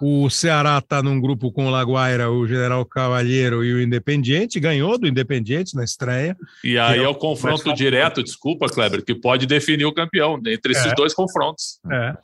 [0.00, 4.98] O Ceará está num grupo com o Laguaira, o General Cavalheiro e o Independiente, ganhou
[4.98, 6.36] do Independiente na estreia.
[6.64, 10.92] E aí é o confronto direto, desculpa, Kleber, que pode definir o campeão entre esses
[10.92, 10.94] é.
[10.94, 11.78] dois confrontos.
[11.90, 12.16] É,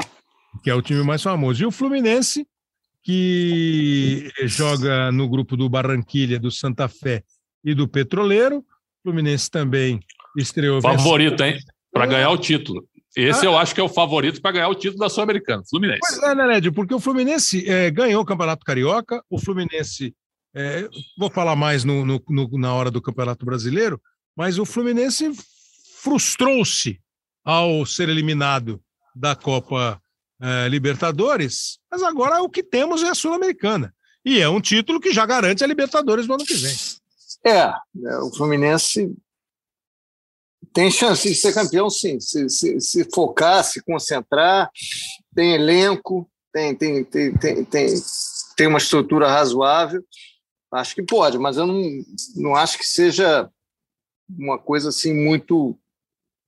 [0.62, 1.62] que é o time mais famoso.
[1.62, 2.46] E o Fluminense,
[3.02, 7.22] que joga no grupo do Barranquilha, do Santa Fé
[7.64, 8.58] e do Petroleiro.
[8.58, 8.64] O
[9.04, 10.00] Fluminense também
[10.36, 10.82] estreou.
[10.82, 11.56] Favorito, hein?
[11.92, 12.84] Para ganhar o título.
[13.16, 13.50] Esse ah.
[13.50, 16.00] eu acho que é o favorito para ganhar o título da Sul-Americana, Fluminense.
[16.00, 16.72] Pois é, né, Lédio?
[16.72, 20.14] Porque o Fluminense é, ganhou o Campeonato Carioca, o Fluminense,
[20.54, 20.88] é,
[21.18, 24.00] vou falar mais no, no, no, na hora do Campeonato Brasileiro,
[24.36, 25.32] mas o Fluminense
[26.00, 27.00] frustrou-se
[27.44, 28.80] ao ser eliminado
[29.14, 30.00] da Copa
[30.40, 33.92] é, Libertadores, mas agora o que temos é a Sul-Americana.
[34.24, 36.76] E é um título que já garante a Libertadores no ano que vem.
[37.44, 37.72] É,
[38.04, 39.14] é o Fluminense
[40.72, 42.20] tem chance de ser campeão, sim.
[42.20, 44.70] Se, se, se focar, se concentrar,
[45.34, 47.94] tem elenco, tem, tem, tem, tem, tem,
[48.56, 50.04] tem uma estrutura razoável.
[50.72, 51.82] Acho que pode, mas eu não,
[52.36, 53.50] não acho que seja
[54.28, 55.76] uma coisa assim muito.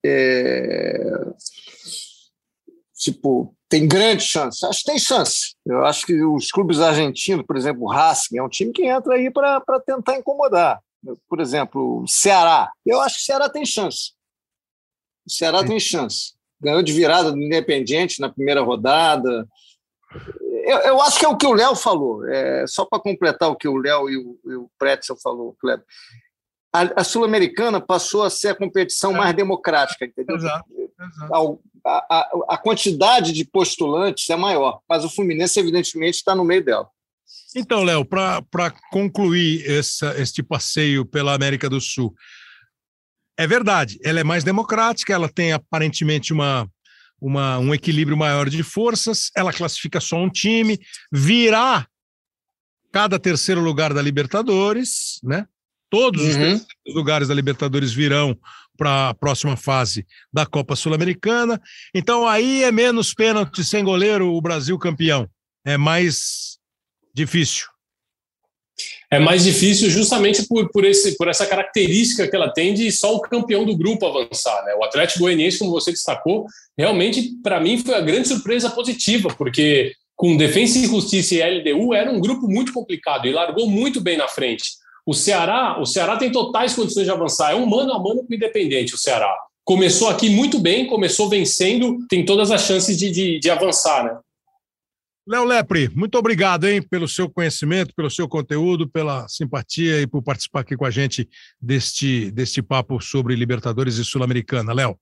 [0.04, 1.02] É,
[2.96, 4.64] tipo, tem grande chance.
[4.64, 5.56] Acho que tem chance.
[5.66, 9.14] Eu acho que os clubes argentinos, por exemplo, o Racing, é um time que entra
[9.14, 10.80] aí para tentar incomodar
[11.28, 12.70] por exemplo, Ceará.
[12.84, 14.12] Eu acho que o Ceará tem chance.
[15.26, 15.68] O Ceará Sim.
[15.68, 16.34] tem chance.
[16.60, 19.48] Ganhou de virada do Independiente na primeira rodada.
[20.64, 22.26] Eu, eu acho que é o que o Léo falou.
[22.28, 25.84] É, só para completar o que o Léo e o, e o Pretzel falou, Kleber.
[26.72, 29.18] A, a Sul-Americana passou a ser a competição é.
[29.18, 30.36] mais democrática, entendeu?
[30.36, 30.64] Exato.
[30.98, 31.60] Exato.
[31.84, 36.64] A, a, a quantidade de postulantes é maior, mas o Fluminense, evidentemente, está no meio
[36.64, 36.88] dela.
[37.54, 42.14] Então, Léo, para concluir essa, este passeio pela América do Sul,
[43.36, 46.68] é verdade, ela é mais democrática, ela tem aparentemente uma,
[47.20, 50.78] uma, um equilíbrio maior de forças, ela classifica só um time,
[51.10, 51.86] virá
[52.92, 55.46] cada terceiro lugar da Libertadores, né?
[55.88, 56.54] Todos uhum.
[56.86, 58.38] os lugares da Libertadores virão
[58.76, 61.60] para a próxima fase da Copa Sul-Americana.
[61.94, 65.28] Então aí é menos pênalti sem goleiro, o Brasil campeão.
[65.64, 66.51] É mais
[67.14, 67.66] difícil.
[69.10, 73.14] É mais difícil justamente por, por, esse, por essa característica que ela tem de só
[73.14, 74.64] o campeão do grupo avançar.
[74.64, 74.74] Né?
[74.74, 76.46] O Atlético Goianiense, como você destacou,
[76.78, 81.92] realmente, para mim, foi a grande surpresa positiva, porque com Defensa e Justiça e LDU
[81.92, 84.64] era um grupo muito complicado e largou muito bem na frente.
[85.04, 88.32] O Ceará, o Ceará tem totais condições de avançar, é um mano a mano com
[88.32, 89.30] o Independente, o Ceará.
[89.64, 94.16] Começou aqui muito bem, começou vencendo, tem todas as chances de, de, de avançar, né?
[95.26, 100.20] Léo Lepre, muito obrigado hein, pelo seu conhecimento, pelo seu conteúdo, pela simpatia e por
[100.20, 101.28] participar aqui com a gente
[101.60, 104.72] deste, deste papo sobre Libertadores e Sul-Americana.
[104.72, 104.98] Léo.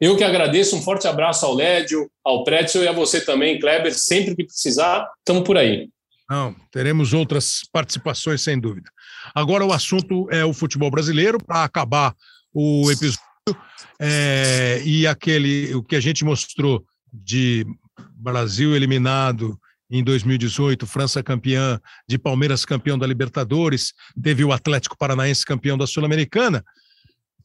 [0.00, 3.94] Eu que agradeço, um forte abraço ao Lédio, ao Pretzel e a você também, Kleber.
[3.94, 5.90] Sempre que precisar, estamos por aí.
[6.30, 8.90] Não, teremos outras participações, sem dúvida.
[9.34, 12.14] Agora o assunto é o futebol brasileiro, para acabar
[12.52, 13.28] o episódio.
[14.00, 17.66] É, e aquele, o que a gente mostrou de
[18.16, 19.58] Brasil eliminado
[19.90, 25.86] em 2018, França campeã, de Palmeiras campeão da Libertadores, teve o Atlético Paranaense campeão da
[25.86, 26.62] Sul-Americana.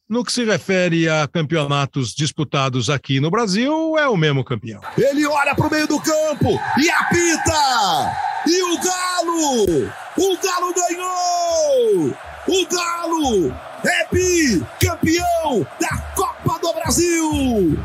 [0.06, 4.82] No que se refere a campeonatos disputados aqui no Brasil, é o mesmo campeão.
[4.98, 8.12] Ele olha para o meio do campo e apita!
[8.46, 9.90] E o Galo!
[10.18, 12.14] O Galo ganhou!
[12.46, 13.56] O Galo
[13.86, 17.78] é bicampeão da Copa do Brasil!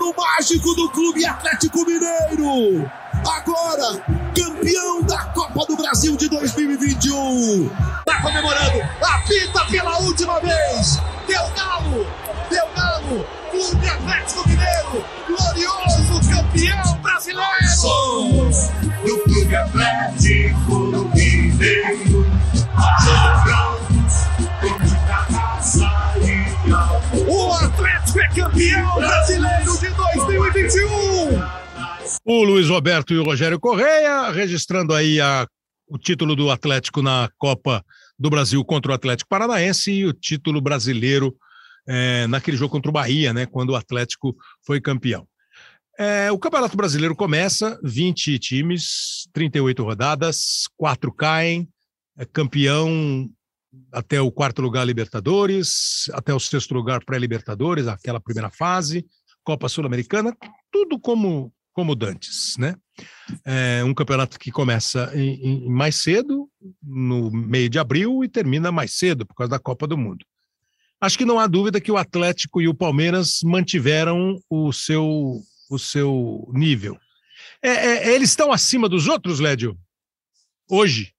[0.00, 2.90] Ano mágico do Clube Atlético Mineiro.
[3.22, 4.02] Agora,
[4.34, 7.68] campeão da Copa do Brasil de 2021.
[8.06, 10.98] Tá comemorando, apita pela última vez.
[11.26, 12.06] Deu galo,
[12.48, 13.26] deu galo.
[13.50, 17.68] Clube Atlético Mineiro, glorioso campeão brasileiro.
[17.68, 18.70] Somos
[19.04, 20.78] do Clube Atlético
[21.14, 22.26] Mineiro.
[28.34, 30.80] Campeão brasileiro de 2021.
[32.24, 35.46] O Luiz Roberto e o Rogério Correia registrando aí a,
[35.88, 37.84] o título do Atlético na Copa
[38.18, 41.34] do Brasil contra o Atlético Paranaense e o título brasileiro
[41.88, 45.26] é, naquele jogo contra o Bahia, né, quando o Atlético foi campeão.
[45.98, 51.68] É, o Campeonato Brasileiro começa, 20 times, 38 rodadas, quatro caem,
[52.16, 53.28] é campeão
[53.92, 59.04] até o quarto lugar Libertadores, até o sexto lugar pré-Libertadores, aquela primeira fase,
[59.44, 60.36] Copa Sul-Americana,
[60.70, 62.74] tudo como como dantes, né?
[63.44, 66.48] É um campeonato que começa em, em mais cedo,
[66.82, 70.24] no meio de abril, e termina mais cedo, por causa da Copa do Mundo.
[71.00, 75.40] Acho que não há dúvida que o Atlético e o Palmeiras mantiveram o seu,
[75.70, 76.98] o seu nível.
[77.62, 79.78] É, é, eles estão acima dos outros, Lédio?
[80.68, 81.14] Hoje?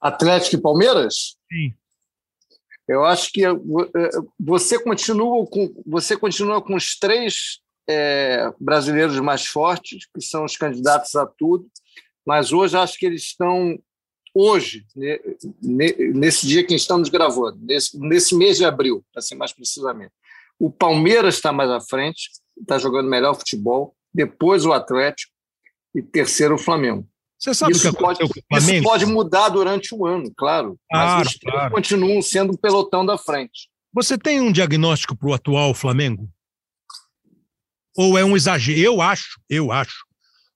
[0.00, 1.36] Atlético e Palmeiras?
[1.50, 1.74] Sim.
[2.88, 3.52] Eu acho que eh,
[4.38, 10.56] você continua com, você continua com os três é, brasileiros mais fortes, que são os
[10.56, 11.68] candidatos a tudo,
[12.24, 13.78] mas hoje acho que eles estão,
[14.34, 14.86] hoje,
[15.60, 20.12] nesse dia que estamos gravando, nesse, nesse mês de abril, para ser mais precisamente,
[20.58, 25.32] o Palmeiras está mais à frente, está jogando melhor futebol, depois o Atlético
[25.94, 27.08] e terceiro o Flamengo.
[27.40, 30.78] Você sabe isso, que pode, isso pode mudar durante o ano, claro.
[30.90, 31.74] Claro, mas claro.
[31.74, 33.70] continuam sendo o pelotão da frente.
[33.94, 36.30] Você tem um diagnóstico para o atual Flamengo?
[37.96, 38.78] Ou é um exagero?
[38.78, 40.04] Eu acho, eu acho,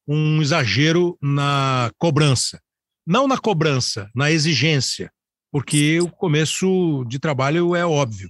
[0.06, 2.61] um exagero na cobrança.
[3.06, 5.11] Não na cobrança, na exigência,
[5.51, 8.28] porque o começo de trabalho é óbvio.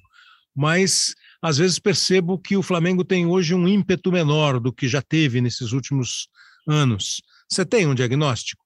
[0.55, 1.13] Mas
[1.43, 5.41] às vezes percebo que o Flamengo tem hoje um ímpeto menor do que já teve
[5.41, 6.29] nesses últimos
[6.69, 7.21] anos.
[7.49, 8.63] Você tem um diagnóstico?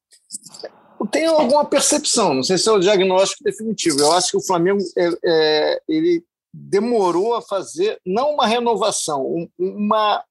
[1.01, 4.01] Eu tenho alguma percepção, não sei se é o diagnóstico definitivo.
[4.01, 10.25] Eu acho que o Flamengo é, é, ele demorou a fazer não uma renovação, uma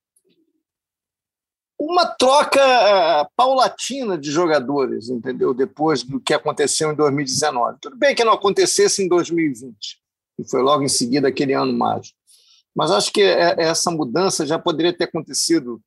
[1.80, 5.53] uma troca uh, paulatina de jogadores, entendeu?
[5.53, 7.78] Depois do que aconteceu em 2019.
[7.80, 9.76] Tudo bem que não acontecesse em 2020,
[10.36, 12.18] que foi logo em seguida aquele ano mágico.
[12.76, 15.80] Mas acho que é, essa mudança já poderia ter acontecido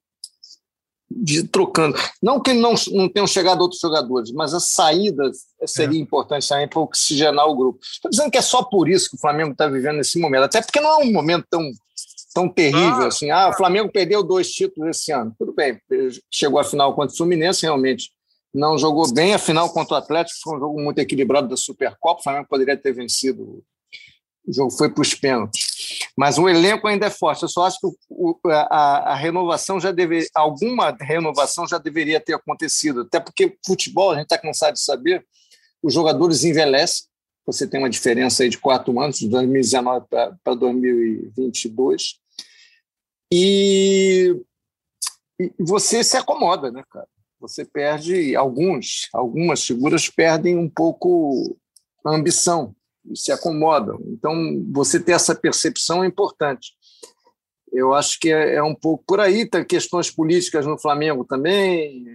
[1.11, 1.97] de trocando.
[2.23, 5.31] Não que não, não tenham chegado outros jogadores, mas a saída
[5.67, 6.03] seria é.
[6.03, 7.81] importante também para oxigenar o grupo.
[7.83, 10.63] Estou dizendo que é só por isso que o Flamengo está vivendo nesse momento, até
[10.63, 11.69] porque não é um momento tão,
[12.33, 13.31] tão terrível ah, assim.
[13.31, 15.35] Ah, o Flamengo perdeu dois títulos esse ano.
[15.37, 15.81] Tudo bem,
[16.31, 18.13] chegou à final contra o Fluminense, realmente
[18.53, 19.35] não jogou bem.
[19.35, 22.21] A final contra o Atlético foi um jogo muito equilibrado da Supercopa.
[22.21, 23.63] O Flamengo poderia ter vencido.
[24.47, 25.69] O jogo foi para os pênaltis.
[26.17, 27.43] Mas o elenco ainda é forte.
[27.43, 32.35] Eu só acho que o, a, a, renovação já deveria, alguma renovação já deveria ter
[32.35, 33.03] acontecido.
[33.03, 35.25] Até porque futebol, a gente está cansado de saber,
[35.83, 37.09] os jogadores envelhecem.
[37.47, 42.19] Você tem uma diferença aí de quatro anos, de 2019 para 2022.
[43.33, 44.37] E,
[45.39, 47.09] e você se acomoda, né, cara?
[47.41, 51.57] Você perde, alguns, algumas figuras perdem um pouco
[52.05, 52.75] a ambição
[53.15, 53.99] se acomodam.
[54.07, 54.35] Então,
[54.73, 56.73] você ter essa percepção é importante.
[57.73, 59.49] Eu acho que é, é um pouco por aí.
[59.49, 62.07] Tem questões políticas no Flamengo também,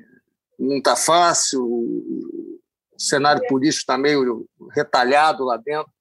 [0.60, 1.64] não está fácil.
[1.64, 5.92] O cenário político está meio retalhado lá dentro.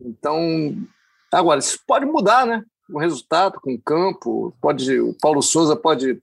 [0.00, 0.76] Então,
[1.32, 2.62] agora, isso pode mudar, né?
[2.90, 6.20] O resultado com o campo, pode, o Paulo Souza pode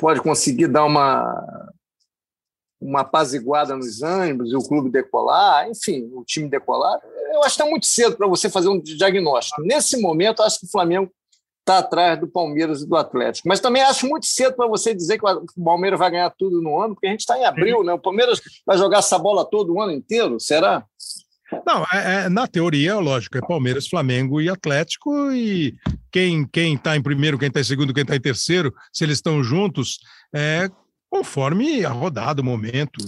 [0.00, 1.22] pode conseguir dar uma
[2.80, 6.98] uma apaziguada nos ânimos e o clube decolar, enfim, o time decolar.
[7.32, 9.62] Eu acho que está muito cedo para você fazer um diagnóstico.
[9.62, 11.10] Nesse momento, acho que o Flamengo
[11.60, 13.48] está atrás do Palmeiras e do Atlético.
[13.48, 16.80] Mas também acho muito cedo para você dizer que o Palmeiras vai ganhar tudo no
[16.80, 17.92] ano, porque a gente está em abril, né?
[17.92, 20.84] O Palmeiras vai jogar essa bola todo o ano inteiro, será?
[21.66, 25.74] Não, é, é, na teoria, lógico, é Palmeiras, Flamengo e Atlético, e
[26.12, 29.18] quem quem está em primeiro, quem está em segundo, quem está em terceiro, se eles
[29.18, 29.98] estão juntos,
[30.32, 30.70] é
[31.10, 32.98] conforme a rodada, o momento,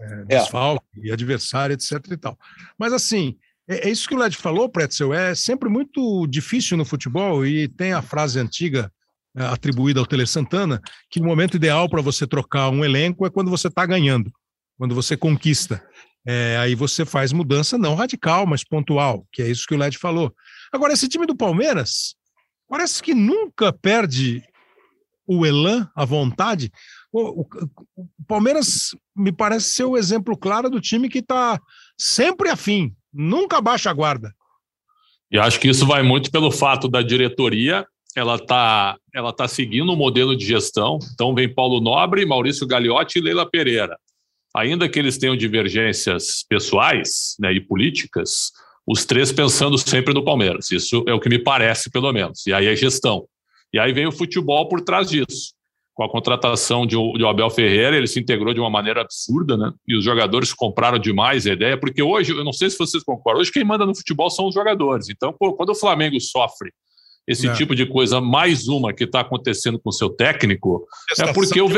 [0.00, 1.12] é, desfalque, é.
[1.12, 1.92] adversário, etc.
[2.10, 2.38] e tal.
[2.78, 3.36] Mas assim,
[3.68, 7.66] é, é isso que o Led falou, Pretzel, é sempre muito difícil no futebol e
[7.66, 8.92] tem a frase antiga
[9.36, 10.80] é, atribuída ao Tele Santana,
[11.10, 14.30] que o momento ideal para você trocar um elenco é quando você está ganhando,
[14.78, 15.82] quando você conquista.
[16.28, 19.96] É, aí você faz mudança não radical, mas pontual, que é isso que o Led
[19.96, 20.34] falou.
[20.72, 22.16] Agora, esse time do Palmeiras
[22.68, 24.42] parece que nunca perde
[25.26, 26.70] o elan, a vontade.
[27.18, 27.46] O, o,
[27.96, 31.58] o, Palmeiras me parece ser o exemplo claro do time que está
[31.96, 34.34] sempre afim, nunca baixa a guarda.
[35.32, 39.90] E acho que isso vai muito pelo fato da diretoria, ela está ela tá seguindo
[39.90, 40.98] um modelo de gestão.
[41.14, 43.96] Então vem Paulo Nobre, Maurício Gagliotti e Leila Pereira.
[44.54, 48.52] Ainda que eles tenham divergências pessoais né, e políticas,
[48.86, 50.70] os três pensando sempre no Palmeiras.
[50.70, 52.46] Isso é o que me parece, pelo menos.
[52.46, 53.26] E aí é gestão.
[53.72, 55.55] E aí vem o futebol por trás disso
[55.96, 59.72] com a contratação de, de Abel Ferreira, ele se integrou de uma maneira absurda, né?
[59.88, 63.40] E os jogadores compraram demais a ideia, porque hoje, eu não sei se vocês concordam,
[63.40, 65.08] hoje quem manda no futebol são os jogadores.
[65.08, 66.70] Então, pô, quando o Flamengo sofre
[67.26, 67.52] esse é.
[67.54, 70.86] tipo de coisa, mais uma que está acontecendo com o seu técnico,
[71.18, 71.68] é porque o.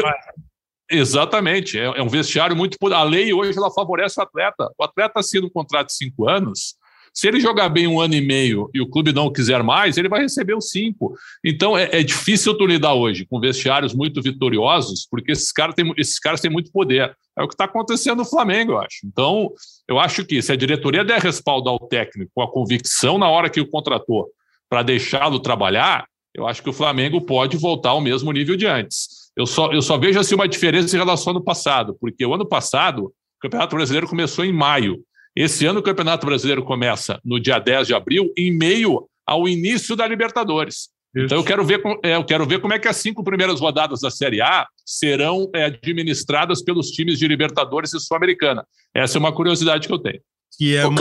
[0.90, 2.76] Exatamente, é, é, um vestiário muito.
[2.92, 4.68] A lei hoje ela favorece o atleta.
[4.76, 6.74] O atleta assina um contrato de cinco anos,
[7.12, 10.08] se ele jogar bem um ano e meio e o clube não quiser mais, ele
[10.08, 11.14] vai receber os cinco.
[11.44, 15.92] Então é, é difícil tu lidar hoje com vestiários muito vitoriosos, porque esses caras têm,
[15.96, 17.16] esses caras têm muito poder.
[17.36, 18.98] É o que está acontecendo no Flamengo, eu acho.
[19.04, 19.52] Então,
[19.86, 23.48] eu acho que se a diretoria der respaldo ao técnico com a convicção na hora
[23.48, 24.28] que o contratou
[24.68, 26.04] para deixá-lo trabalhar,
[26.34, 29.30] eu acho que o Flamengo pode voltar ao mesmo nível de antes.
[29.36, 32.34] Eu só, eu só vejo assim, uma diferença em relação ao ano passado, porque o
[32.34, 35.00] ano passado o Campeonato Brasileiro começou em maio.
[35.38, 39.94] Esse ano o Campeonato Brasileiro começa no dia 10 de abril, em meio ao início
[39.94, 40.88] da Libertadores.
[41.14, 41.26] Isso.
[41.26, 44.00] Então eu quero, ver, é, eu quero ver como é que as cinco primeiras rodadas
[44.00, 48.66] da Série A serão é, administradas pelos times de Libertadores e Sul-Americana.
[48.92, 50.20] Essa é uma curiosidade que eu tenho.
[50.56, 51.00] Que é uma,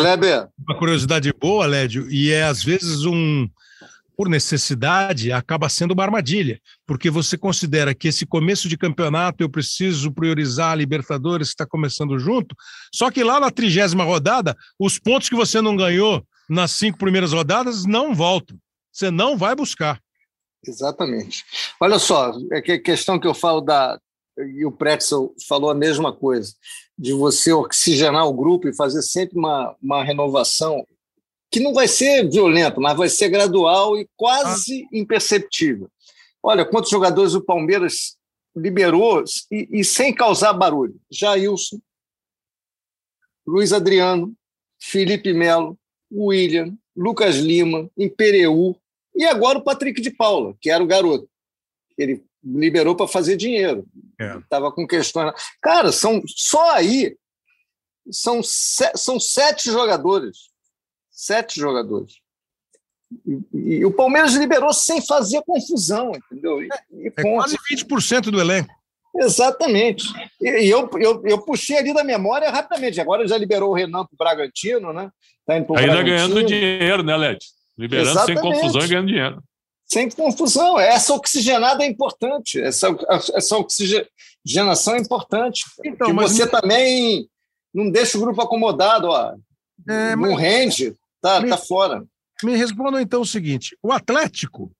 [0.69, 3.49] uma, curiosidade boa, Lédio, e é às vezes um,
[4.17, 9.49] por necessidade, acaba sendo uma armadilha, porque você considera que esse começo de campeonato eu
[9.49, 12.55] preciso priorizar a Libertadores, que está começando junto,
[12.91, 17.31] só que lá na trigésima rodada, os pontos que você não ganhou nas cinco primeiras
[17.31, 18.57] rodadas não voltam.
[18.91, 20.01] Você não vai buscar.
[20.65, 21.45] Exatamente.
[21.79, 23.99] Olha só, é que a questão que eu falo da.
[24.55, 26.53] E o Pretzel falou a mesma coisa,
[26.97, 30.83] de você oxigenar o grupo e fazer sempre uma, uma renovação
[31.51, 34.87] que não vai ser violenta, mas vai ser gradual e quase ah.
[34.91, 35.89] imperceptível.
[36.43, 38.17] Olha quantos jogadores o Palmeiras
[38.55, 40.99] liberou e, e sem causar barulho.
[41.11, 41.79] Jailson,
[43.45, 44.33] Luiz Adriano,
[44.79, 45.77] Felipe Melo,
[46.11, 48.75] William, Lucas Lima, Impereu
[49.15, 51.29] e agora o Patrick de Paula, que era o garoto.
[51.97, 53.85] Ele liberou para fazer dinheiro.
[54.43, 54.71] Estava é.
[54.71, 55.33] com questões.
[55.61, 57.17] Cara, são só aí
[58.11, 60.46] são, são sete jogadores.
[61.17, 62.17] Sete jogadores.
[63.25, 66.61] E, e, o Palmeiras liberou sem fazer confusão, entendeu?
[66.61, 68.69] E, e é quase 20% do elenco.
[69.15, 70.05] Exatamente.
[70.39, 73.01] E, eu, eu, eu puxei ali da memória rapidamente.
[73.01, 75.09] Agora já liberou o Renan para o Bragantino, né?
[75.43, 76.03] Tá Ainda Bragantino.
[76.03, 77.39] ganhando dinheiro, né, Led?
[77.75, 78.39] Liberando Exatamente.
[78.39, 79.43] sem confusão e ganhando dinheiro.
[79.87, 80.79] Sem confusão.
[80.79, 82.61] Essa oxigenada é importante.
[82.61, 82.95] Essa,
[83.33, 85.63] essa oxigenação é importante.
[85.83, 87.27] Então, mas você também
[87.73, 89.33] não deixa o grupo acomodado, ó.
[89.89, 90.39] É, não mas...
[90.39, 92.05] rende, tá, me, tá fora.
[92.43, 94.71] Me respondam então o seguinte: o Atlético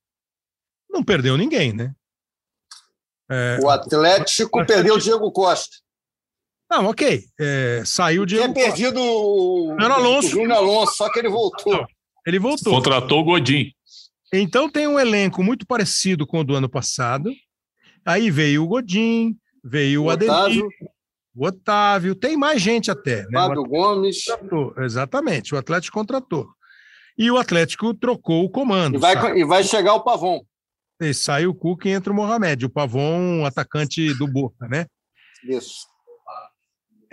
[0.90, 1.94] não perdeu ninguém, né?
[3.30, 5.76] É, o Atlético, o perdeu o Diego Costa.
[6.70, 7.24] Não, ok.
[7.40, 10.28] É, saiu o Diego Tinha perdido o, o Alonso.
[10.28, 11.74] O Júnior Alonso, só que ele voltou.
[11.74, 11.88] Não,
[12.26, 12.74] ele voltou.
[12.74, 13.72] Contratou o Godin.
[14.34, 17.32] Então tem um elenco muito parecido com o do ano passado.
[18.06, 20.64] Aí veio o Godin, veio o, o Ademir,
[21.38, 23.22] o Otávio, tem mais gente até.
[23.26, 23.30] Né?
[23.34, 24.26] Fábio Gomes.
[24.26, 26.48] Contratou, exatamente, o Atlético contratou.
[27.16, 28.96] E o Atlético trocou o comando.
[28.96, 30.42] E vai, e vai chegar o Pavon.
[31.00, 34.88] E sai o Cuca e entra o Mohamed, o Pavon, atacante do Boca, né?
[35.48, 35.86] Isso.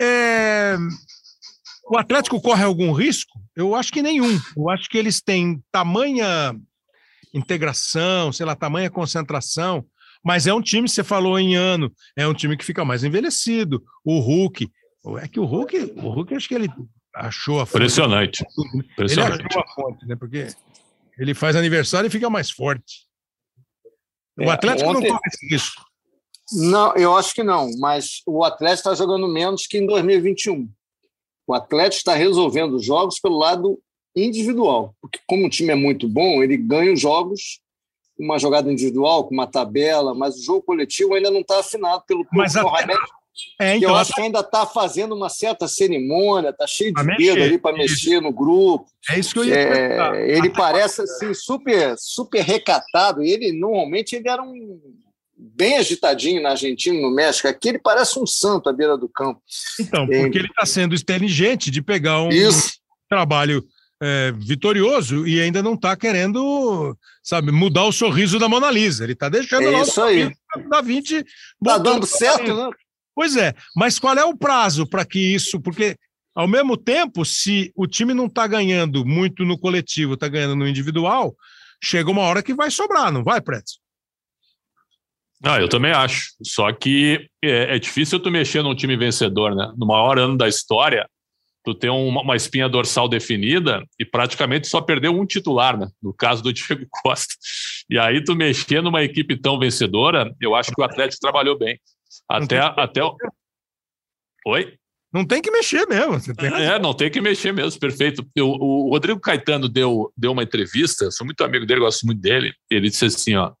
[0.01, 0.75] É...
[1.87, 3.39] O Atlético corre algum risco?
[3.55, 4.39] Eu acho que nenhum.
[4.57, 6.55] Eu acho que eles têm tamanha
[7.31, 9.85] integração, sei lá, tamanha concentração,
[10.25, 13.83] mas é um time, você falou em ano, é um time que fica mais envelhecido.
[14.03, 14.67] O Hulk,
[15.21, 16.67] é que o Hulk, o Hulk acho que ele
[17.13, 17.75] achou a fonte.
[17.75, 18.43] Impressionante.
[18.73, 19.39] Impressionante.
[19.39, 20.15] Ele achou a fonte, né?
[20.15, 20.47] Porque
[21.19, 23.05] ele faz aniversário e fica mais forte.
[24.35, 25.09] O é, Atlético ontem...
[25.09, 25.85] não corre esse risco.
[26.53, 30.67] Não, eu acho que não, mas o Atlético está jogando menos que em 2021.
[31.47, 33.79] O Atlético está resolvendo os jogos pelo lado
[34.15, 37.59] individual, porque como o time é muito bom, ele ganha os jogos
[38.17, 42.25] uma jogada individual, com uma tabela, mas o jogo coletivo ainda não está afinado pelo
[42.31, 42.55] mas
[43.59, 47.43] é, então, eu acho que ainda está fazendo uma certa cerimônia, está cheio de dedo
[47.43, 48.85] ali para mexer no grupo.
[49.09, 53.21] É isso que eu ia é, Ele parece assim super, super recatado.
[53.21, 54.79] Ele normalmente ele era um
[55.37, 57.47] bem agitadinho na Argentina, no México.
[57.47, 59.41] Aqui ele parece um santo à beira do campo.
[59.79, 60.41] Então, porque é...
[60.41, 62.79] ele está sendo inteligente de pegar um Isso.
[63.09, 63.65] trabalho
[64.01, 69.03] é, vitorioso e ainda não está querendo, sabe, mudar o sorriso da Mona Lisa.
[69.03, 70.33] Ele está deixando é isso aí.
[70.69, 71.15] da 20.
[71.15, 72.69] Está dando certo, né?
[73.13, 75.59] Pois é, mas qual é o prazo para que isso?
[75.61, 75.97] Porque,
[76.35, 80.67] ao mesmo tempo, se o time não está ganhando muito no coletivo, está ganhando no
[80.67, 81.33] individual,
[81.81, 83.79] chega uma hora que vai sobrar, não vai, Pretz?
[85.43, 86.31] Ah, eu também acho.
[86.43, 89.71] Só que é, é, difícil tu mexer num time vencedor, né?
[89.77, 91.07] No maior ano da história,
[91.65, 95.87] tu tem uma, uma, espinha dorsal definida e praticamente só perdeu um titular, né?
[96.01, 97.33] No caso do Diego Costa.
[97.89, 101.79] E aí tu mexer numa equipe tão vencedora, eu acho que o Atlético trabalhou bem.
[102.29, 103.15] Até, até o...
[104.47, 104.77] Oi?
[105.11, 106.15] Não tem que mexer mesmo.
[106.39, 108.25] é, não tem que mexer mesmo, perfeito.
[108.35, 112.53] Eu, o Rodrigo Caetano deu, deu uma entrevista, sou muito amigo dele, gosto muito dele.
[112.69, 113.53] Ele disse assim: ó,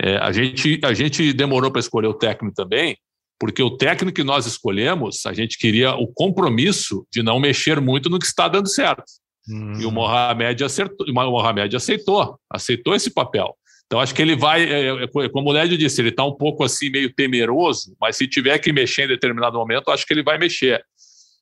[0.00, 2.96] é, a, gente, a gente demorou para escolher o técnico também,
[3.42, 8.08] porque o técnico que nós escolhemos, a gente queria o compromisso de não mexer muito
[8.08, 9.02] no que está dando certo.
[9.50, 9.80] Hum.
[9.80, 13.52] E o Mohamed, acertou, o Mohamed aceitou, aceitou esse papel.
[13.86, 16.36] Então, acho que ele vai, é, é, é como o Lédio disse, ele está um
[16.36, 20.22] pouco assim, meio temeroso, mas se tiver que mexer em determinado momento, acho que ele
[20.22, 20.80] vai mexer.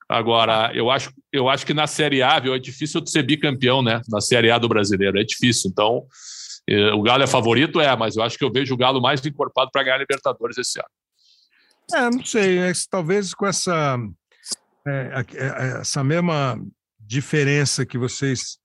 [0.09, 4.01] Agora, eu acho, eu acho que na Série A, viu, é difícil ser bicampeão, né?
[4.09, 5.69] Na Série A do brasileiro, é difícil.
[5.71, 6.07] Então,
[6.95, 7.79] O Galo é favorito?
[7.79, 10.57] É, mas eu acho que eu vejo o Galo mais encorpado para ganhar a Libertadores
[10.57, 10.89] esse ano.
[11.95, 13.99] É, não sei, é, talvez com essa,
[14.87, 16.59] é, a- é, essa mesma
[16.99, 18.59] diferença que vocês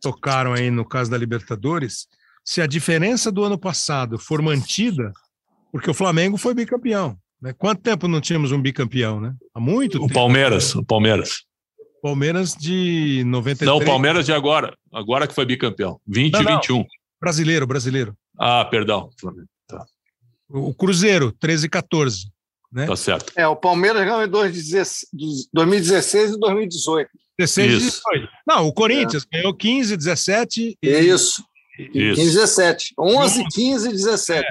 [0.00, 2.06] tocaram aí no caso da Libertadores,
[2.44, 5.12] se a diferença do ano passado for mantida,
[5.72, 7.16] porque o Flamengo foi bicampeão.
[7.40, 7.52] Né?
[7.56, 9.34] Quanto tempo não tínhamos um bicampeão, né?
[9.54, 10.14] Há muito O tempo.
[10.14, 11.42] Palmeiras, o Palmeiras.
[12.02, 13.66] Palmeiras de 93.
[13.66, 14.76] Não, o Palmeiras de agora.
[14.92, 15.98] Agora que foi bicampeão.
[16.06, 16.54] 20 Não, e não.
[16.56, 16.84] 21.
[17.20, 18.14] Brasileiro, brasileiro.
[18.38, 19.08] Ah, perdão.
[19.66, 19.84] Tá,
[20.50, 22.30] O o Cruzeiro, 13 e 14.
[22.74, 22.86] Né?
[22.86, 23.32] tá certo.
[23.36, 27.10] É, o Palmeiras ganhou em 2016 2016 e 2018.
[27.38, 28.02] 16 e Isso.
[28.10, 28.28] 18.
[28.44, 31.44] Não, o Corinthians ganhou 15, 17 e Isso.
[31.78, 32.16] Isso.
[32.16, 32.94] 15, 17.
[32.98, 34.46] 11, 15 e 17.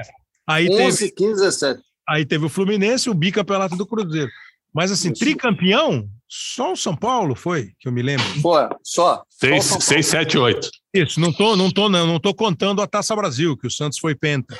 [0.46, 1.82] aí 11, teve, 15 e 17.
[2.08, 4.30] aí teve o Fluminense, o bicampeonato do Cruzeiro.
[4.74, 5.20] Mas assim, Isso.
[5.20, 8.26] tricampeão, só o São Paulo foi, que eu me lembro.
[8.42, 9.22] Pô, só.
[9.28, 10.70] 6, Só o São 6 7, 8.
[10.94, 13.98] Isso, não tô, não tô, não, não tô contando a Taça Brasil, que o Santos
[13.98, 14.58] foi penta.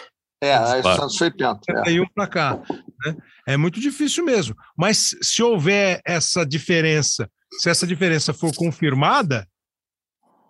[0.49, 1.01] É, Claro.
[1.01, 1.61] Santos foi penta.
[1.69, 1.77] É.
[1.77, 2.63] 71 para cá.
[3.05, 3.17] Né?
[3.47, 4.55] É muito difícil mesmo.
[4.77, 7.31] Mas se houver essa diferença,
[7.61, 9.47] se essa diferença for confirmada,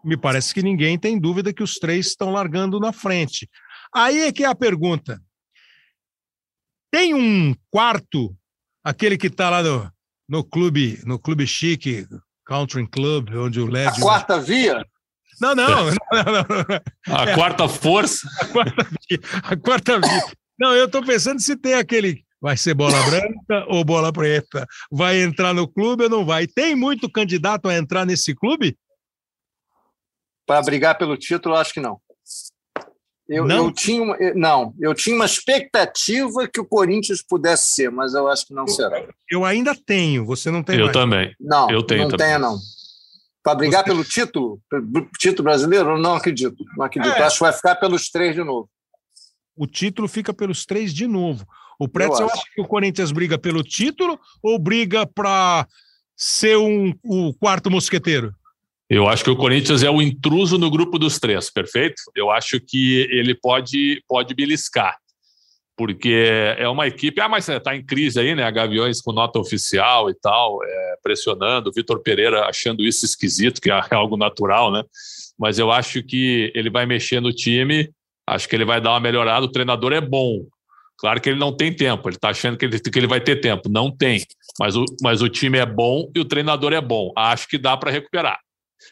[0.05, 3.49] me parece que ninguém tem dúvida que os três estão largando na frente.
[3.95, 5.21] Aí é que é a pergunta.
[6.91, 8.37] Tem um quarto,
[8.85, 9.91] aquele que está lá no,
[10.29, 12.07] no clube, no clube chique,
[12.47, 14.01] Country Club, onde o A LED.
[14.01, 14.85] quarta via?
[15.41, 16.45] Não, não, não, não,
[17.09, 17.17] não.
[17.17, 17.35] A É.
[17.35, 18.29] quarta força.
[18.41, 19.21] A quarta via.
[19.43, 20.23] A quarta via.
[20.59, 22.25] Não, eu estou pensando se tem aquele.
[22.41, 24.67] Vai ser bola branca ou bola preta?
[24.93, 26.47] Vai entrar no clube ou não vai?
[26.47, 28.77] Tem muito candidato a entrar nesse clube?
[30.47, 31.99] Para brigar pelo título, acho que não.
[33.27, 33.57] Eu, Não?
[33.69, 38.47] eu tinha não, eu tinha uma expectativa que o Corinthians pudesse ser, mas eu acho
[38.47, 39.03] que não será.
[39.31, 40.93] Eu ainda tenho, você não tem Eu mais.
[40.93, 41.35] também.
[41.41, 42.27] Não, Eu tenho não também.
[42.27, 42.59] tenha, não.
[43.45, 44.61] Para brigar Você- pelo título,
[45.21, 46.65] título brasileiro, não acredito.
[46.79, 47.13] Não acredito.
[47.15, 47.23] É.
[47.23, 48.69] Acho que vai ficar pelos três de novo.
[49.55, 51.47] O título fica pelos três de novo.
[51.79, 52.35] O Pretzel acho.
[52.35, 55.69] acha que o Corinthians briga pelo título ou briga para
[56.17, 58.33] ser um, o quarto mosqueteiro?
[58.89, 62.01] Eu acho que o Corinthians é o intruso no grupo dos três, perfeito?
[62.17, 64.97] Eu acho que ele pode, pode beliscar,
[65.77, 67.21] porque é uma equipe.
[67.21, 68.45] Ah, mas está em crise aí, né?
[68.45, 71.73] A Gaviões com nota oficial e tal, é, pressionando.
[71.75, 74.83] Vitor Pereira achando isso esquisito, que é algo natural, né?
[75.39, 77.91] Mas eu acho que ele vai mexer no time,
[78.27, 79.45] acho que ele vai dar uma melhorada.
[79.45, 80.47] O treinador é bom.
[80.97, 83.41] Claro que ele não tem tempo, ele está achando que ele, que ele vai ter
[83.41, 83.69] tempo.
[83.69, 84.23] Não tem.
[84.59, 87.13] Mas o, mas o time é bom e o treinador é bom.
[87.17, 88.39] Acho que dá para recuperar.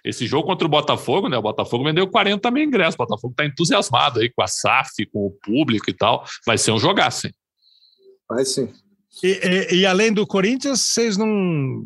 [0.05, 1.37] Esse jogo contra o Botafogo, né?
[1.39, 2.95] O Botafogo vendeu 40 mil ingressos.
[2.95, 6.25] O Botafogo está entusiasmado aí com a SAF, com o público e tal.
[6.47, 7.35] Vai ser um jogaço, hein?
[8.29, 8.73] Vai sim.
[9.23, 11.85] E, e- e além do Corinthians, vocês não.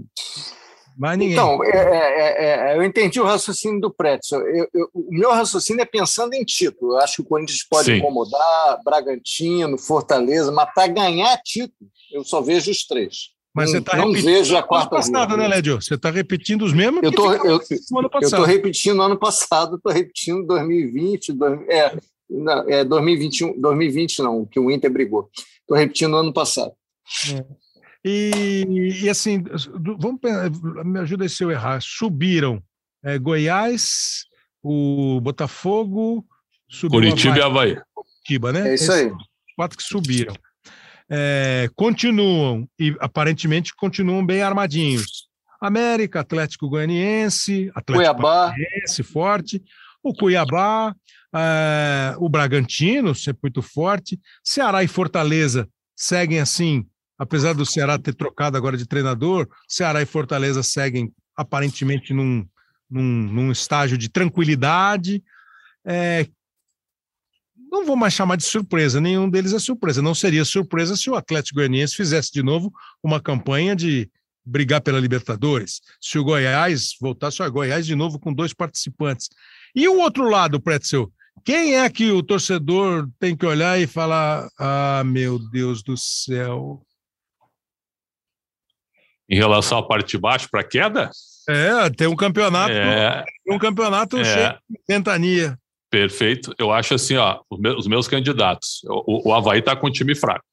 [0.96, 1.34] Mais ninguém.
[1.34, 4.40] Então, é, é, é, eu entendi o raciocínio do Pretzel.
[4.40, 6.92] Eu- eu- o meu raciocínio é pensando em título.
[6.94, 7.96] Eu acho que o Corinthians pode Sim.
[7.98, 13.35] incomodar, Bragantino, Fortaleza, mas para ganhar título, eu só vejo os três.
[13.56, 15.36] Mas não, você está não repetindo vejo a quarta passado, via.
[15.38, 15.80] né, Lédio?
[15.80, 17.58] Você está repetindo os mesmos Eu tô- eu-
[17.90, 18.24] no ano Eu passado.
[18.24, 21.96] estou repetindo ano passado, estou repetindo 2020, dois- é,
[22.28, 25.30] não, é 2021, 2020 não, que o Inter brigou.
[25.62, 26.72] Estou repetindo ano passado.
[28.04, 29.42] E, e, assim,
[29.98, 30.20] vamos
[30.84, 31.80] me ajuda aí se eu errar.
[31.82, 32.62] Subiram
[33.04, 34.24] é, Goiás,
[34.62, 36.24] o Botafogo,
[36.68, 37.82] subiu Curitiba e Avaí, Havaí.
[37.94, 38.70] Curitiba, né?
[38.70, 39.12] É isso Esses aí.
[39.56, 40.34] quatro que subiram.
[41.08, 45.26] É, continuam, e aparentemente continuam bem armadinhos.
[45.60, 48.54] América, Atlético Goianiense, Atlético Cuiabá,
[49.04, 49.62] forte,
[50.02, 50.94] o Cuiabá,
[51.34, 56.86] eh, o Bragantino, sempre muito forte, Ceará e Fortaleza seguem assim,
[57.18, 62.46] apesar do Ceará ter trocado agora de treinador, Ceará e Fortaleza seguem aparentemente num,
[62.90, 65.22] num, num estágio de tranquilidade.
[65.86, 66.26] Eh,
[67.76, 70.00] não vou mais chamar de surpresa, nenhum deles é surpresa.
[70.02, 72.72] Não seria surpresa se o Atlético Goianiense fizesse de novo
[73.02, 74.10] uma campanha de
[74.44, 75.80] brigar pela Libertadores.
[76.00, 79.28] Se o Goiás voltasse a Goiás de novo com dois participantes.
[79.74, 81.12] E o outro lado, Pretzel,
[81.44, 86.82] quem é que o torcedor tem que olhar e falar: ah, meu Deus do céu?
[89.28, 91.10] Em relação à parte de baixo, para queda?
[91.48, 94.24] É, tem um campeonato, É, um campeonato É.
[94.24, 95.58] cheio de ventania.
[95.96, 96.54] Perfeito.
[96.58, 98.82] Eu acho assim, ó, os meus, os meus candidatos.
[98.84, 100.44] O, o Havaí está com um time fraco.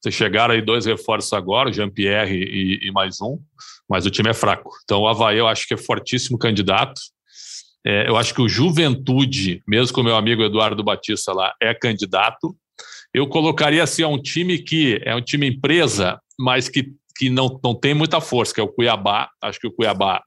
[0.00, 3.38] Vocês chegaram aí dois reforços agora, Jean-Pierre e, e mais um,
[3.86, 4.70] mas o time é fraco.
[4.82, 6.98] Então o Havaí eu acho que é fortíssimo candidato.
[7.86, 11.74] É, eu acho que o Juventude, mesmo com o meu amigo Eduardo Batista lá, é
[11.74, 12.56] candidato.
[13.12, 17.60] Eu colocaria assim, é um time que é um time empresa, mas que, que não,
[17.62, 19.28] não tem muita força, que é o Cuiabá.
[19.42, 20.22] Acho que o Cuiabá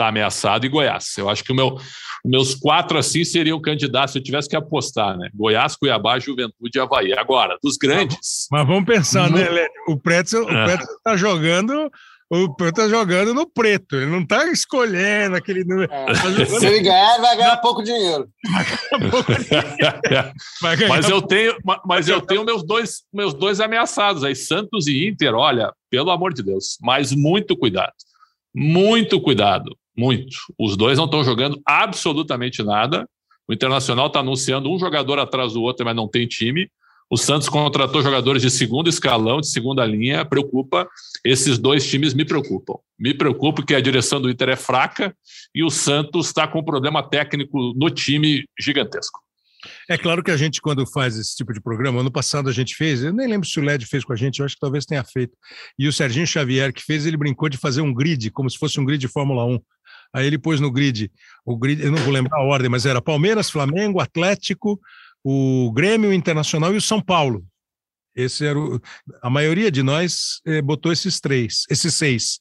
[0.00, 1.18] está ameaçado e Goiás.
[1.18, 1.78] Eu acho que o meu,
[2.24, 5.30] Meus quatro assim seriam candidatos se eu tivesse que apostar, né?
[5.34, 7.12] Goiás, Cuiabá, Juventude e Havaí.
[7.14, 8.46] Agora, dos grandes.
[8.50, 9.70] Mas vamos pensar, né, Lélio?
[9.88, 10.78] O Pretzel, o É.
[11.02, 11.90] Tá jogando.
[12.32, 15.88] O Pretzel tá jogando no preto, ele não tá escolhendo aquele número.
[15.88, 16.14] Tá
[16.46, 18.28] Se ele ganhar, ele vai ganhar pouco dinheiro.
[20.62, 20.88] vai ganhar.
[20.88, 25.08] mas eu tenho, ma- mas eu tenho meus dois, meus dois ameaçados aí, Santos e
[25.08, 25.34] Inter.
[25.34, 27.92] Olha, pelo amor de Deus, mas muito cuidado,
[28.54, 30.38] muito cuidado, muito.
[30.58, 33.06] Os dois não estão jogando absolutamente nada.
[33.46, 36.70] O Internacional está anunciando um jogador atrás do outro, mas não tem time.
[37.10, 40.24] O Santos contratou jogadores de segundo escalão, de segunda linha.
[40.24, 40.88] Preocupa.
[41.24, 42.78] Esses dois times me preocupam.
[42.98, 45.14] Me preocupa que a direção do Inter é fraca
[45.54, 49.20] e o Santos está com um problema técnico no time gigantesco.
[49.88, 52.74] É claro que a gente, quando faz esse tipo de programa, ano passado a gente
[52.74, 54.86] fez, eu nem lembro se o LED fez com a gente, eu acho que talvez
[54.86, 55.36] tenha feito.
[55.78, 58.80] E o Serginho Xavier que fez, ele brincou de fazer um grid, como se fosse
[58.80, 59.58] um grid de Fórmula 1.
[60.12, 61.10] Aí ele pôs no grid,
[61.44, 64.80] o grid, eu não vou lembrar a ordem, mas era Palmeiras, Flamengo, Atlético,
[65.22, 67.44] o Grêmio Internacional e o São Paulo.
[68.14, 68.80] Esse era o,
[69.22, 72.40] a maioria de nós eh, botou esses três, esses seis.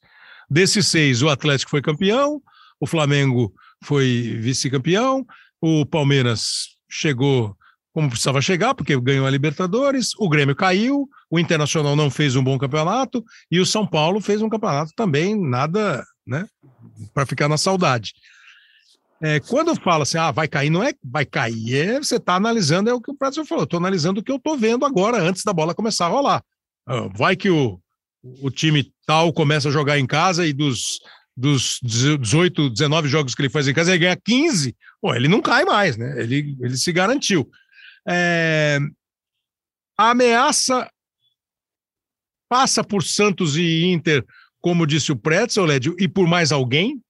[0.50, 2.42] Desses seis, o Atlético foi campeão,
[2.80, 5.26] o Flamengo foi vice-campeão,
[5.62, 7.56] o Palmeiras chegou
[7.94, 12.44] como precisava chegar, porque ganhou a Libertadores, o Grêmio caiu, o Internacional não fez um
[12.44, 16.48] bom campeonato e o São Paulo fez um campeonato também nada, né,
[17.14, 18.14] para ficar na saudade.
[19.22, 22.90] É, quando fala assim, ah, vai cair, não é vai cair, é, você está analisando,
[22.90, 25.44] é o que o Brasil falou, estou analisando o que eu estou vendo agora, antes
[25.44, 26.44] da bola começar a rolar.
[26.88, 27.82] Ah, Vai que o,
[28.42, 31.00] o time tal começa a jogar em casa e dos,
[31.36, 35.42] dos 18, 19 jogos que ele faz em casa, ele ganha 15, pô, ele não
[35.42, 36.22] cai mais, né?
[36.22, 37.50] Ele, ele se garantiu.
[38.08, 38.80] É,
[39.98, 40.90] a ameaça
[42.50, 44.26] passa por Santos e Inter,
[44.62, 47.02] como disse o Pretzel, Lédio, e por mais alguém?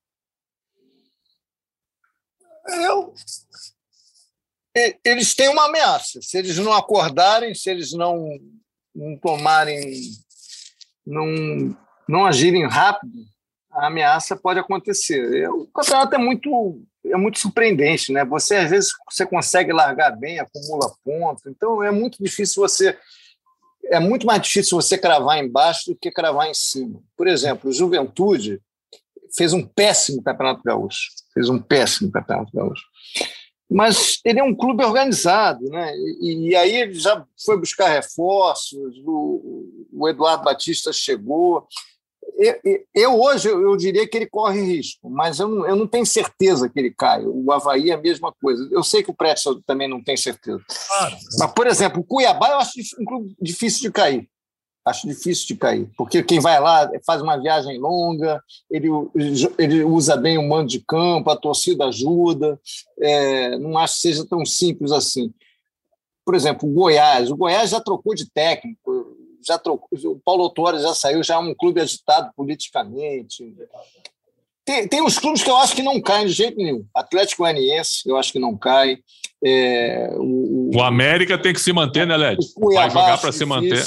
[2.67, 3.13] Eu...
[5.03, 6.21] Eles têm uma ameaça.
[6.21, 8.29] Se eles não acordarem, se eles não,
[8.95, 9.93] não tomarem,
[11.05, 11.75] não,
[12.07, 13.25] não agirem rápido,
[13.71, 15.49] a ameaça pode acontecer.
[15.49, 18.23] O campeonato é muito, é muito surpreendente, né?
[18.25, 22.97] Você às vezes você consegue largar bem, acumula pontos, então é muito difícil você
[23.89, 27.01] é muito mais difícil você cravar embaixo do que cravar em cima.
[27.17, 28.61] Por exemplo, o Juventude
[29.35, 32.83] fez um péssimo campeonato gaúcho, fez um péssimo campeonato gaúcho.
[33.69, 35.93] Mas ele é um clube organizado, né?
[36.21, 38.97] E, e aí ele já foi buscar reforços.
[39.05, 41.67] O, o Eduardo Batista chegou.
[42.37, 46.05] Eu, eu- hoje eu, diria que ele corre risco, mas eu não, eu não tenho
[46.05, 47.23] certeza que ele cai.
[47.25, 48.67] O Havaí é a mesma coisa.
[48.71, 50.61] Eu sei que o Pretzel também não tem certeza.
[51.37, 54.29] Mas, por exemplo, o Cuiabá eu acho um clube difícil de cair.
[54.85, 58.41] Acho difícil de cair, porque quem vai lá faz uma viagem longa,
[58.71, 58.87] ele,
[59.59, 62.59] ele usa bem o mando de campo, a torcida ajuda.
[62.99, 65.31] É, não acho que seja tão simples assim.
[66.25, 67.29] Por exemplo, o Goiás.
[67.29, 71.37] O Goiás já trocou de técnico, já trocou, o Paulo Torres já saiu, já é
[71.37, 73.53] um clube agitado politicamente.
[74.65, 76.85] Tem, tem uns clubes que eu acho que não caem de jeito nenhum.
[76.93, 78.99] Atlético Goianiense, eu acho que não cai.
[79.43, 82.37] É, o, O América tem que se manter, né, Led?
[82.57, 83.83] Vai jogar para se manter.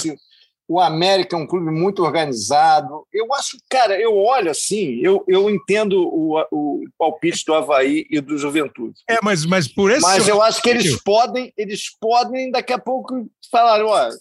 [0.69, 3.07] O América é um clube muito organizado.
[3.13, 8.21] Eu acho, cara, eu olho assim, eu, eu entendo o, o palpite do Havaí e
[8.21, 8.95] do Juventude.
[9.09, 10.01] É, mas, mas por esse.
[10.03, 14.17] Mas eu acho que eles podem, eles podem daqui a pouco falar, olha,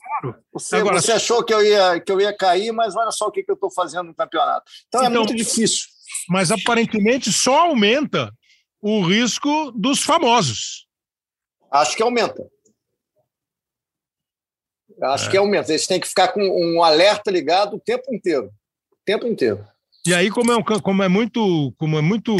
[0.51, 3.31] você, Agora- você achou que eu, ia, que eu ia cair, mas olha só o
[3.31, 4.63] que, que eu estou fazendo no campeonato.
[4.87, 5.85] Então, é Então- muito difícil.
[6.27, 8.31] Mas aparentemente só aumenta
[8.81, 10.85] o risco dos famosos.
[11.71, 12.43] Acho que aumenta.
[15.01, 15.31] Acho É.
[15.31, 15.71] que aumenta.
[15.71, 18.45] Eles têm que ficar com um alerta ligado o tempo inteiro.
[18.47, 19.65] O tempo inteiro.
[20.05, 22.35] E aí, como é, um como é muito, como é muito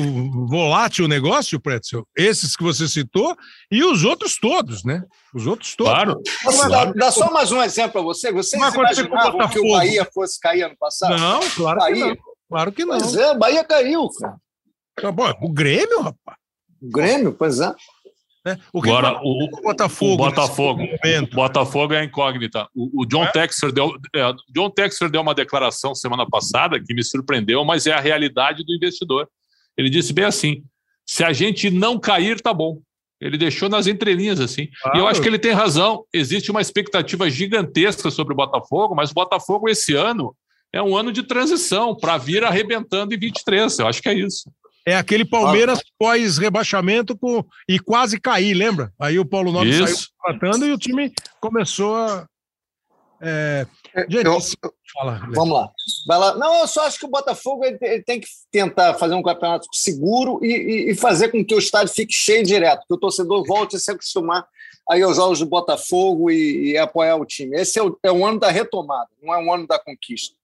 [0.48, 3.38] volátil o negócio, Pretzel, esses que você citou
[3.72, 5.04] e os outros todos, né?
[5.32, 5.94] Os outros todos.
[5.94, 6.22] Claro.
[6.44, 6.72] Mas Claro.
[6.94, 8.32] dá, dá só mais um exemplo para você.
[8.32, 9.04] Vocês o imaginavam
[9.48, 9.72] que o Botafogo.
[9.74, 11.16] Bahia fosse cair ano passado?
[11.20, 12.06] Não, claro que Bahia.
[12.08, 12.18] não.
[12.50, 12.98] Claro que não.
[13.00, 14.36] Pois é, Bahia caiu, cara.
[15.00, 16.38] Tá bom, O Grêmio, rapaz.
[16.82, 17.72] O Grêmio, pois é.
[18.46, 18.58] Né?
[18.74, 20.14] O Agora, o o, o Botafogo.
[20.14, 20.84] o Botafogo.
[21.04, 21.36] momento?
[21.36, 22.68] Botafogo é a incógnita.
[22.76, 23.32] O, o John, É?
[23.32, 27.92] Texer deu, é, John Texer deu uma declaração semana passada que me surpreendeu, mas é
[27.94, 29.28] a realidade do investidor.
[29.78, 30.64] Ele disse bem assim:
[31.06, 32.80] se a gente não cair, tá bom.
[33.20, 34.64] Ele deixou nas entrelinhas assim.
[34.64, 35.08] E eu Claro.
[35.08, 36.04] acho que ele tem razão.
[36.12, 40.36] Existe uma expectativa gigantesca sobre o Botafogo, mas o Botafogo esse ano
[40.74, 43.78] é um ano de transição para vir arrebentando em 23.
[43.78, 44.50] Eu acho que é isso.
[44.86, 47.46] É aquele Palmeiras pós-rebaixamento com...
[47.70, 48.92] e quase cair, lembra?
[49.00, 50.10] Aí o Paulo Nobre saiu Isso.
[50.24, 52.26] tratando e o time começou a.
[53.96, 54.40] é, Gente, eu,
[54.94, 55.72] fala, vamos lá.
[56.08, 56.36] Vai lá.
[56.36, 59.68] Não, eu só acho que o Botafogo ele, ele tem que tentar fazer um campeonato
[59.72, 63.46] seguro e, e, e, fazer com que o estádio fique cheio direto, que o torcedor
[63.46, 64.48] volte a se acostumar
[64.90, 67.56] aí aos jogos do Botafogo e, e apoiar o time.
[67.56, 70.36] Esse é o, é o ano da retomada, não é o ano da conquista.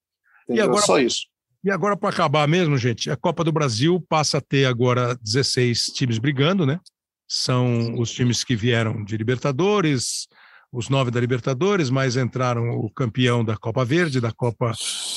[0.44, 0.64] Entendeu?
[0.64, 1.26] E agora, só isso.
[1.64, 5.86] E agora, para acabar mesmo, gente, a Copa do Brasil passa a ter agora 16
[5.86, 6.78] times brigando, né?
[7.26, 10.28] São os times que vieram de Libertadores,
[10.72, 14.72] os nove da Libertadores, mas entraram o campeão da Copa Verde, da Copa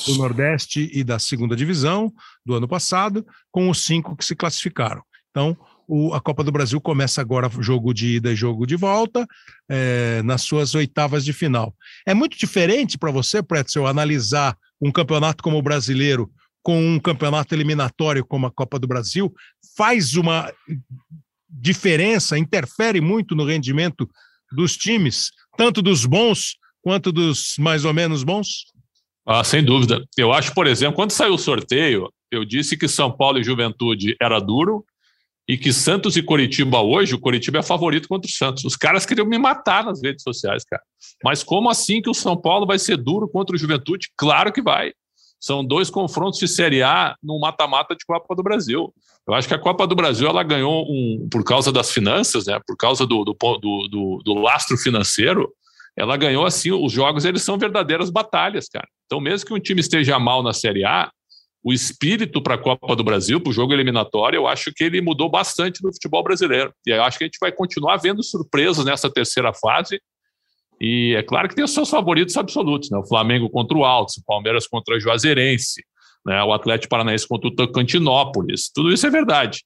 [0.06, 2.12] do Nordeste e da segunda divisão
[2.44, 5.02] do ano passado, com os cinco que se classificaram.
[5.30, 5.56] Então,
[5.92, 9.26] o, a Copa do Brasil começa agora jogo de ida e jogo de volta,
[9.68, 11.74] é, nas suas oitavas de final.
[12.06, 16.30] É muito diferente para você, Pretzel, analisar um campeonato como o brasileiro
[16.62, 19.32] com um campeonato eliminatório como a Copa do Brasil?
[19.76, 20.50] Faz uma
[21.50, 24.08] diferença, interfere muito no rendimento
[24.50, 25.30] dos times?
[25.56, 28.66] tanto dos bons quanto dos mais ou menos bons?
[29.26, 30.04] Ah, sem dúvida.
[30.16, 34.16] Eu acho, por exemplo, quando saiu o sorteio, eu disse que São Paulo e Juventude
[34.20, 34.84] era duro
[35.48, 38.64] e que Santos e Coritiba hoje, o Coritiba é favorito contra o Santos.
[38.64, 40.82] Os caras queriam me matar nas redes sociais, cara.
[41.24, 44.08] Mas como assim que o São Paulo vai ser duro contra o Juventude?
[44.16, 44.92] Claro que vai.
[45.40, 48.94] São dois confrontos de Série A no mata-mata de Copa do Brasil.
[49.26, 52.60] Eu acho que a Copa do Brasil ela ganhou um, por causa das finanças, né?
[52.64, 55.52] Por causa do, do, do, do, lastro financeiro,
[55.96, 56.70] ela ganhou assim.
[56.70, 58.86] Os jogos eles são verdadeiras batalhas, cara.
[59.06, 61.10] Então, mesmo que um time esteja mal na Série A,
[61.64, 65.00] o espírito para a Copa do Brasil, para o jogo eliminatório, eu acho que ele
[65.00, 66.72] mudou bastante no futebol brasileiro.
[66.86, 70.00] E eu acho que a gente vai continuar vendo surpresas nessa terceira fase
[70.82, 72.98] e é claro que tem os seus favoritos absolutos, né?
[72.98, 75.80] O Flamengo contra o Altos, o Palmeiras contra o Juazeirense,
[76.26, 76.42] né?
[76.42, 78.68] o Atlético Paranaense contra o Tocantinópolis.
[78.74, 79.60] Tudo isso é verdade.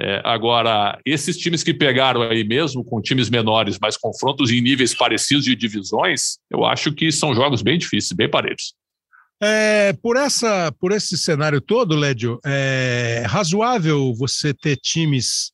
[0.00, 4.94] É, agora, esses times que pegaram aí mesmo, com times menores, mas confrontos em níveis
[4.94, 8.72] parecidos de divisões, eu acho que são jogos bem difíceis, bem parelhos.
[9.42, 15.50] É, por, essa, por esse cenário todo, Lédio, é razoável você ter times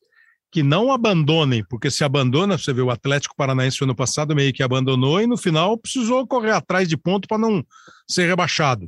[0.51, 4.61] que não abandonem, porque se abandona, você vê o Atlético Paranaense ano passado meio que
[4.61, 7.65] abandonou e no final precisou correr atrás de ponto para não
[8.07, 8.87] ser rebaixado.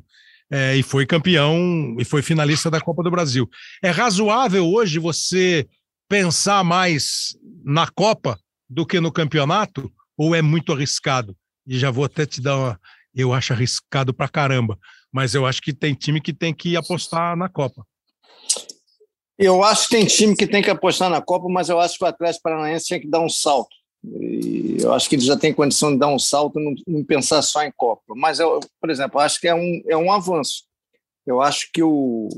[0.51, 3.49] É, e foi campeão e foi finalista da Copa do Brasil.
[3.81, 5.67] É razoável hoje você
[6.07, 8.37] pensar mais na Copa
[8.69, 11.35] do que no campeonato ou é muito arriscado?
[11.65, 12.79] E já vou até te dar uma.
[13.13, 14.77] Eu acho arriscado para caramba,
[15.11, 17.85] mas eu acho que tem time que tem que apostar na Copa.
[19.37, 22.03] Eu acho que tem time que tem que apostar na Copa, mas eu acho que
[22.03, 23.75] o Atlético Paranaense tinha que dar um salto.
[24.03, 27.41] E eu acho que ele já tem condição de dar um salto não, não, pensar
[27.41, 28.13] só em Copa.
[28.15, 30.63] Mas, eu, por exemplo, eu acho que é um, é um avanço.
[31.25, 32.29] Eu acho que o.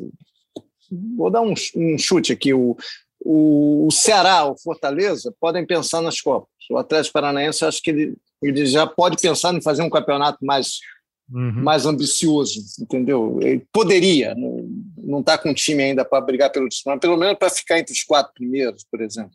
[1.18, 2.54] Vou dar um, um chute aqui.
[2.54, 2.78] O,
[3.26, 6.50] o, Ceará, o Fortaleza, podem pensar nas Copas.
[6.70, 10.80] O Atlético Paranaense, acho que ele, ele já pode pensar em fazer um campeonato mais
[11.32, 11.64] uhum.
[11.64, 13.40] mais ambicioso, entendeu?
[13.42, 17.80] Ele poderia, não está com time ainda para brigar pelo título, pelo menos para ficar
[17.80, 19.32] entre os quatro primeiros, por exemplo.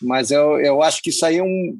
[0.00, 1.78] Mas eu, eu acho que isso aí é, um,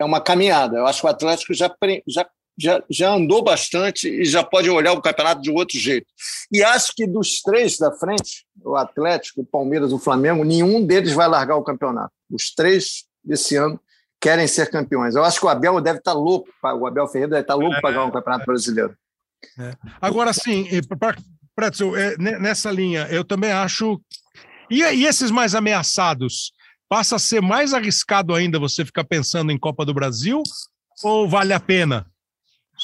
[0.00, 0.78] é uma caminhada.
[0.78, 1.72] Eu acho que o Atlético já,
[2.06, 2.28] já,
[2.58, 6.06] já, já andou bastante e já pode olhar o campeonato de outro jeito.
[6.52, 11.12] E acho que dos três da frente, o Atlético, o Palmeiras, o Flamengo, nenhum deles
[11.12, 12.12] vai largar o campeonato.
[12.30, 13.80] Os três desse ano
[14.20, 15.14] querem ser campeões.
[15.14, 17.90] Eu acho que o Abel deve estar louco, o Abel Ferreira deve estar louco para
[17.90, 18.96] ganhar um campeonato brasileiro.
[19.58, 19.74] É.
[20.00, 20.66] Agora, sim,
[21.54, 24.00] Pretzel, é, nessa linha, eu também acho.
[24.70, 26.52] E, e esses mais ameaçados?
[26.88, 30.42] Passa a ser mais arriscado ainda você ficar pensando em Copa do Brasil?
[31.02, 32.06] Ou vale a pena,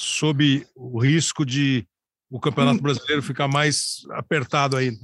[0.00, 1.86] sob o risco de
[2.30, 2.82] o Campeonato hum.
[2.82, 4.98] Brasileiro ficar mais apertado ainda?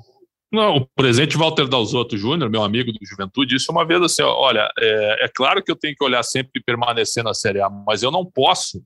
[0.51, 4.71] Não, o presidente Walter Dalzotto Júnior, meu amigo do Juventude, disse uma vez assim: olha,
[4.79, 8.03] é, é, claro que eu tenho que olhar sempre e permanecer na Série A, mas
[8.03, 8.81] eu não posso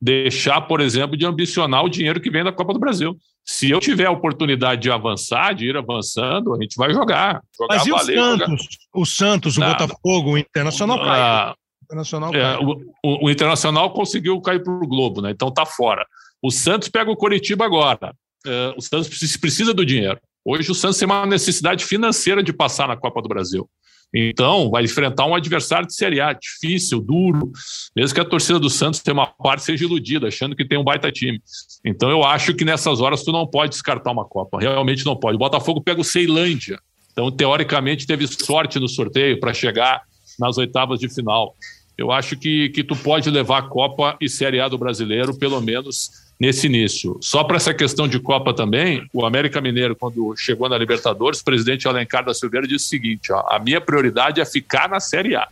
[0.00, 3.16] deixar, por exemplo, de ambicionar o dinheiro que vem da Copa do Brasil.
[3.44, 7.40] Se eu tiver a oportunidade de avançar, de ir avançando, a gente vai jogar.
[7.56, 9.00] jogar mas e valer, o Santos, jogar.
[9.00, 11.54] o Santos, o Botafogo, o Internacional ah,
[11.92, 15.30] Internacional, é, o, o, Internacional conseguiu cair para o Globo, né?
[15.30, 16.06] então tá fora.
[16.42, 18.14] O Santos pega o Coritiba agora.
[18.46, 20.18] É, o Santos precisa do dinheiro.
[20.44, 23.68] Hoje o Santos tem uma necessidade financeira de passar na Copa do Brasil.
[24.14, 27.50] Então, vai enfrentar um adversário de Série A, difícil, duro,
[27.96, 30.84] mesmo que a torcida do Santos tenha uma parte seja iludida, achando que tem um
[30.84, 31.40] baita time.
[31.82, 35.36] Então, eu acho que nessas horas tu não pode descartar uma Copa, realmente não pode.
[35.36, 36.78] O Botafogo pega o Ceilândia,
[37.12, 40.02] então, teoricamente, teve sorte no sorteio para chegar
[40.38, 41.54] nas oitavas de final.
[41.96, 45.60] Eu acho que, que tu pode levar a Copa e Série A do brasileiro, pelo
[45.60, 46.10] menos
[46.40, 47.16] nesse início.
[47.20, 51.44] Só para essa questão de Copa também, o América Mineiro, quando chegou na Libertadores, o
[51.44, 55.36] presidente Alencar da Silveira disse o seguinte: ó, a minha prioridade é ficar na Série
[55.36, 55.46] A.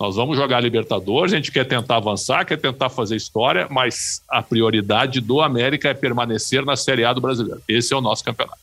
[0.00, 4.42] Nós vamos jogar Libertadores, a gente quer tentar avançar, quer tentar fazer história, mas a
[4.42, 7.60] prioridade do América é permanecer na Série A do Brasileiro.
[7.68, 8.61] Esse é o nosso campeonato.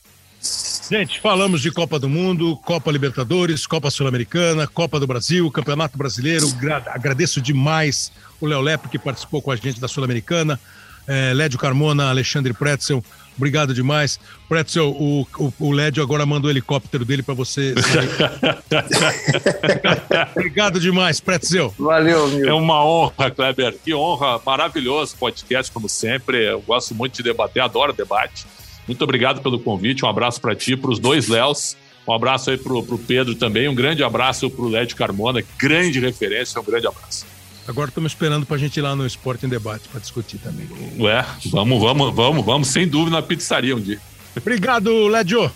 [0.89, 6.49] Gente, falamos de Copa do Mundo, Copa Libertadores, Copa Sul-Americana, Copa do Brasil, Campeonato Brasileiro.
[6.53, 8.11] Gra agradeço demais
[8.41, 10.59] o Léo Lepre, que participou com a gente da Sul-Americana,
[11.07, 13.03] é, Lédio Carmona, Alexandre Pretzel,
[13.39, 14.19] Obrigado demais.
[14.49, 17.73] Pretzel, o, o, o Lédio agora manda o helicóptero dele para você.
[20.35, 21.73] Obrigado demais, Pretzel.
[21.79, 22.49] Valeu, meu.
[22.49, 23.77] É uma honra, Kleber.
[23.81, 24.41] Que honra.
[24.45, 26.49] Maravilhoso podcast, como sempre.
[26.49, 28.45] Eu gosto muito de debater, adoro debate.
[28.89, 30.03] Muito obrigado pelo convite.
[30.03, 31.77] Um abraço para ti, para os dois Léos.
[32.07, 33.67] Um abraço aí para o Pedro também.
[33.67, 35.43] Um grande abraço para o Lédio Carmona.
[35.59, 36.59] Grande referência.
[36.59, 37.23] Um grande abraço.
[37.67, 40.67] Agora estamos esperando para a gente ir lá no Esporte em Debate para discutir também.
[40.99, 44.01] Ué, vamos, vamos, vamos, vamos, sem dúvida na pizzaria um dia.
[44.35, 45.51] Obrigado, Lédio.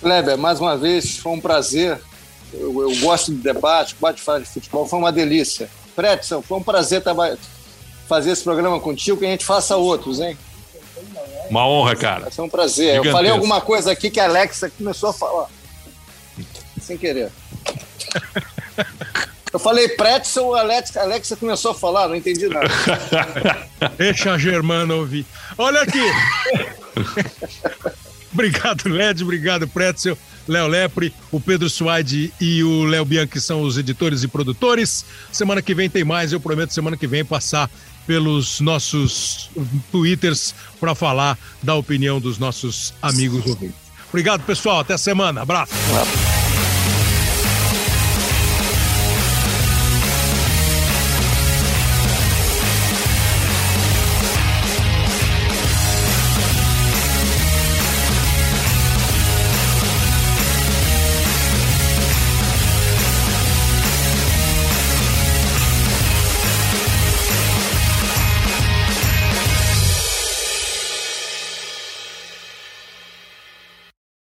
[0.00, 2.00] Kleber, mais uma vez, foi um prazer.
[2.52, 5.70] Eu, eu gosto de debate, gosto de falar de futebol, foi uma delícia.
[5.94, 7.04] Pretzel, foi um prazer
[8.08, 10.36] fazer esse programa contigo, que a gente faça outros, hein?
[11.52, 12.20] Uma honra, cara.
[12.22, 12.86] Vai ser um prazer.
[12.86, 13.08] Gigantesco.
[13.08, 15.48] Eu falei alguma coisa aqui que a Alexa começou a falar.
[16.80, 17.30] Sem querer.
[19.52, 22.70] Eu falei pretzel, a Alexa, Alexa começou a falar, não entendi nada.
[23.98, 25.26] Deixa a Germana ouvir.
[25.58, 26.00] Olha aqui.
[28.32, 30.16] obrigado, Led, obrigado, Pretzel,
[30.48, 35.04] Léo Lepre, o Pedro Suaide e o Léo Bianchi são os editores e produtores.
[35.30, 37.70] Semana que vem tem mais, eu prometo semana que vem passar
[38.06, 39.50] pelos nossos
[39.90, 43.76] twitters para falar da opinião dos nossos amigos ouvintes.
[44.08, 44.80] Obrigado, pessoal.
[44.80, 45.42] Até semana.
[45.42, 45.72] Abraço.